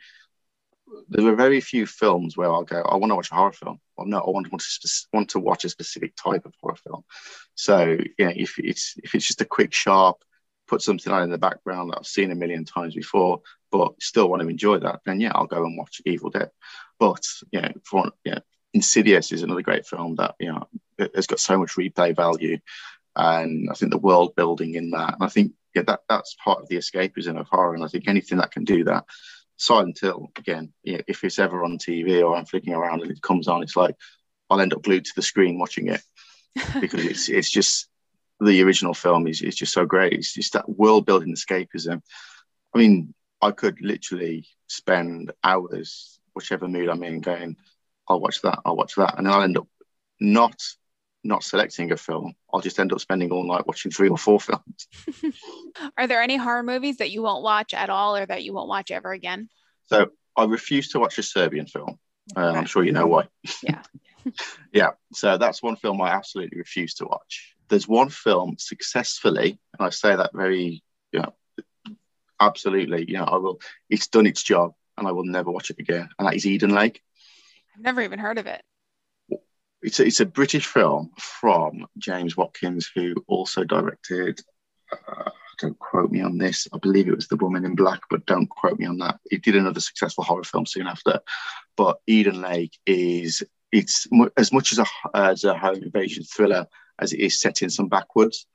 there 1.08 1.26
are 1.26 1.36
very 1.36 1.60
few 1.60 1.86
films 1.86 2.36
where 2.36 2.50
I'll 2.50 2.62
go, 2.62 2.82
I 2.82 2.96
want 2.96 3.10
to 3.10 3.16
watch 3.16 3.32
a 3.32 3.34
horror 3.34 3.52
film. 3.52 3.80
Well, 3.96 4.06
no, 4.06 4.18
I 4.18 4.30
want, 4.30 4.50
want 4.50 4.62
to 4.62 4.88
want 5.12 5.30
to 5.30 5.40
watch 5.40 5.64
a 5.64 5.68
specific 5.68 6.14
type 6.16 6.46
of 6.46 6.54
horror 6.60 6.76
film. 6.76 7.04
So, 7.54 7.96
you 8.18 8.24
know, 8.24 8.32
if 8.34 8.58
it's 8.58 8.94
if 9.02 9.14
it's 9.14 9.26
just 9.26 9.40
a 9.40 9.44
quick, 9.46 9.72
sharp, 9.72 10.22
put 10.66 10.82
something 10.82 11.12
on 11.12 11.22
in 11.22 11.30
the 11.30 11.38
background 11.38 11.90
that 11.90 11.98
I've 11.98 12.06
seen 12.06 12.30
a 12.30 12.34
million 12.34 12.64
times 12.64 12.94
before, 12.94 13.42
but 13.70 13.92
still 14.00 14.28
want 14.28 14.42
to 14.42 14.48
enjoy 14.48 14.78
that, 14.78 15.00
then 15.04 15.20
yeah, 15.20 15.32
I'll 15.34 15.46
go 15.46 15.64
and 15.64 15.76
watch 15.76 16.00
Evil 16.06 16.30
Dead. 16.30 16.50
But 16.98 17.24
you 17.52 17.60
know, 17.60 17.72
for 17.84 18.10
yeah, 18.24 18.40
Insidious 18.72 19.32
is 19.32 19.42
another 19.42 19.62
great 19.62 19.86
film 19.86 20.16
that 20.16 20.34
you 20.40 20.52
know 20.52 20.66
has 21.14 21.26
got 21.26 21.40
so 21.40 21.58
much 21.58 21.74
replay 21.74 22.14
value, 22.16 22.58
and 23.14 23.68
I 23.70 23.74
think 23.74 23.92
the 23.92 23.98
world 23.98 24.34
building 24.34 24.74
in 24.74 24.90
that, 24.90 25.14
and 25.14 25.22
I 25.22 25.28
think 25.28 25.52
yeah, 25.74 25.82
that 25.82 26.00
that's 26.08 26.36
part 26.42 26.60
of 26.60 26.68
the 26.68 26.76
escapism 26.76 27.38
of 27.38 27.46
horror, 27.48 27.74
and 27.74 27.84
I 27.84 27.88
think 27.88 28.08
anything 28.08 28.38
that 28.38 28.52
can 28.52 28.64
do 28.64 28.84
that 28.84 29.04
Silent 29.56 29.98
Hill 30.00 30.30
again. 30.36 30.72
You 30.82 30.94
know, 30.94 31.02
if 31.06 31.24
it's 31.24 31.38
ever 31.38 31.64
on 31.64 31.78
TV 31.78 32.22
or 32.22 32.36
I'm 32.36 32.46
flicking 32.46 32.74
around 32.74 33.02
and 33.02 33.10
it 33.10 33.22
comes 33.22 33.48
on, 33.48 33.62
it's 33.62 33.76
like 33.76 33.96
I'll 34.50 34.60
end 34.60 34.74
up 34.74 34.82
glued 34.82 35.04
to 35.04 35.12
the 35.16 35.22
screen 35.22 35.58
watching 35.58 35.88
it 35.88 36.02
because 36.80 37.04
it's 37.04 37.28
it's 37.28 37.50
just 37.50 37.88
the 38.40 38.62
original 38.62 38.94
film 38.94 39.26
is, 39.26 39.42
is 39.42 39.56
just 39.56 39.72
so 39.72 39.86
great. 39.86 40.12
It's 40.12 40.34
just 40.34 40.52
that 40.54 40.68
world 40.68 41.06
building 41.06 41.34
escapism. 41.34 42.02
I 42.74 42.78
mean, 42.78 43.14
I 43.40 43.52
could 43.52 43.80
literally 43.80 44.46
spend 44.66 45.32
hours, 45.42 46.18
whichever 46.34 46.68
mood 46.68 46.88
I'm 46.88 47.02
in, 47.04 47.20
going, 47.20 47.56
I'll 48.08 48.20
watch 48.20 48.42
that, 48.42 48.58
I'll 48.64 48.76
watch 48.76 48.96
that, 48.96 49.16
and 49.16 49.26
then 49.26 49.32
I'll 49.32 49.42
end 49.42 49.58
up 49.58 49.68
not 50.20 50.60
not 51.24 51.42
selecting 51.42 51.90
a 51.90 51.96
film. 51.96 52.34
I'll 52.52 52.60
just 52.60 52.78
end 52.78 52.92
up 52.92 53.00
spending 53.00 53.32
all 53.32 53.44
night 53.44 53.66
watching 53.66 53.90
three 53.90 54.08
or 54.08 54.18
four 54.18 54.38
films. 54.38 54.88
Are 55.98 56.06
there 56.06 56.22
any 56.22 56.36
horror 56.36 56.62
movies 56.62 56.98
that 56.98 57.10
you 57.10 57.22
won't 57.22 57.42
watch 57.42 57.74
at 57.74 57.90
all 57.90 58.16
or 58.16 58.26
that 58.26 58.44
you 58.44 58.52
won't 58.52 58.68
watch 58.68 58.90
ever 58.90 59.12
again? 59.12 59.48
So 59.86 60.10
I 60.36 60.44
refuse 60.44 60.90
to 60.90 61.00
watch 61.00 61.18
a 61.18 61.22
Serbian 61.22 61.66
film. 61.66 61.98
Uh, 62.36 62.52
I'm 62.52 62.66
sure 62.66 62.84
you 62.84 62.92
know 62.92 63.06
why. 63.06 63.28
Yeah. 63.62 63.82
yeah. 64.72 64.90
So 65.12 65.38
that's 65.38 65.62
one 65.62 65.76
film 65.76 66.00
I 66.00 66.10
absolutely 66.10 66.58
refuse 66.58 66.94
to 66.94 67.06
watch. 67.06 67.54
There's 67.68 67.88
one 67.88 68.10
film 68.10 68.56
successfully, 68.58 69.58
and 69.78 69.86
I 69.86 69.90
say 69.90 70.14
that 70.14 70.30
very, 70.34 70.82
you 71.12 71.20
know, 71.20 71.34
absolutely, 72.40 73.06
you 73.08 73.16
know, 73.16 73.24
I 73.24 73.36
will, 73.36 73.60
it's 73.88 74.08
done 74.08 74.26
its 74.26 74.42
job 74.42 74.72
and 74.98 75.08
I 75.08 75.12
will 75.12 75.24
never 75.24 75.50
watch 75.50 75.70
it 75.70 75.78
again. 75.78 76.08
And 76.18 76.28
that 76.28 76.34
is 76.34 76.46
Eden 76.46 76.74
Lake. 76.74 77.02
I've 77.74 77.82
never 77.82 78.02
even 78.02 78.18
heard 78.18 78.38
of 78.38 78.46
it. 78.46 78.62
It's 79.84 80.00
a, 80.00 80.06
it's 80.06 80.20
a 80.20 80.26
British 80.26 80.66
film 80.66 81.10
from 81.18 81.86
James 81.98 82.38
Watkins, 82.38 82.90
who 82.94 83.14
also 83.26 83.64
directed, 83.64 84.40
uh, 84.90 85.30
don't 85.60 85.78
quote 85.78 86.10
me 86.10 86.22
on 86.22 86.38
this, 86.38 86.66
I 86.72 86.78
believe 86.78 87.06
it 87.06 87.14
was 87.14 87.28
The 87.28 87.36
Woman 87.36 87.66
in 87.66 87.74
Black, 87.74 88.00
but 88.08 88.24
don't 88.24 88.48
quote 88.48 88.78
me 88.78 88.86
on 88.86 88.96
that. 88.98 89.20
He 89.30 89.36
did 89.36 89.56
another 89.56 89.80
successful 89.80 90.24
horror 90.24 90.42
film 90.42 90.64
soon 90.64 90.86
after. 90.86 91.20
But 91.76 91.98
Eden 92.06 92.40
Lake 92.40 92.78
is, 92.86 93.42
it's 93.72 94.06
as 94.38 94.52
much 94.52 94.72
as 94.72 94.78
a, 94.78 94.86
as 95.14 95.44
a 95.44 95.56
home 95.56 95.82
invasion 95.82 96.24
thriller 96.24 96.66
as 96.98 97.12
it 97.12 97.20
is 97.20 97.38
set 97.38 97.60
in 97.60 97.68
some 97.68 97.88
backwards. 97.88 98.46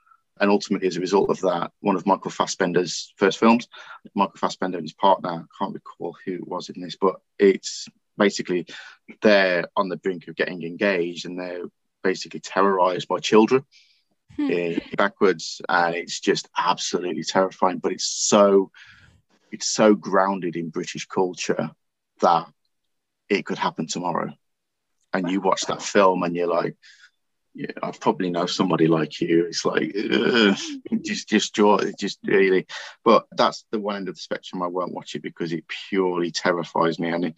And 0.41 0.49
ultimately, 0.49 0.87
as 0.87 0.97
a 0.97 1.01
result 1.01 1.29
of 1.29 1.41
that, 1.41 1.71
one 1.81 1.95
of 1.95 2.07
Michael 2.07 2.31
Fassbender's 2.31 3.13
first 3.17 3.37
films, 3.37 3.67
Michael 4.15 4.37
Fassbender 4.37 4.79
and 4.79 4.85
his 4.85 4.93
partner, 4.93 5.29
I 5.29 5.63
can't 5.63 5.75
recall 5.75 6.15
who 6.25 6.39
was 6.41 6.69
in 6.69 6.81
this, 6.81 6.95
but 6.99 7.17
it's 7.37 7.87
basically 8.19 8.67
they're 9.21 9.65
on 9.75 9.89
the 9.89 9.97
brink 9.97 10.27
of 10.27 10.35
getting 10.35 10.61
engaged 10.63 11.25
and 11.25 11.39
they're 11.39 11.65
basically 12.03 12.39
terrorized 12.39 13.07
by 13.07 13.17
children 13.17 13.65
hmm. 14.35 14.73
backwards. 14.95 15.61
And 15.67 15.95
it's 15.95 16.19
just 16.19 16.47
absolutely 16.55 17.23
terrifying, 17.23 17.79
but 17.79 17.93
it's 17.93 18.05
so, 18.05 18.71
it's 19.51 19.67
so 19.67 19.95
grounded 19.95 20.55
in 20.55 20.69
British 20.69 21.07
culture 21.07 21.71
that 22.21 22.45
it 23.29 23.45
could 23.45 23.57
happen 23.57 23.87
tomorrow. 23.87 24.31
And 25.11 25.31
you 25.31 25.41
watch 25.41 25.65
that 25.65 25.81
film 25.81 26.21
and 26.21 26.35
you're 26.35 26.47
like, 26.47 26.75
yeah, 27.55 27.71
I 27.81 27.91
probably 27.91 28.29
know 28.29 28.45
somebody 28.45 28.87
like 28.87 29.19
you. 29.21 29.45
It's 29.45 29.65
like 29.65 29.93
just 31.03 31.27
just 31.27 31.55
jaw, 31.55 31.79
just 31.99 32.19
really. 32.23 32.67
But 33.03 33.25
that's 33.31 33.65
the 33.71 33.79
one 33.79 33.97
end 33.97 34.09
of 34.09 34.15
the 34.15 34.21
spectrum. 34.21 34.61
I 34.61 34.67
won't 34.67 34.93
watch 34.93 35.15
it 35.15 35.23
because 35.23 35.51
it 35.51 35.65
purely 35.89 36.31
terrifies 36.31 36.99
me, 36.99 37.09
and 37.09 37.25
it, 37.25 37.35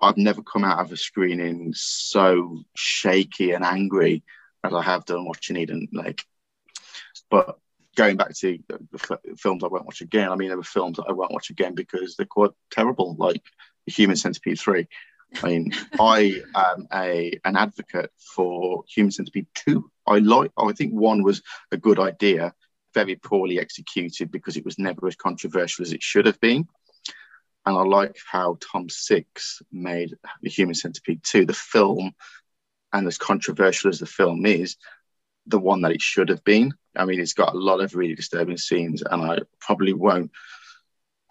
I've 0.00 0.16
never 0.16 0.42
come 0.42 0.64
out 0.64 0.78
of 0.78 0.92
a 0.92 0.96
screening 0.96 1.72
so 1.74 2.62
shaky 2.74 3.52
and 3.52 3.64
angry 3.64 4.22
as 4.64 4.74
I 4.74 4.82
have 4.82 5.04
done 5.04 5.24
watching 5.24 5.56
Eden 5.56 5.88
Lake. 5.92 6.24
But 7.30 7.58
going 7.96 8.16
back 8.16 8.34
to 8.34 8.58
the, 8.68 9.36
films 9.36 9.64
I 9.64 9.68
won't 9.68 9.86
watch 9.86 10.02
again, 10.02 10.30
I 10.30 10.36
mean, 10.36 10.48
there 10.48 10.56
were 10.56 10.62
films 10.62 10.98
that 10.98 11.06
I 11.08 11.12
won't 11.12 11.32
watch 11.32 11.50
again 11.50 11.74
because 11.74 12.16
they're 12.16 12.26
quite 12.26 12.50
terrible, 12.70 13.16
like 13.18 13.42
The 13.86 13.92
Human 13.92 14.16
Centipede 14.16 14.60
Three. 14.60 14.86
I 15.42 15.48
mean, 15.48 15.72
I 16.00 16.42
am 16.54 16.86
a 16.92 17.38
an 17.44 17.56
advocate 17.56 18.12
for 18.18 18.84
Human 18.88 19.10
Centipede 19.10 19.46
two. 19.54 19.90
I 20.06 20.18
like. 20.18 20.52
I 20.56 20.72
think 20.72 20.92
one 20.92 21.22
was 21.22 21.42
a 21.72 21.76
good 21.76 21.98
idea, 21.98 22.54
very 22.94 23.16
poorly 23.16 23.58
executed 23.58 24.30
because 24.30 24.56
it 24.56 24.64
was 24.64 24.78
never 24.78 25.06
as 25.08 25.16
controversial 25.16 25.84
as 25.84 25.92
it 25.92 26.02
should 26.02 26.26
have 26.26 26.40
been. 26.40 26.68
And 27.66 27.76
I 27.76 27.82
like 27.82 28.16
how 28.30 28.58
Tom 28.60 28.88
Six 28.88 29.60
made 29.72 30.14
the 30.40 30.50
Human 30.50 30.74
Centipede 30.74 31.24
two, 31.24 31.44
the 31.44 31.52
film, 31.52 32.12
and 32.92 33.06
as 33.06 33.18
controversial 33.18 33.90
as 33.90 33.98
the 33.98 34.06
film 34.06 34.46
is, 34.46 34.76
the 35.46 35.58
one 35.58 35.82
that 35.82 35.92
it 35.92 36.00
should 36.00 36.28
have 36.28 36.44
been. 36.44 36.72
I 36.94 37.04
mean, 37.04 37.20
it's 37.20 37.34
got 37.34 37.54
a 37.54 37.58
lot 37.58 37.80
of 37.80 37.94
really 37.94 38.14
disturbing 38.14 38.56
scenes, 38.56 39.02
and 39.02 39.22
I 39.22 39.38
probably 39.60 39.92
won't 39.92 40.30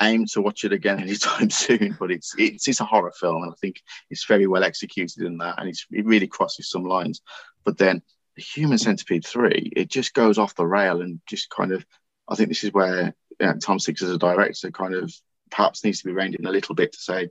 aim 0.01 0.25
to 0.25 0.41
watch 0.41 0.65
it 0.65 0.73
again 0.73 0.99
anytime 1.01 1.49
soon, 1.49 1.95
but 1.99 2.11
it's 2.11 2.33
it's 2.37 2.67
it's 2.67 2.81
a 2.81 2.85
horror 2.85 3.13
film, 3.19 3.43
and 3.43 3.51
I 3.51 3.55
think 3.61 3.81
it's 4.09 4.25
very 4.25 4.47
well 4.47 4.63
executed 4.63 5.23
in 5.23 5.37
that, 5.37 5.59
and 5.59 5.69
it's 5.69 5.85
it 5.91 6.05
really 6.05 6.27
crosses 6.27 6.69
some 6.69 6.83
lines. 6.83 7.21
But 7.63 7.77
then 7.77 8.01
the 8.35 8.41
Human 8.41 8.77
Centipede 8.77 9.25
three, 9.25 9.71
it 9.75 9.89
just 9.89 10.13
goes 10.13 10.37
off 10.37 10.55
the 10.55 10.67
rail 10.67 11.01
and 11.01 11.21
just 11.25 11.49
kind 11.49 11.71
of. 11.71 11.85
I 12.27 12.33
think 12.33 12.49
this 12.49 12.63
is 12.63 12.73
where 12.73 13.13
you 13.39 13.47
know, 13.47 13.53
Tom 13.53 13.79
Six 13.79 14.01
as 14.01 14.09
a 14.09 14.17
director 14.17 14.71
kind 14.71 14.95
of 14.95 15.13
perhaps 15.51 15.84
needs 15.84 15.99
to 16.01 16.08
be 16.08 16.13
reined 16.13 16.36
in 16.36 16.45
a 16.45 16.51
little 16.51 16.75
bit 16.75 16.93
to 16.93 16.99
say, 16.99 17.29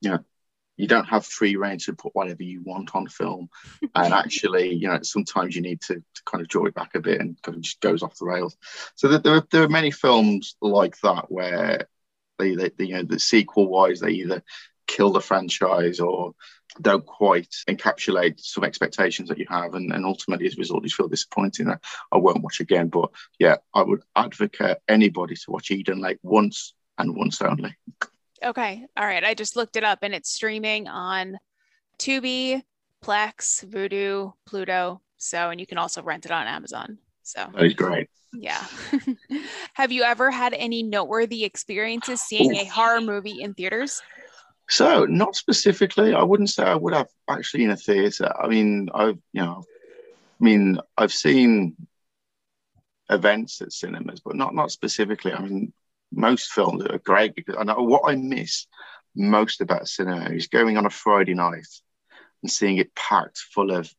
you 0.00 0.10
know, 0.10 0.18
you 0.76 0.86
don't 0.86 1.08
have 1.08 1.26
free 1.26 1.56
rein 1.56 1.78
to 1.78 1.92
put 1.92 2.14
whatever 2.14 2.42
you 2.42 2.62
want 2.64 2.94
on 2.94 3.06
film. 3.06 3.50
and 3.94 4.14
actually, 4.14 4.74
you 4.74 4.88
know, 4.88 4.98
sometimes 5.02 5.54
you 5.54 5.62
need 5.62 5.80
to, 5.82 5.96
to, 5.96 6.22
kind 6.24 6.42
of 6.42 6.48
draw 6.48 6.64
it 6.66 6.74
back 6.74 6.94
a 6.94 7.00
bit 7.00 7.20
and 7.20 7.40
kind 7.42 7.56
of 7.56 7.62
just 7.62 7.80
goes 7.80 8.02
off 8.02 8.18
the 8.18 8.24
rails. 8.24 8.56
So 8.94 9.08
there, 9.08 9.36
are, 9.36 9.46
there 9.50 9.62
are 9.62 9.68
many 9.68 9.90
films 9.90 10.56
like 10.60 10.98
that 11.00 11.30
where 11.30 11.86
they, 12.38 12.54
they, 12.54 12.70
you 12.78 12.94
know, 12.94 13.02
the 13.02 13.18
sequel 13.18 13.68
wise, 13.68 14.00
they 14.00 14.12
either 14.12 14.42
kill 14.86 15.12
the 15.12 15.20
franchise 15.20 16.00
or 16.00 16.34
don't 16.80 17.04
quite 17.04 17.54
encapsulate 17.68 18.40
some 18.40 18.64
expectations 18.64 19.28
that 19.28 19.38
you 19.38 19.46
have, 19.48 19.74
and, 19.74 19.92
and 19.92 20.04
ultimately 20.04 20.46
as 20.46 20.54
a 20.54 20.58
result, 20.58 20.84
you 20.84 20.90
feel 20.90 21.08
disappointing. 21.08 21.68
I, 21.68 21.76
I 22.12 22.18
won't 22.18 22.42
watch 22.42 22.60
again, 22.60 22.88
but 22.88 23.10
yeah, 23.38 23.56
I 23.74 23.82
would 23.82 24.02
advocate 24.16 24.78
anybody 24.88 25.34
to 25.34 25.50
watch 25.50 25.70
Eden 25.70 26.00
Lake 26.00 26.18
once 26.22 26.74
and 26.98 27.14
once 27.16 27.40
only. 27.42 27.74
Okay, 28.42 28.86
all 28.96 29.06
right. 29.06 29.24
I 29.24 29.34
just 29.34 29.56
looked 29.56 29.76
it 29.76 29.84
up, 29.84 30.00
and 30.02 30.14
it's 30.14 30.30
streaming 30.30 30.88
on 30.88 31.38
Tubi, 31.98 32.62
Plex, 33.04 33.64
Vudu, 33.66 34.32
Pluto. 34.46 35.00
So, 35.18 35.50
and 35.50 35.60
you 35.60 35.66
can 35.66 35.78
also 35.78 36.02
rent 36.02 36.24
it 36.24 36.30
on 36.30 36.46
Amazon. 36.46 36.98
So 37.22 37.46
that 37.54 37.64
is 37.64 37.74
great. 37.74 38.08
Yeah. 38.32 38.64
Have 39.74 39.92
you 39.92 40.02
ever 40.02 40.30
had 40.30 40.54
any 40.54 40.82
noteworthy 40.82 41.44
experiences 41.44 42.20
seeing 42.22 42.54
a 42.54 42.64
horror 42.64 43.00
movie 43.00 43.42
in 43.42 43.54
theaters? 43.54 44.00
So, 44.68 45.04
not 45.04 45.34
specifically. 45.34 46.14
I 46.14 46.22
wouldn't 46.22 46.50
say 46.50 46.62
I 46.62 46.76
would 46.76 46.94
have 46.94 47.08
actually 47.28 47.64
in 47.64 47.70
a 47.70 47.76
theater. 47.76 48.32
I 48.40 48.46
mean, 48.46 48.88
I've, 48.94 49.18
you 49.32 49.42
know, 49.42 49.64
I 50.40 50.44
mean, 50.44 50.78
I've 50.96 51.12
seen 51.12 51.76
events 53.10 53.60
at 53.60 53.72
cinemas, 53.72 54.20
but 54.20 54.36
not 54.36 54.54
not 54.54 54.70
specifically. 54.70 55.32
I 55.32 55.40
mean, 55.40 55.72
most 56.12 56.50
films 56.50 56.84
are 56.84 56.98
great 56.98 57.34
because 57.34 57.56
I 57.58 57.64
know 57.64 57.82
what 57.82 58.02
I 58.10 58.16
miss 58.16 58.66
most 59.14 59.60
about 59.60 59.88
cinema 59.88 60.30
is 60.30 60.48
going 60.48 60.76
on 60.76 60.86
a 60.86 60.90
Friday 60.90 61.34
night 61.34 61.66
and 62.42 62.50
seeing 62.50 62.78
it 62.78 62.94
packed 62.94 63.38
full 63.38 63.70
of 63.70 63.92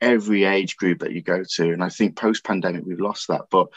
every 0.00 0.44
age 0.44 0.76
group 0.76 1.00
that 1.00 1.12
you 1.12 1.22
go 1.22 1.42
to. 1.42 1.72
And 1.72 1.82
I 1.82 1.88
think 1.88 2.16
post 2.16 2.44
pandemic, 2.44 2.84
we've 2.84 3.00
lost 3.00 3.28
that. 3.28 3.42
But 3.50 3.68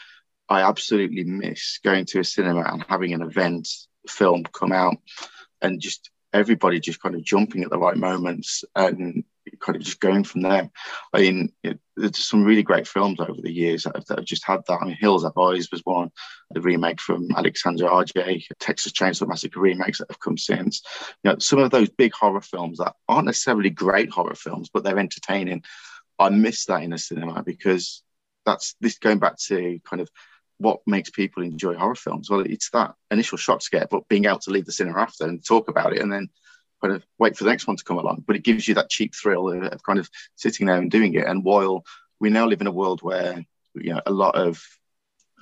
I 0.48 0.62
absolutely 0.62 1.24
miss 1.24 1.78
going 1.82 2.04
to 2.06 2.20
a 2.20 2.24
cinema 2.24 2.62
and 2.62 2.84
having 2.88 3.12
an 3.14 3.22
event 3.22 3.68
film 4.08 4.44
come 4.44 4.72
out 4.72 4.96
and 5.60 5.80
just 5.80 6.10
everybody 6.32 6.80
just 6.80 7.00
kind 7.00 7.14
of 7.14 7.24
jumping 7.24 7.62
at 7.62 7.70
the 7.70 7.78
right 7.78 7.96
moments 7.96 8.64
and 8.74 9.24
kind 9.66 9.76
of 9.76 9.82
just 9.82 10.00
going 10.00 10.22
from 10.22 10.42
there. 10.42 10.70
I 11.12 11.20
mean, 11.20 11.52
it, 11.64 11.80
there's 11.96 12.24
some 12.24 12.44
really 12.44 12.62
great 12.62 12.86
films 12.86 13.18
over 13.20 13.40
the 13.42 13.52
years 13.52 13.82
that 13.82 13.96
have, 13.96 14.04
that 14.06 14.18
have, 14.18 14.26
just 14.26 14.46
had 14.46 14.60
that. 14.68 14.78
I 14.80 14.84
mean, 14.84 14.96
Hills 14.98 15.24
Have 15.24 15.36
Eyes 15.36 15.68
was 15.72 15.82
one, 15.84 16.10
the 16.52 16.60
remake 16.60 17.00
from 17.00 17.28
Alexandre 17.36 17.88
Aja, 17.88 18.40
Texas 18.60 18.92
Chainsaw 18.92 19.26
Massacre 19.26 19.60
remakes 19.60 19.98
that 19.98 20.10
have 20.10 20.20
come 20.20 20.38
since. 20.38 20.82
You 21.24 21.32
know, 21.32 21.38
some 21.38 21.58
of 21.58 21.70
those 21.70 21.88
big 21.88 22.12
horror 22.12 22.40
films 22.40 22.78
that 22.78 22.94
aren't 23.08 23.26
necessarily 23.26 23.70
great 23.70 24.10
horror 24.10 24.36
films, 24.36 24.70
but 24.72 24.84
they're 24.84 24.98
entertaining. 24.98 25.64
I 26.18 26.30
miss 26.30 26.64
that 26.66 26.82
in 26.82 26.92
a 26.92 26.98
cinema 26.98 27.42
because 27.42 28.02
that's 28.44 28.76
this 28.80 28.98
going 28.98 29.18
back 29.18 29.36
to 29.48 29.80
kind 29.84 30.00
of 30.00 30.08
what 30.58 30.80
makes 30.86 31.10
people 31.10 31.42
enjoy 31.42 31.74
horror 31.74 31.94
films. 31.94 32.30
Well, 32.30 32.40
it's 32.40 32.70
that 32.70 32.94
initial 33.10 33.36
shock 33.36 33.60
scare, 33.60 33.86
but 33.90 34.08
being 34.08 34.24
able 34.24 34.38
to 34.40 34.50
leave 34.50 34.64
the 34.64 34.72
cinema 34.72 35.00
after 35.00 35.24
and 35.24 35.44
talk 35.44 35.68
about 35.68 35.92
it 35.92 36.00
and 36.00 36.10
then 36.10 36.30
kind 36.86 36.96
of 36.96 37.06
wait 37.18 37.36
for 37.36 37.44
the 37.44 37.50
next 37.50 37.66
one 37.66 37.76
to 37.76 37.84
come 37.84 37.98
along. 37.98 38.24
But 38.26 38.36
it 38.36 38.44
gives 38.44 38.66
you 38.68 38.74
that 38.74 38.90
cheap 38.90 39.14
thrill 39.14 39.50
of, 39.50 39.62
of 39.64 39.82
kind 39.82 39.98
of 39.98 40.08
sitting 40.36 40.66
there 40.66 40.76
and 40.76 40.90
doing 40.90 41.14
it. 41.14 41.26
And 41.26 41.44
while 41.44 41.84
we 42.20 42.30
now 42.30 42.46
live 42.46 42.60
in 42.60 42.66
a 42.66 42.72
world 42.72 43.02
where 43.02 43.44
you 43.74 43.92
know 43.92 44.00
a 44.06 44.12
lot 44.12 44.36
of 44.36 44.62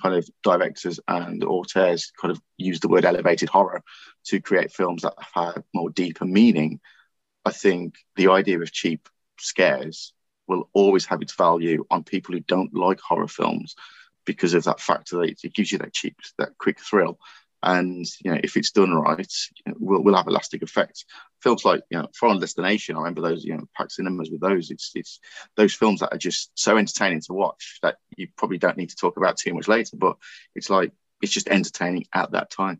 kind 0.01 0.15
of 0.15 0.27
directors 0.43 0.99
and 1.07 1.43
auteurs 1.43 2.11
kind 2.19 2.31
of 2.31 2.41
use 2.57 2.79
the 2.79 2.89
word 2.89 3.05
elevated 3.05 3.49
horror 3.49 3.81
to 4.25 4.41
create 4.41 4.71
films 4.71 5.03
that 5.03 5.13
have 5.33 5.63
more 5.73 5.89
deeper 5.89 6.25
meaning. 6.25 6.79
I 7.45 7.51
think 7.51 7.95
the 8.15 8.29
idea 8.29 8.59
of 8.59 8.71
cheap 8.71 9.07
scares 9.39 10.13
will 10.47 10.69
always 10.73 11.05
have 11.05 11.21
its 11.21 11.33
value 11.33 11.85
on 11.89 12.03
people 12.03 12.33
who 12.33 12.41
don't 12.41 12.73
like 12.73 12.99
horror 12.99 13.27
films 13.27 13.75
because 14.25 14.53
of 14.53 14.63
that 14.63 14.79
factor 14.79 15.17
that 15.17 15.43
it 15.43 15.53
gives 15.53 15.71
you 15.71 15.77
that 15.77 15.93
cheap, 15.93 16.17
that 16.39 16.57
quick 16.57 16.79
thrill. 16.79 17.19
And 17.65 18.05
you 18.23 18.31
know, 18.31 18.39
if 18.43 18.55
it's 18.55 18.71
done 18.71 18.93
right, 18.93 19.33
you 19.65 19.71
know, 19.71 19.77
will 19.79 20.03
will 20.03 20.15
have 20.15 20.27
a 20.27 20.31
lasting 20.31 20.63
effect. 20.63 21.03
Films 21.41 21.65
like 21.65 21.81
you 21.89 21.97
know, 21.97 22.07
Final 22.15 22.39
Destination, 22.39 22.95
I 22.95 22.99
remember 22.99 23.21
those 23.21 23.43
you 23.43 23.57
know, 23.57 23.65
packed 23.75 23.93
cinemas 23.93 24.29
with 24.29 24.39
those. 24.39 24.69
It's 24.69 24.91
it's 24.93 25.19
those 25.57 25.73
films 25.73 25.99
that 26.01 26.13
are 26.13 26.19
just 26.19 26.51
so 26.53 26.77
entertaining 26.77 27.21
to 27.21 27.33
watch 27.33 27.79
that 27.81 27.97
you 28.15 28.27
probably 28.37 28.59
don't 28.59 28.77
need 28.77 28.91
to 28.91 28.95
talk 28.95 29.17
about 29.17 29.37
too 29.37 29.53
much 29.53 29.67
later. 29.67 29.97
But 29.97 30.17
it's 30.53 30.69
like 30.69 30.91
it's 31.21 31.31
just 31.31 31.49
entertaining 31.49 32.05
at 32.13 32.31
that 32.31 32.51
time. 32.51 32.79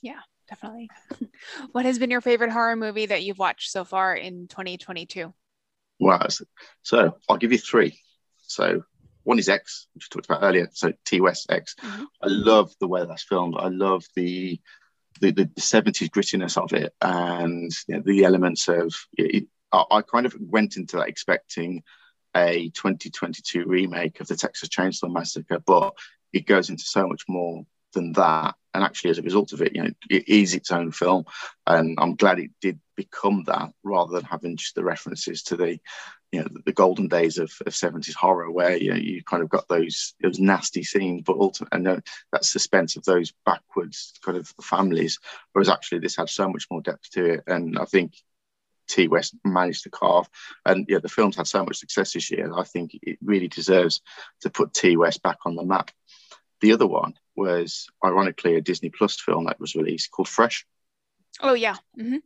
Yeah, 0.00 0.20
definitely. 0.48 0.88
What 1.72 1.86
has 1.86 1.98
been 1.98 2.10
your 2.10 2.20
favorite 2.20 2.50
horror 2.50 2.76
movie 2.76 3.06
that 3.06 3.22
you've 3.22 3.38
watched 3.38 3.70
so 3.70 3.84
far 3.84 4.14
in 4.14 4.46
2022? 4.46 5.32
Wow. 5.98 6.26
So 6.82 7.16
I'll 7.28 7.38
give 7.38 7.52
you 7.52 7.58
three. 7.58 7.98
So 8.42 8.82
one 9.24 9.38
is 9.38 9.48
X, 9.48 9.86
which 9.94 10.06
we 10.06 10.08
talked 10.08 10.26
about 10.26 10.42
earlier. 10.42 10.68
So 10.72 10.92
Ti 11.04 11.20
West 11.20 11.50
X. 11.50 11.74
Mm-hmm. 11.82 12.04
I 12.22 12.26
love 12.28 12.72
the 12.80 12.88
way 12.88 13.04
that's 13.04 13.24
filmed. 13.24 13.56
I 13.58 13.68
love 13.68 14.04
the 14.16 14.60
the, 15.20 15.32
the 15.32 15.46
70s 15.58 16.08
grittiness 16.08 16.56
of 16.56 16.72
it 16.72 16.94
and 17.02 17.70
you 17.88 17.96
know, 17.96 18.02
the 18.04 18.24
elements 18.24 18.68
of 18.68 18.94
it, 19.18 19.46
I, 19.72 19.84
I 19.90 20.02
kind 20.02 20.24
of 20.24 20.34
went 20.40 20.76
into 20.76 20.96
that 20.96 21.08
expecting 21.08 21.82
a 22.34 22.70
2022 22.70 23.64
remake 23.66 24.20
of 24.20 24.28
the 24.28 24.36
Texas 24.36 24.68
Chainsaw 24.68 25.12
Massacre, 25.12 25.58
but 25.58 25.94
it 26.32 26.46
goes 26.46 26.70
into 26.70 26.84
so 26.84 27.06
much 27.06 27.22
more 27.28 27.64
than 27.92 28.12
that. 28.12 28.54
And 28.72 28.84
actually, 28.84 29.10
as 29.10 29.18
a 29.18 29.22
result 29.22 29.52
of 29.52 29.62
it, 29.62 29.74
you 29.74 29.82
know, 29.82 29.90
it 30.08 30.28
is 30.28 30.54
its 30.54 30.70
own 30.70 30.92
film, 30.92 31.24
and 31.66 31.98
I'm 32.00 32.14
glad 32.14 32.38
it 32.38 32.52
did 32.60 32.78
become 33.04 33.44
that 33.46 33.72
rather 33.82 34.12
than 34.12 34.24
having 34.24 34.56
just 34.56 34.74
the 34.74 34.84
references 34.84 35.42
to 35.44 35.56
the, 35.56 35.78
you 36.32 36.40
know, 36.40 36.48
the 36.66 36.72
golden 36.72 37.08
days 37.08 37.38
of, 37.38 37.50
of 37.66 37.72
70s 37.72 38.14
horror, 38.14 38.50
where 38.50 38.76
you 38.76 38.90
know 38.90 38.96
you 38.96 39.22
kind 39.24 39.42
of 39.42 39.48
got 39.48 39.68
those 39.68 40.14
those 40.22 40.38
nasty 40.38 40.82
scenes, 40.82 41.22
but 41.24 41.36
ultimately, 41.36 41.76
and 41.76 41.88
uh, 41.88 42.00
that 42.32 42.44
suspense 42.44 42.96
of 42.96 43.04
those 43.04 43.32
backwards 43.46 44.12
kind 44.24 44.36
of 44.36 44.46
families. 44.62 45.18
Whereas 45.52 45.70
actually, 45.70 46.00
this 46.00 46.16
had 46.16 46.28
so 46.28 46.48
much 46.48 46.66
more 46.70 46.82
depth 46.82 47.10
to 47.12 47.24
it, 47.34 47.44
and 47.46 47.78
I 47.78 47.84
think 47.86 48.12
Ti 48.90 49.08
West 49.08 49.34
managed 49.44 49.84
to 49.84 49.90
carve. 49.90 50.28
And 50.66 50.86
yeah, 50.88 50.98
the 50.98 51.08
film's 51.08 51.36
had 51.36 51.46
so 51.46 51.64
much 51.64 51.78
success 51.78 52.12
this 52.12 52.30
year. 52.30 52.52
I 52.54 52.64
think 52.64 52.98
it 53.02 53.18
really 53.22 53.48
deserves 53.48 54.02
to 54.42 54.50
put 54.50 54.74
Ti 54.74 54.96
West 54.96 55.22
back 55.22 55.38
on 55.46 55.54
the 55.54 55.64
map. 55.64 55.90
The 56.60 56.72
other 56.72 56.86
one 56.86 57.14
was 57.36 57.88
ironically 58.04 58.56
a 58.56 58.60
Disney 58.60 58.90
Plus 58.90 59.18
film 59.18 59.46
that 59.46 59.60
was 59.60 59.74
released 59.74 60.10
called 60.10 60.28
Fresh. 60.28 60.66
Oh 61.40 61.54
yeah. 61.54 61.76
Mm-hmm. 61.98 62.18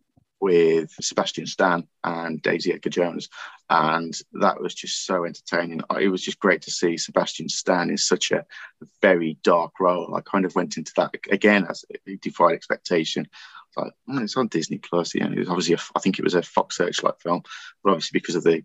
With 0.45 0.91
Sebastian 1.01 1.47
Stan 1.47 1.89
and 2.05 2.43
Daisy 2.43 2.75
Edgar 2.75 2.91
Jones, 2.91 3.31
and 3.71 4.15
that 4.35 4.61
was 4.61 4.75
just 4.75 5.07
so 5.07 5.25
entertaining. 5.25 5.81
It 5.99 6.09
was 6.09 6.21
just 6.21 6.39
great 6.39 6.61
to 6.63 6.71
see 6.71 6.99
Sebastian 6.99 7.49
Stan 7.49 7.89
in 7.89 7.97
such 7.97 8.31
a 8.31 8.45
very 9.01 9.39
dark 9.43 9.81
role. 9.81 10.15
I 10.15 10.21
kind 10.21 10.45
of 10.45 10.55
went 10.55 10.77
into 10.77 10.93
that 10.97 11.15
again 11.31 11.67
as 11.71 11.87
it 12.05 12.21
defied 12.21 12.53
expectation 12.53 13.27
like, 13.77 13.93
oh, 14.09 14.19
it's 14.19 14.37
on 14.37 14.49
Disney 14.49 14.79
Plus. 14.79 15.15
You 15.15 15.23
know, 15.23 15.33
it 15.33 15.39
was 15.39 15.49
obviously, 15.49 15.75
a, 15.75 15.79
I 15.97 16.01
think 16.01 16.19
it 16.19 16.25
was 16.25 16.35
a 16.35 16.43
Fox 16.43 16.77
Searchlight 16.77 17.21
film, 17.21 17.43
but 17.83 17.91
obviously 17.91 18.19
because 18.19 18.35
of 18.35 18.45
the 18.45 18.63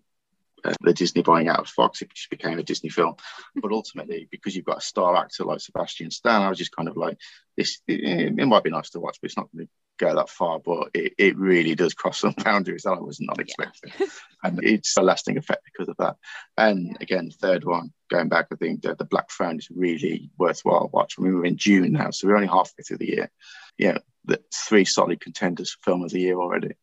uh, 0.62 0.74
the 0.82 0.92
Disney 0.92 1.22
buying 1.22 1.48
out 1.48 1.60
of 1.60 1.68
Fox, 1.68 2.02
it 2.02 2.12
just 2.12 2.28
became 2.28 2.58
a 2.58 2.62
Disney 2.62 2.90
film. 2.90 3.16
But 3.56 3.72
ultimately, 3.72 4.28
because 4.30 4.54
you've 4.54 4.66
got 4.66 4.78
a 4.78 4.82
star 4.82 5.16
actor 5.16 5.44
like 5.44 5.60
Sebastian 5.60 6.10
Stan, 6.10 6.42
I 6.42 6.48
was 6.48 6.58
just 6.58 6.76
kind 6.76 6.88
of 6.88 6.96
like, 6.96 7.16
this. 7.56 7.80
It, 7.88 8.38
it 8.38 8.46
might 8.46 8.62
be 8.62 8.70
nice 8.70 8.90
to 8.90 9.00
watch, 9.00 9.18
but 9.20 9.28
it's 9.28 9.36
not 9.36 9.48
going 9.52 9.66
to 9.66 9.70
go 10.00 10.14
that 10.14 10.28
far. 10.28 10.58
But 10.58 10.90
it, 10.94 11.12
it 11.18 11.36
really 11.36 11.74
does 11.74 11.94
cross 11.94 12.20
some 12.20 12.34
boundaries 12.44 12.82
that 12.82 12.92
I 12.92 13.00
was 13.00 13.20
not 13.20 13.38
expecting, 13.38 13.92
yeah. 13.98 14.06
and 14.42 14.60
it's 14.64 14.96
a 14.96 15.02
lasting 15.02 15.36
effect 15.36 15.62
because 15.64 15.88
of 15.88 15.96
that. 15.98 16.16
And 16.56 16.96
again, 17.00 17.30
third 17.30 17.64
one, 17.64 17.92
going 18.10 18.28
back, 18.28 18.46
I 18.52 18.56
think 18.56 18.82
the, 18.82 18.94
the 18.94 19.04
Black 19.04 19.30
Phone 19.30 19.58
is 19.58 19.68
really 19.70 20.30
worthwhile 20.38 20.90
watch. 20.92 21.16
I 21.18 21.22
mean, 21.22 21.34
we're 21.34 21.44
in 21.44 21.56
June 21.56 21.92
now, 21.92 22.10
so 22.10 22.26
we're 22.26 22.36
only 22.36 22.48
halfway 22.48 22.82
through 22.82 22.98
the 22.98 23.10
year. 23.10 23.30
Yeah, 23.78 23.98
the 24.24 24.40
three 24.52 24.84
solid 24.84 25.20
contenders 25.20 25.70
for 25.70 25.90
film 25.90 26.02
of 26.04 26.10
the 26.10 26.20
year 26.20 26.38
already. 26.38 26.74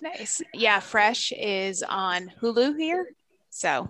Nice. 0.00 0.42
Yeah, 0.52 0.80
Fresh 0.80 1.32
is 1.32 1.84
on 1.88 2.32
Hulu 2.40 2.76
here. 2.76 3.06
So 3.50 3.88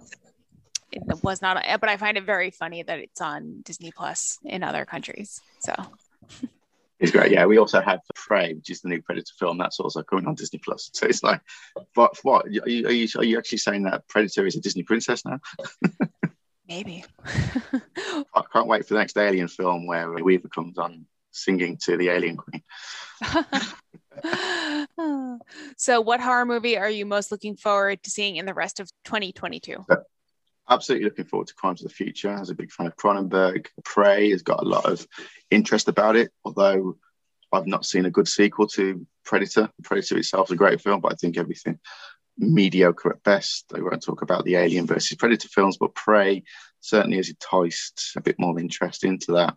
it 0.90 1.02
was 1.22 1.40
not, 1.40 1.64
but 1.80 1.88
I 1.88 1.96
find 1.96 2.18
it 2.18 2.24
very 2.24 2.50
funny 2.50 2.82
that 2.82 2.98
it's 2.98 3.20
on 3.20 3.62
Disney 3.62 3.92
Plus 3.92 4.38
in 4.44 4.62
other 4.62 4.84
countries. 4.84 5.40
So 5.60 5.74
it's 7.03 7.11
great. 7.11 7.32
Yeah, 7.32 7.46
we 7.46 7.59
also 7.59 7.80
have 7.80 8.00
Prey, 8.14 8.55
which 8.55 8.70
is 8.70 8.80
the 8.80 8.88
new 8.88 9.03
Predator 9.03 9.32
film. 9.36 9.59
That's 9.59 9.80
also 9.80 10.03
coming 10.03 10.26
on 10.26 10.36
Disney 10.36 10.61
Plus. 10.64 10.88
So 10.94 11.07
it's 11.07 11.22
like, 11.22 11.40
but 11.94 12.16
What 12.22 12.46
are 12.46 12.48
you, 12.48 12.86
are 12.86 12.92
you, 12.92 13.09
are 13.16 13.24
you 13.24 13.38
actually 13.38 13.59
saying 13.59 13.82
that 13.82 14.07
Predator 14.09 14.46
is 14.46 14.57
a 14.57 14.61
Disney 14.61 14.84
princess 14.84 15.24
now? 15.24 15.40
Maybe. 16.68 17.05
I 17.26 18.42
can't 18.53 18.68
wait 18.68 18.86
for 18.86 18.94
the 18.94 19.00
next 19.00 19.18
Alien 19.18 19.48
film 19.48 19.86
where 19.86 20.12
Weaver 20.12 20.48
comes 20.48 20.78
on 20.78 21.07
singing 21.32 21.76
to 21.78 21.96
the 21.96 22.09
Alien 22.09 22.36
Queen. 22.36 22.62
so, 25.76 26.00
what 26.00 26.20
horror 26.20 26.46
movie 26.46 26.78
are 26.78 26.88
you 26.88 27.05
most 27.05 27.32
looking 27.32 27.57
forward 27.57 28.00
to 28.05 28.11
seeing 28.11 28.36
in 28.36 28.46
the 28.46 28.55
rest 28.55 28.78
of 28.78 28.88
2022? 29.05 29.84
Absolutely 30.68 31.04
looking 31.04 31.24
forward 31.24 31.48
to 31.48 31.54
Crimes 31.54 31.82
of 31.82 31.88
the 31.88 31.94
Future. 31.94 32.30
As 32.30 32.50
a 32.50 32.54
big 32.54 32.70
fan 32.70 32.86
of 32.86 32.96
Cronenberg, 32.96 33.66
Prey 33.84 34.30
has 34.30 34.42
got 34.42 34.62
a 34.62 34.68
lot 34.68 34.86
of 34.86 35.06
interest 35.50 35.88
about 35.88 36.16
it, 36.16 36.30
although 36.44 36.96
I've 37.52 37.66
not 37.66 37.84
seen 37.84 38.06
a 38.06 38.10
good 38.10 38.28
sequel 38.28 38.66
to 38.68 39.06
Predator. 39.24 39.70
Predator 39.82 40.18
itself 40.18 40.48
is 40.48 40.52
a 40.52 40.56
great 40.56 40.80
film, 40.80 41.00
but 41.00 41.12
I 41.12 41.16
think 41.16 41.36
everything 41.36 41.78
mediocre 42.38 43.10
at 43.10 43.22
best. 43.22 43.66
They 43.68 43.82
won't 43.82 44.02
talk 44.02 44.22
about 44.22 44.44
the 44.44 44.56
Alien 44.56 44.86
versus 44.86 45.16
Predator 45.16 45.48
films, 45.48 45.76
but 45.76 45.94
Prey 45.94 46.44
certainly 46.80 47.18
has 47.18 47.28
enticed 47.28 48.12
a 48.16 48.20
bit 48.20 48.36
more 48.38 48.58
interest 48.58 49.04
into 49.04 49.32
that. 49.32 49.56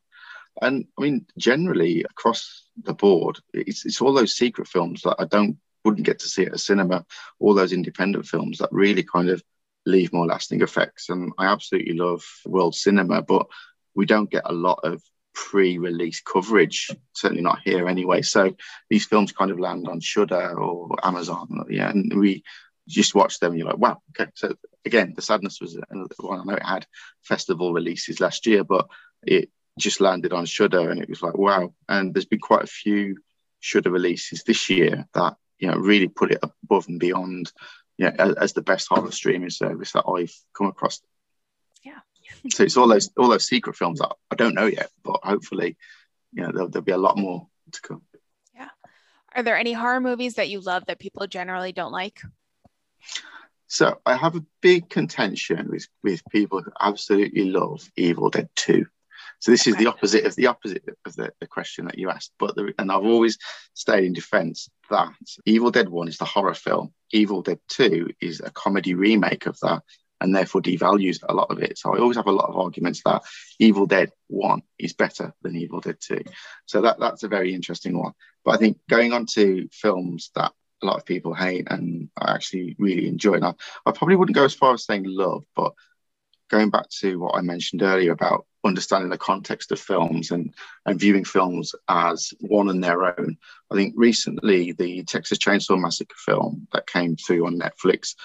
And 0.61 0.85
I 0.97 1.01
mean, 1.01 1.25
generally 1.37 2.03
across 2.03 2.67
the 2.81 2.93
board, 2.93 3.39
it's, 3.53 3.85
it's 3.85 4.01
all 4.01 4.13
those 4.13 4.35
secret 4.35 4.67
films 4.67 5.01
that 5.03 5.15
I 5.19 5.25
don't 5.25 5.57
wouldn't 5.83 6.05
get 6.05 6.19
to 6.19 6.27
see 6.27 6.45
at 6.45 6.53
a 6.53 6.57
cinema, 6.57 7.05
all 7.39 7.53
those 7.53 7.71
independent 7.71 8.25
films 8.25 8.57
that 8.57 8.69
really 8.71 9.03
kind 9.03 9.29
of 9.29 9.43
leave 9.85 10.13
more 10.13 10.25
lasting 10.25 10.61
effects. 10.61 11.09
And 11.09 11.33
I 11.37 11.45
absolutely 11.47 11.93
love 11.93 12.23
world 12.45 12.75
cinema, 12.75 13.21
but 13.21 13.47
we 13.93 14.05
don't 14.05 14.29
get 14.29 14.43
a 14.45 14.53
lot 14.53 14.79
of 14.83 15.01
pre-release 15.33 16.21
coverage, 16.21 16.89
certainly 17.13 17.43
not 17.43 17.59
here 17.63 17.87
anyway. 17.87 18.21
So 18.21 18.55
these 18.89 19.05
films 19.05 19.31
kind 19.31 19.51
of 19.51 19.59
land 19.59 19.87
on 19.87 19.99
Shudder 19.99 20.59
or 20.59 20.95
Amazon, 21.03 21.65
yeah, 21.69 21.89
and 21.89 22.19
we 22.19 22.43
just 22.87 23.15
watch 23.15 23.39
them 23.39 23.51
and 23.51 23.59
you're 23.59 23.67
like, 23.67 23.77
wow, 23.77 24.01
okay. 24.11 24.31
So 24.35 24.55
again, 24.85 25.13
the 25.15 25.21
sadness 25.21 25.59
was 25.59 25.77
another 25.89 26.15
one. 26.19 26.39
I 26.39 26.43
know 26.43 26.57
it 26.57 26.65
had 26.65 26.85
festival 27.23 27.73
releases 27.73 28.19
last 28.19 28.45
year, 28.45 28.63
but 28.63 28.87
it 29.23 29.49
just 29.79 29.99
landed 29.99 30.33
on 30.33 30.45
Shudder, 30.45 30.89
and 30.89 31.01
it 31.01 31.09
was 31.09 31.21
like 31.21 31.37
wow. 31.37 31.73
And 31.89 32.13
there's 32.13 32.25
been 32.25 32.39
quite 32.39 32.63
a 32.63 32.67
few 32.67 33.17
Shudder 33.59 33.91
releases 33.91 34.43
this 34.43 34.69
year 34.69 35.07
that 35.13 35.35
you 35.59 35.69
know 35.69 35.77
really 35.77 36.07
put 36.07 36.31
it 36.31 36.43
above 36.63 36.87
and 36.87 36.99
beyond, 36.99 37.51
as, 37.99 38.35
as 38.35 38.53
the 38.53 38.61
best 38.61 38.87
horror 38.89 39.11
streaming 39.11 39.49
service 39.49 39.91
that 39.93 40.05
I've 40.07 40.33
come 40.53 40.67
across. 40.67 41.01
Yeah. 41.83 41.99
so 42.51 42.63
it's 42.63 42.77
all 42.77 42.87
those 42.87 43.09
all 43.17 43.29
those 43.29 43.47
secret 43.47 43.75
films 43.75 43.99
that 43.99 44.13
I 44.31 44.35
don't 44.35 44.55
know 44.55 44.65
yet, 44.65 44.89
but 45.03 45.19
hopefully, 45.23 45.77
you 46.33 46.43
know, 46.43 46.51
there'll, 46.51 46.69
there'll 46.69 46.85
be 46.85 46.91
a 46.91 46.97
lot 46.97 47.17
more 47.17 47.47
to 47.71 47.81
come. 47.81 48.01
Yeah. 48.53 48.69
Are 49.33 49.43
there 49.43 49.57
any 49.57 49.73
horror 49.73 50.01
movies 50.01 50.35
that 50.35 50.49
you 50.49 50.59
love 50.59 50.85
that 50.87 50.99
people 50.99 51.27
generally 51.27 51.71
don't 51.71 51.91
like? 51.91 52.21
So 53.67 53.99
I 54.05 54.15
have 54.15 54.35
a 54.35 54.45
big 54.61 54.89
contention 54.89 55.69
with, 55.69 55.87
with 56.03 56.21
people 56.29 56.61
who 56.61 56.71
absolutely 56.79 57.45
love 57.45 57.89
Evil 57.95 58.29
Dead 58.29 58.49
2. 58.55 58.85
So 59.39 59.51
this 59.51 59.67
is 59.67 59.75
the 59.75 59.87
opposite 59.87 60.25
of 60.25 60.35
the 60.35 60.47
opposite 60.47 60.83
of 61.05 61.15
the, 61.15 61.31
the 61.39 61.47
question 61.47 61.85
that 61.85 61.97
you 61.97 62.09
asked. 62.09 62.31
But 62.39 62.55
the, 62.55 62.73
and 62.79 62.91
I've 62.91 63.03
always 63.03 63.37
stayed 63.73 64.03
in 64.03 64.13
defence 64.13 64.69
that 64.89 65.09
Evil 65.45 65.71
Dead 65.71 65.89
One 65.89 66.07
is 66.07 66.17
the 66.17 66.25
horror 66.25 66.53
film. 66.53 66.93
Evil 67.11 67.41
Dead 67.41 67.59
Two 67.67 68.09
is 68.21 68.41
a 68.41 68.51
comedy 68.51 68.93
remake 68.93 69.45
of 69.45 69.59
that, 69.61 69.83
and 70.21 70.35
therefore 70.35 70.61
devalues 70.61 71.19
a 71.27 71.33
lot 71.33 71.51
of 71.51 71.59
it. 71.59 71.77
So 71.77 71.93
I 71.93 71.99
always 71.99 72.17
have 72.17 72.27
a 72.27 72.31
lot 72.31 72.49
of 72.49 72.57
arguments 72.57 73.01
that 73.05 73.23
Evil 73.59 73.85
Dead 73.85 74.11
One 74.27 74.61
is 74.79 74.93
better 74.93 75.33
than 75.41 75.55
Evil 75.55 75.81
Dead 75.81 75.97
Two. 75.99 76.23
So 76.65 76.81
that 76.81 76.99
that's 76.99 77.23
a 77.23 77.27
very 77.27 77.53
interesting 77.53 77.97
one. 77.97 78.13
But 78.43 78.55
I 78.55 78.57
think 78.57 78.77
going 78.89 79.13
on 79.13 79.25
to 79.33 79.67
films 79.71 80.31
that 80.35 80.53
a 80.83 80.85
lot 80.85 80.97
of 80.97 81.05
people 81.05 81.33
hate 81.33 81.67
and 81.69 82.09
I 82.17 82.33
actually 82.33 82.75
really 82.77 83.07
enjoy. 83.07 83.35
And 83.35 83.45
I, 83.45 83.53
I 83.85 83.91
probably 83.91 84.15
wouldn't 84.15 84.35
go 84.35 84.45
as 84.45 84.53
far 84.53 84.73
as 84.73 84.85
saying 84.85 85.05
love, 85.07 85.43
but 85.55 85.73
going 86.49 86.69
back 86.69 86.89
to 87.01 87.19
what 87.19 87.35
I 87.35 87.41
mentioned 87.41 87.81
earlier 87.81 88.11
about 88.11 88.45
understanding 88.63 89.09
the 89.09 89.17
context 89.17 89.71
of 89.71 89.79
films 89.79 90.31
and, 90.31 90.53
and 90.85 90.99
viewing 90.99 91.23
films 91.23 91.73
as 91.87 92.33
one 92.39 92.69
and 92.69 92.83
their 92.83 93.19
own. 93.19 93.37
I 93.71 93.75
think 93.75 93.93
recently 93.95 94.71
the 94.71 95.03
Texas 95.03 95.37
Chainsaw 95.37 95.79
Massacre 95.79 96.15
film 96.17 96.67
that 96.73 96.87
came 96.87 97.15
through 97.15 97.45
on 97.45 97.59
Netflix 97.59 98.15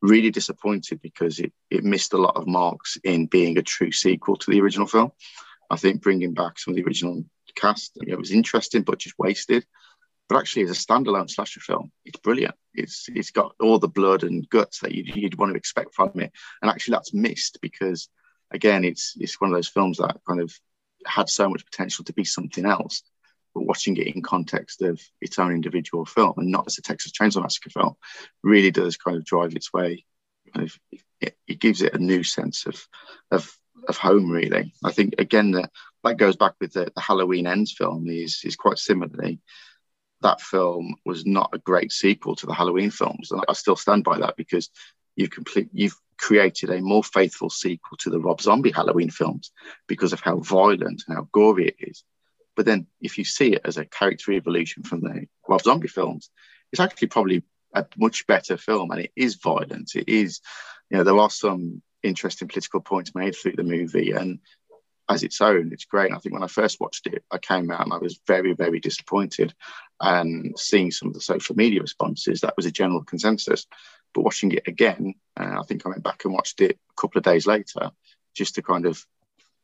really 0.00 0.30
disappointed 0.30 1.00
because 1.00 1.38
it, 1.38 1.52
it 1.70 1.84
missed 1.84 2.12
a 2.12 2.18
lot 2.18 2.36
of 2.36 2.46
marks 2.46 2.98
in 3.04 3.26
being 3.26 3.58
a 3.58 3.62
true 3.62 3.92
sequel 3.92 4.36
to 4.36 4.50
the 4.50 4.60
original 4.60 4.86
film. 4.86 5.12
I 5.70 5.76
think 5.76 6.02
bringing 6.02 6.34
back 6.34 6.58
some 6.58 6.72
of 6.72 6.76
the 6.76 6.84
original 6.84 7.24
cast 7.54 7.92
know, 7.96 8.16
was 8.16 8.32
interesting, 8.32 8.82
but 8.82 8.98
just 8.98 9.18
wasted. 9.18 9.64
But 10.32 10.38
actually, 10.38 10.62
as 10.62 10.70
a 10.70 10.74
standalone 10.74 11.28
slasher 11.28 11.60
film, 11.60 11.92
it's 12.06 12.18
brilliant. 12.18 12.54
It's 12.72 13.06
it's 13.14 13.32
got 13.32 13.54
all 13.60 13.78
the 13.78 13.86
blood 13.86 14.22
and 14.22 14.48
guts 14.48 14.78
that 14.78 14.92
you'd, 14.92 15.14
you'd 15.14 15.36
want 15.36 15.52
to 15.52 15.58
expect 15.58 15.94
from 15.94 16.08
it, 16.20 16.32
and 16.62 16.70
actually 16.70 16.92
that's 16.92 17.12
missed 17.12 17.58
because 17.60 18.08
again, 18.50 18.82
it's 18.82 19.14
it's 19.20 19.38
one 19.38 19.50
of 19.50 19.54
those 19.54 19.68
films 19.68 19.98
that 19.98 20.16
kind 20.26 20.40
of 20.40 20.50
had 21.04 21.28
so 21.28 21.50
much 21.50 21.66
potential 21.66 22.06
to 22.06 22.14
be 22.14 22.24
something 22.24 22.64
else. 22.64 23.02
But 23.54 23.66
watching 23.66 23.94
it 23.98 24.06
in 24.06 24.22
context 24.22 24.80
of 24.80 24.98
its 25.20 25.38
own 25.38 25.52
individual 25.52 26.06
film 26.06 26.32
and 26.38 26.50
not 26.50 26.64
as 26.66 26.78
a 26.78 26.82
Texas 26.82 27.12
Chainsaw 27.12 27.42
Massacre 27.42 27.68
film 27.68 27.96
really 28.42 28.70
does 28.70 28.96
kind 28.96 29.18
of 29.18 29.26
drive 29.26 29.54
its 29.54 29.70
way. 29.70 30.06
Kind 30.54 30.66
of, 30.66 30.98
it, 31.20 31.36
it 31.46 31.60
gives 31.60 31.82
it 31.82 31.92
a 31.92 31.98
new 31.98 32.22
sense 32.22 32.64
of 32.64 32.82
of 33.30 33.54
of 33.86 33.98
home. 33.98 34.30
Really, 34.30 34.72
I 34.82 34.92
think 34.92 35.16
again 35.18 35.50
that 35.50 35.70
that 36.04 36.16
goes 36.16 36.36
back 36.36 36.54
with 36.58 36.72
the, 36.72 36.90
the 36.94 37.02
Halloween 37.02 37.46
Ends 37.46 37.72
film. 37.72 38.08
is 38.08 38.40
is 38.44 38.56
quite 38.56 38.78
similarly. 38.78 39.38
That 40.22 40.40
film 40.40 40.94
was 41.04 41.26
not 41.26 41.50
a 41.52 41.58
great 41.58 41.92
sequel 41.92 42.36
to 42.36 42.46
the 42.46 42.54
Halloween 42.54 42.90
films, 42.90 43.30
and 43.30 43.42
I 43.48 43.52
still 43.52 43.76
stand 43.76 44.04
by 44.04 44.18
that 44.18 44.36
because 44.36 44.70
you've 45.16 45.30
complete 45.30 45.68
you've 45.72 45.96
created 46.18 46.70
a 46.70 46.80
more 46.80 47.02
faithful 47.02 47.50
sequel 47.50 47.96
to 47.98 48.10
the 48.10 48.20
Rob 48.20 48.40
Zombie 48.40 48.70
Halloween 48.70 49.10
films 49.10 49.50
because 49.88 50.12
of 50.12 50.20
how 50.20 50.38
violent 50.38 51.02
and 51.06 51.16
how 51.16 51.28
gory 51.32 51.68
it 51.68 51.76
is. 51.78 52.04
But 52.54 52.66
then 52.66 52.86
if 53.00 53.18
you 53.18 53.24
see 53.24 53.54
it 53.54 53.62
as 53.64 53.76
a 53.76 53.84
character 53.84 54.32
evolution 54.32 54.84
from 54.84 55.00
the 55.00 55.26
Rob 55.48 55.62
Zombie 55.62 55.88
films, 55.88 56.30
it's 56.70 56.80
actually 56.80 57.08
probably 57.08 57.42
a 57.74 57.86
much 57.96 58.26
better 58.26 58.56
film 58.56 58.90
and 58.90 59.00
it 59.00 59.12
is 59.16 59.36
violent. 59.36 59.92
It 59.94 60.08
is, 60.08 60.40
you 60.90 60.98
know, 60.98 61.04
there 61.04 61.18
are 61.18 61.30
some 61.30 61.82
interesting 62.02 62.48
political 62.48 62.80
points 62.80 63.14
made 63.14 63.34
through 63.34 63.56
the 63.56 63.62
movie 63.62 64.12
and 64.12 64.38
as 65.08 65.22
its 65.22 65.40
own, 65.40 65.70
it's 65.72 65.84
great. 65.84 66.12
I 66.12 66.18
think 66.18 66.32
when 66.32 66.42
I 66.42 66.48
first 66.48 66.80
watched 66.80 67.06
it, 67.06 67.24
I 67.30 67.38
came 67.38 67.70
out 67.70 67.84
and 67.84 67.92
I 67.92 67.98
was 67.98 68.20
very, 68.26 68.52
very 68.52 68.80
disappointed. 68.80 69.54
And 70.00 70.58
seeing 70.58 70.90
some 70.90 71.08
of 71.08 71.14
the 71.14 71.20
social 71.20 71.56
media 71.56 71.80
responses, 71.80 72.40
that 72.40 72.56
was 72.56 72.66
a 72.66 72.70
general 72.70 73.04
consensus. 73.04 73.66
But 74.14 74.22
watching 74.22 74.52
it 74.52 74.64
again, 74.66 75.14
uh, 75.38 75.60
I 75.60 75.62
think 75.66 75.84
I 75.84 75.90
went 75.90 76.02
back 76.02 76.24
and 76.24 76.34
watched 76.34 76.60
it 76.60 76.78
a 76.90 77.00
couple 77.00 77.18
of 77.18 77.24
days 77.24 77.46
later 77.46 77.90
just 78.34 78.54
to 78.54 78.62
kind 78.62 78.86
of 78.86 79.04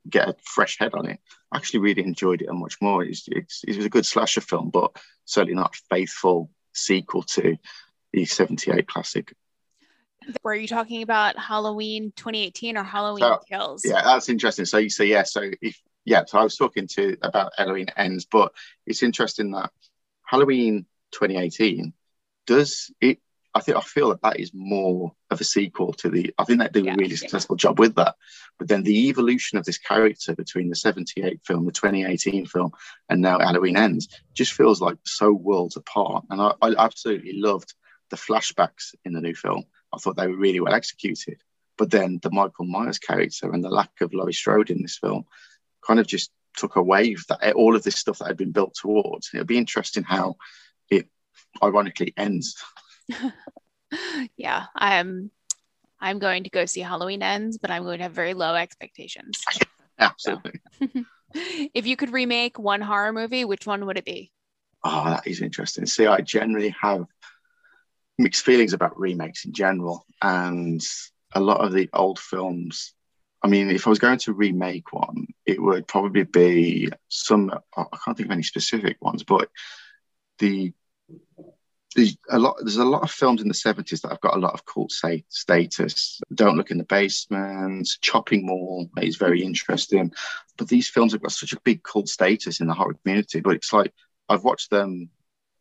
get 0.08 0.28
a 0.28 0.36
fresh 0.42 0.78
head 0.78 0.94
on 0.94 1.06
it. 1.06 1.20
I 1.52 1.56
actually 1.56 1.80
really 1.80 2.04
enjoyed 2.04 2.42
it 2.42 2.48
and 2.48 2.58
much 2.58 2.76
more. 2.80 3.04
It's, 3.04 3.26
it's, 3.28 3.64
it 3.66 3.76
was 3.76 3.84
a 3.84 3.90
good 3.90 4.06
slasher 4.06 4.40
film, 4.40 4.70
but 4.70 4.96
certainly 5.24 5.54
not 5.54 5.76
faithful 5.90 6.50
sequel 6.72 7.22
to 7.22 7.56
the 8.12 8.24
78 8.24 8.86
classic. 8.86 9.34
Were 10.42 10.54
you 10.54 10.68
talking 10.68 11.02
about 11.02 11.38
Halloween 11.38 12.12
2018 12.16 12.76
or 12.76 12.82
Halloween 12.82 13.20
so, 13.20 13.40
Kills? 13.48 13.82
Yeah, 13.84 14.02
that's 14.02 14.28
interesting. 14.28 14.64
So 14.64 14.78
you 14.78 14.90
say, 14.90 15.06
yeah, 15.06 15.22
so 15.22 15.50
if, 15.60 15.80
yeah, 16.04 16.24
so 16.26 16.38
I 16.38 16.44
was 16.44 16.56
talking 16.56 16.86
to 16.94 17.16
about 17.22 17.52
Halloween 17.56 17.86
Ends, 17.96 18.26
but 18.30 18.52
it's 18.86 19.02
interesting 19.02 19.52
that 19.52 19.70
Halloween 20.24 20.86
2018 21.12 21.92
does 22.46 22.90
it 23.00 23.20
I 23.54 23.60
think 23.60 23.76
I 23.76 23.80
feel 23.80 24.10
that 24.10 24.22
that 24.22 24.38
is 24.38 24.52
more 24.54 25.12
of 25.30 25.40
a 25.40 25.44
sequel 25.44 25.92
to 25.94 26.10
the. 26.10 26.32
I 26.38 26.44
think 26.44 26.60
they 26.60 26.68
did 26.68 26.84
yeah, 26.84 26.92
a 26.92 26.96
really 26.96 27.16
successful 27.16 27.56
job 27.56 27.78
with 27.78 27.96
that. 27.96 28.14
But 28.58 28.68
then 28.68 28.82
the 28.82 29.08
evolution 29.08 29.58
of 29.58 29.64
this 29.64 29.78
character 29.78 30.34
between 30.34 30.68
the 30.68 30.76
'78 30.76 31.40
film, 31.44 31.64
the 31.64 31.72
2018 31.72 32.46
film, 32.46 32.70
and 33.08 33.20
now 33.20 33.38
Halloween 33.38 33.76
Ends 33.76 34.08
just 34.34 34.52
feels 34.52 34.80
like 34.80 34.96
so 35.04 35.32
worlds 35.32 35.76
apart. 35.76 36.24
And 36.30 36.40
I, 36.40 36.52
I 36.60 36.74
absolutely 36.78 37.32
loved 37.34 37.74
the 38.10 38.16
flashbacks 38.16 38.94
in 39.04 39.12
the 39.12 39.20
new 39.20 39.34
film. 39.34 39.64
I 39.92 39.98
thought 39.98 40.16
they 40.16 40.26
were 40.26 40.36
really 40.36 40.60
well 40.60 40.74
executed. 40.74 41.42
But 41.76 41.90
then 41.90 42.18
the 42.22 42.30
Michael 42.30 42.66
Myers 42.66 42.98
character 42.98 43.52
and 43.52 43.62
the 43.62 43.70
lack 43.70 44.00
of 44.00 44.12
Laurie 44.12 44.32
Strode 44.32 44.70
in 44.70 44.82
this 44.82 44.98
film 44.98 45.24
kind 45.86 46.00
of 46.00 46.06
just 46.06 46.30
took 46.56 46.76
away 46.76 47.16
that 47.28 47.54
all 47.54 47.76
of 47.76 47.84
this 47.84 47.96
stuff 47.96 48.18
that 48.18 48.26
had 48.26 48.36
been 48.36 48.52
built 48.52 48.74
towards. 48.74 49.30
It'll 49.32 49.46
be 49.46 49.58
interesting 49.58 50.02
how 50.02 50.36
it 50.90 51.08
ironically 51.62 52.12
ends. 52.16 52.56
yeah, 54.36 54.66
I'm 54.74 55.30
I'm 56.00 56.18
going 56.18 56.44
to 56.44 56.50
go 56.50 56.66
see 56.66 56.80
Halloween 56.80 57.22
Ends, 57.22 57.58
but 57.58 57.70
I'm 57.70 57.82
going 57.82 57.98
to 57.98 58.04
have 58.04 58.12
very 58.12 58.34
low 58.34 58.54
expectations. 58.54 59.40
Absolutely. 59.98 60.60
So. 60.78 60.86
if 61.74 61.86
you 61.86 61.96
could 61.96 62.12
remake 62.12 62.58
one 62.58 62.80
horror 62.80 63.12
movie, 63.12 63.44
which 63.44 63.66
one 63.66 63.86
would 63.86 63.98
it 63.98 64.04
be? 64.04 64.32
Oh, 64.84 65.04
that 65.06 65.26
is 65.26 65.42
interesting. 65.42 65.86
See, 65.86 66.06
I 66.06 66.20
generally 66.20 66.74
have 66.80 67.06
mixed 68.18 68.44
feelings 68.44 68.72
about 68.72 68.98
remakes 68.98 69.44
in 69.44 69.52
general, 69.52 70.04
and 70.22 70.84
a 71.34 71.40
lot 71.40 71.64
of 71.64 71.72
the 71.72 71.88
old 71.92 72.18
films. 72.18 72.94
I 73.42 73.48
mean, 73.48 73.70
if 73.70 73.86
I 73.86 73.90
was 73.90 74.00
going 74.00 74.18
to 74.18 74.32
remake 74.32 74.92
one, 74.92 75.28
it 75.46 75.62
would 75.62 75.86
probably 75.86 76.24
be 76.24 76.90
some. 77.08 77.52
I 77.76 77.84
can't 78.04 78.16
think 78.16 78.28
of 78.28 78.32
any 78.32 78.42
specific 78.42 78.96
ones, 79.00 79.22
but 79.22 79.48
the 80.38 80.72
there's 81.96 82.16
a 82.28 82.38
lot 82.38 82.56
there's 82.60 82.76
a 82.76 82.84
lot 82.84 83.02
of 83.02 83.10
films 83.10 83.40
in 83.40 83.48
the 83.48 83.54
70s 83.54 84.02
that 84.02 84.10
have 84.10 84.20
got 84.20 84.36
a 84.36 84.40
lot 84.40 84.52
of 84.52 84.64
cult 84.64 84.92
say, 84.92 85.24
status 85.28 86.20
don't 86.34 86.56
look 86.56 86.70
in 86.70 86.78
the 86.78 86.84
basement 86.84 87.88
chopping 88.00 88.46
mall 88.46 88.88
is 89.00 89.16
very 89.16 89.42
interesting 89.42 90.12
but 90.56 90.68
these 90.68 90.88
films 90.88 91.12
have 91.12 91.22
got 91.22 91.32
such 91.32 91.52
a 91.52 91.60
big 91.64 91.82
cult 91.82 92.08
status 92.08 92.60
in 92.60 92.66
the 92.66 92.74
horror 92.74 92.94
community 93.02 93.40
but 93.40 93.54
it's 93.54 93.72
like 93.72 93.92
i've 94.28 94.44
watched 94.44 94.70
them 94.70 95.08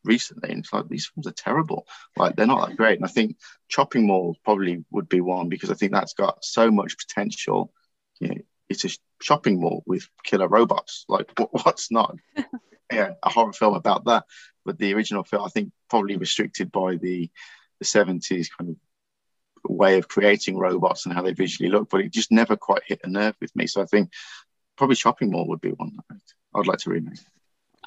recently 0.08 0.50
and 0.50 0.60
it's 0.60 0.74
like 0.74 0.88
these 0.88 1.08
films 1.08 1.28
are 1.28 1.32
terrible 1.32 1.86
like 2.16 2.36
they're 2.36 2.48
not 2.48 2.68
that 2.68 2.78
great 2.78 2.98
and 2.98 3.06
i 3.06 3.10
think 3.10 3.38
chopping 3.68 4.08
mall 4.08 4.36
probably 4.44 4.84
would 4.92 5.10
be 5.10 5.22
one 5.22 5.50
because 5.50 5.70
i 5.70 5.74
think 5.74 5.92
that's 5.92 6.14
got 6.14 6.44
so 6.44 6.72
much 6.72 6.98
potential 6.98 7.72
you 8.20 8.30
know, 8.30 8.36
it's 8.70 8.86
a 8.86 8.90
shopping 9.22 9.60
mall 9.60 9.84
with 9.86 10.08
killer 10.24 10.48
robots 10.48 11.06
like 11.08 11.32
what's 11.52 11.92
not 11.92 12.16
yeah, 12.92 13.14
a 13.24 13.30
horror 13.30 13.54
film 13.54 13.76
about 13.76 14.06
that. 14.06 14.26
But 14.66 14.78
the 14.78 14.94
original 14.94 15.24
film, 15.24 15.46
I 15.46 15.50
think, 15.50 15.72
probably 15.90 16.18
restricted 16.18 16.72
by 16.72 16.96
the 16.96 17.30
the 17.80 17.86
seventies 17.86 18.50
kind 18.50 18.72
of 18.72 19.72
way 19.72 19.98
of 19.98 20.08
creating 20.08 20.58
robots 20.58 21.06
and 21.06 21.14
how 21.14 21.22
they 21.22 21.34
visually 21.34 21.70
look. 21.70 21.90
But 21.90 22.02
it 22.02 22.14
just 22.14 22.32
never 22.32 22.56
quite 22.56 22.84
hit 22.86 23.02
a 23.04 23.10
nerve 23.10 23.36
with 23.40 23.56
me. 23.56 23.68
So 23.68 23.82
I 23.82 23.86
think 23.86 24.12
probably 24.78 24.96
Chopping 24.96 25.32
Mall 25.32 25.48
would 25.48 25.62
be 25.62 25.72
one 25.72 25.98
I'd 26.56 26.68
like 26.68 26.80
to 26.80 26.90
remake. 26.90 27.20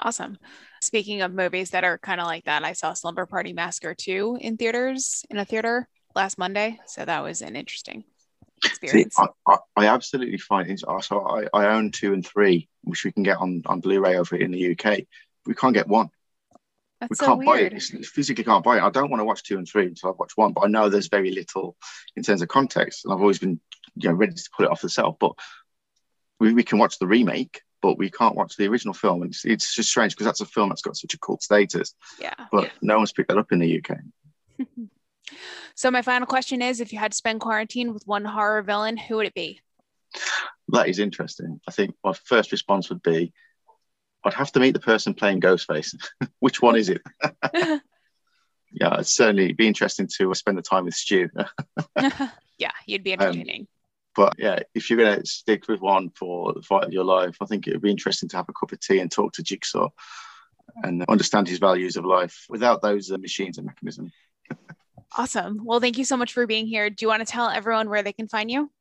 Awesome. 0.01 0.37
Speaking 0.81 1.21
of 1.21 1.31
movies 1.31 1.71
that 1.71 1.83
are 1.83 1.97
kind 1.97 2.19
of 2.19 2.27
like 2.27 2.45
that, 2.45 2.63
I 2.63 2.73
saw 2.73 2.93
Slumber 2.93 3.25
Party 3.25 3.53
Massacre 3.53 3.93
2 3.93 4.39
in 4.41 4.57
theaters, 4.57 5.23
in 5.29 5.37
a 5.37 5.45
theater 5.45 5.87
last 6.15 6.37
Monday. 6.37 6.79
So 6.87 7.05
that 7.05 7.21
was 7.21 7.41
an 7.41 7.55
interesting 7.55 8.03
experience. 8.65 9.15
See, 9.15 9.23
I, 9.47 9.53
I, 9.53 9.57
I, 9.75 9.87
absolutely 9.87 10.39
find 10.39 10.69
it. 10.69 10.79
So 10.79 11.21
I, 11.21 11.45
I 11.53 11.75
own 11.75 11.91
two 11.91 12.13
and 12.13 12.25
three, 12.25 12.67
which 12.83 13.05
we 13.05 13.11
can 13.11 13.23
get 13.23 13.37
on, 13.37 13.61
on 13.67 13.79
Blu-ray 13.79 14.17
over 14.17 14.35
in 14.35 14.51
the 14.51 14.71
UK. 14.71 15.01
We 15.45 15.53
can't 15.53 15.73
get 15.73 15.87
one. 15.87 16.09
That's 16.99 17.09
we 17.09 17.15
so 17.15 17.25
can't 17.25 17.39
weird. 17.39 17.47
buy 17.47 17.59
it. 17.59 17.73
It's, 17.73 18.09
physically 18.09 18.43
can't 18.43 18.63
buy 18.63 18.77
it. 18.77 18.83
I 18.83 18.89
don't 18.89 19.09
want 19.09 19.21
to 19.21 19.25
watch 19.25 19.43
two 19.43 19.57
and 19.57 19.67
three 19.67 19.87
until 19.87 20.09
I've 20.09 20.19
watched 20.19 20.37
one, 20.37 20.53
but 20.53 20.61
I 20.61 20.67
know 20.67 20.87
there's 20.87 21.07
very 21.07 21.31
little 21.31 21.75
in 22.15 22.23
terms 22.23 22.41
of 22.41 22.47
context, 22.47 23.05
and 23.05 23.13
I've 23.13 23.21
always 23.21 23.39
been 23.39 23.59
you 23.95 24.09
know 24.09 24.15
ready 24.15 24.33
to 24.33 24.49
put 24.55 24.65
it 24.65 24.71
off 24.71 24.81
the 24.81 24.89
shelf. 24.89 25.17
But 25.19 25.33
we, 26.39 26.53
we 26.53 26.63
can 26.63 26.77
watch 26.77 26.99
the 26.99 27.07
remake, 27.07 27.61
but 27.81 27.97
we 27.97 28.09
can't 28.09 28.35
watch 28.35 28.55
the 28.55 28.67
original 28.67 28.93
film, 28.93 29.21
and 29.21 29.31
it's, 29.31 29.45
it's 29.45 29.75
just 29.75 29.89
strange 29.89 30.13
because 30.13 30.25
that's 30.25 30.41
a 30.41 30.45
film 30.45 30.69
that's 30.69 30.81
got 30.81 30.97
such 30.97 31.13
a 31.13 31.19
cult 31.19 31.41
status. 31.43 31.93
Yeah, 32.19 32.33
but 32.51 32.71
no 32.81 32.97
one's 32.97 33.11
picked 33.11 33.29
that 33.29 33.37
up 33.37 33.51
in 33.51 33.59
the 33.59 33.83
UK. 33.83 33.97
So 35.75 35.89
my 35.91 36.01
final 36.01 36.27
question 36.27 36.61
is: 36.61 36.81
If 36.81 36.91
you 36.93 36.99
had 36.99 37.11
to 37.11 37.17
spend 37.17 37.39
quarantine 37.41 37.93
with 37.93 38.05
one 38.05 38.25
horror 38.25 38.61
villain, 38.61 38.97
who 38.97 39.15
would 39.17 39.27
it 39.27 39.33
be? 39.33 39.61
That 40.69 40.89
is 40.89 40.99
interesting. 40.99 41.59
I 41.67 41.71
think 41.71 41.95
my 42.03 42.13
first 42.25 42.51
response 42.51 42.89
would 42.89 43.01
be, 43.01 43.33
I'd 44.23 44.33
have 44.33 44.51
to 44.53 44.59
meet 44.59 44.73
the 44.73 44.79
person 44.79 45.13
playing 45.13 45.41
Ghostface. 45.41 45.95
Which 46.39 46.61
one 46.61 46.75
is 46.75 46.89
it? 46.89 47.01
yeah, 48.71 48.93
it'd 48.93 49.07
certainly 49.07 49.53
be 49.53 49.67
interesting 49.67 50.07
to 50.17 50.33
spend 50.33 50.57
the 50.57 50.61
time 50.61 50.85
with 50.85 50.93
Stu. 50.93 51.29
yeah, 52.57 52.71
you'd 52.85 53.03
be 53.03 53.13
um, 53.13 53.21
entertaining. 53.21 53.61
Um, 53.61 53.67
but 54.15 54.33
yeah, 54.37 54.59
if 54.75 54.89
you're 54.89 54.99
going 54.99 55.19
to 55.19 55.25
stick 55.25 55.67
with 55.67 55.81
one 55.81 56.09
for 56.09 56.53
the 56.53 56.61
fight 56.61 56.83
of 56.83 56.93
your 56.93 57.03
life, 57.03 57.37
I 57.41 57.45
think 57.45 57.67
it 57.67 57.73
would 57.73 57.81
be 57.81 57.91
interesting 57.91 58.29
to 58.29 58.37
have 58.37 58.49
a 58.49 58.53
cup 58.53 58.71
of 58.71 58.79
tea 58.79 58.99
and 58.99 59.11
talk 59.11 59.33
to 59.33 59.43
Jigsaw 59.43 59.89
and 60.83 61.03
understand 61.07 61.47
his 61.47 61.59
values 61.59 61.97
of 61.97 62.05
life 62.05 62.45
without 62.49 62.81
those 62.81 63.11
uh, 63.11 63.17
machines 63.17 63.57
and 63.57 63.67
mechanisms. 63.67 64.11
Awesome. 65.17 65.65
Well, 65.65 65.81
thank 65.81 65.97
you 65.97 66.05
so 66.05 66.15
much 66.15 66.31
for 66.31 66.47
being 66.47 66.67
here. 66.67 66.89
Do 66.89 66.95
you 67.01 67.09
want 67.09 67.19
to 67.19 67.29
tell 67.29 67.49
everyone 67.49 67.89
where 67.89 68.01
they 68.01 68.13
can 68.13 68.29
find 68.29 68.49
you? 68.49 68.71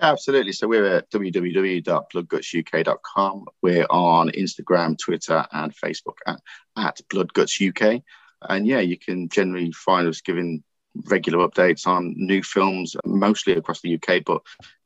Absolutely. 0.00 0.52
So 0.52 0.68
we're 0.68 0.86
at 0.86 1.10
www.bloodgutsuk.com. 1.10 3.44
We're 3.60 3.86
on 3.90 4.30
Instagram, 4.30 4.96
Twitter, 4.98 5.44
and 5.50 5.74
Facebook 5.74 6.18
at, 6.26 6.38
at 6.76 7.00
bloodgutsuk. 7.12 8.04
And 8.42 8.68
yeah, 8.68 8.80
you 8.80 8.98
can 8.98 9.28
generally 9.28 9.72
find 9.72 10.06
us 10.06 10.20
giving 10.20 10.62
regular 11.06 11.46
updates 11.46 11.86
on 11.86 12.14
new 12.16 12.42
films, 12.42 12.96
mostly 13.04 13.54
across 13.54 13.80
the 13.80 13.94
UK, 13.94 14.24
but 14.24 14.42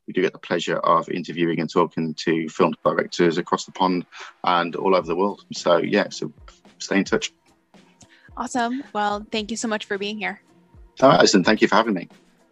we 0.07 0.13
do 0.13 0.21
get 0.21 0.33
the 0.33 0.39
pleasure 0.39 0.77
of 0.77 1.07
interviewing 1.09 1.59
and 1.59 1.69
talking 1.69 2.15
to 2.15 2.49
film 2.49 2.73
directors 2.83 3.37
across 3.37 3.65
the 3.65 3.71
pond 3.71 4.05
and 4.43 4.75
all 4.75 4.95
over 4.95 5.05
the 5.05 5.15
world. 5.15 5.45
So 5.53 5.77
yeah, 5.77 6.09
so 6.09 6.33
stay 6.79 6.97
in 6.97 7.03
touch. 7.03 7.31
Awesome. 8.35 8.83
Well, 8.93 9.25
thank 9.31 9.51
you 9.51 9.57
so 9.57 9.67
much 9.67 9.85
for 9.85 9.97
being 9.97 10.17
here. 10.17 10.41
All 11.01 11.09
right, 11.09 11.21
listen, 11.21 11.43
thank 11.43 11.61
you 11.61 11.67
for 11.67 11.75
having 11.75 11.93
me. 11.93 12.09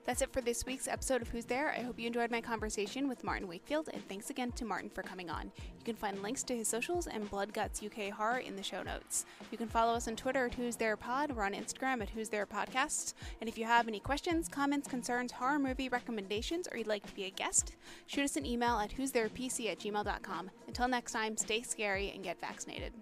That's 0.07 0.21
it 0.21 0.31
for 0.31 0.39
this 0.39 0.65
week's 0.65 0.87
episode 0.87 1.21
of 1.21 1.27
Who's 1.27 1.43
There. 1.43 1.69
I 1.69 1.81
hope 1.81 1.99
you 1.99 2.07
enjoyed 2.07 2.31
my 2.31 2.39
conversation 2.39 3.09
with 3.09 3.25
Martyn 3.25 3.45
Wakefield, 3.45 3.89
and 3.91 4.07
thanks 4.07 4.29
again 4.29 4.53
to 4.53 4.63
Martyn 4.63 4.89
for 4.89 5.03
coming 5.03 5.29
on. 5.29 5.51
You 5.57 5.83
can 5.83 5.97
find 5.97 6.23
links 6.23 6.43
to 6.43 6.55
his 6.55 6.69
socials 6.69 7.07
and 7.07 7.29
Blood 7.29 7.51
Guts 7.53 7.83
UK 7.83 8.13
Horror 8.13 8.37
in 8.37 8.55
the 8.55 8.63
show 8.63 8.81
notes. 8.83 9.25
You 9.51 9.57
can 9.57 9.67
follow 9.67 9.95
us 9.95 10.07
on 10.07 10.15
Twitter 10.15 10.45
at 10.45 10.53
Who's 10.53 10.77
There 10.77 10.95
Pod. 10.95 11.33
We're 11.33 11.43
on 11.43 11.51
Instagram 11.51 12.01
at 12.01 12.11
Who's 12.11 12.29
There 12.29 12.45
Podcast. 12.45 13.15
And 13.41 13.49
if 13.49 13.57
you 13.57 13.65
have 13.65 13.89
any 13.89 13.99
questions, 13.99 14.47
comments, 14.47 14.87
concerns, 14.87 15.33
horror 15.33 15.59
movie 15.59 15.89
recommendations, 15.89 16.69
or 16.71 16.77
you'd 16.77 16.87
like 16.87 17.05
to 17.05 17.13
be 17.13 17.25
a 17.25 17.29
guest, 17.29 17.75
shoot 18.05 18.23
us 18.23 18.37
an 18.37 18.45
email 18.45 18.79
at 18.79 18.93
who's 18.93 19.11
there 19.11 19.27
pc 19.27 19.69
at 19.69 19.79
gmail.com. 19.79 20.49
Until 20.67 20.87
next 20.87 21.11
time, 21.11 21.35
stay 21.35 21.61
scary 21.63 22.11
and 22.11 22.23
get 22.23 22.39
vaccinated. 22.39 22.93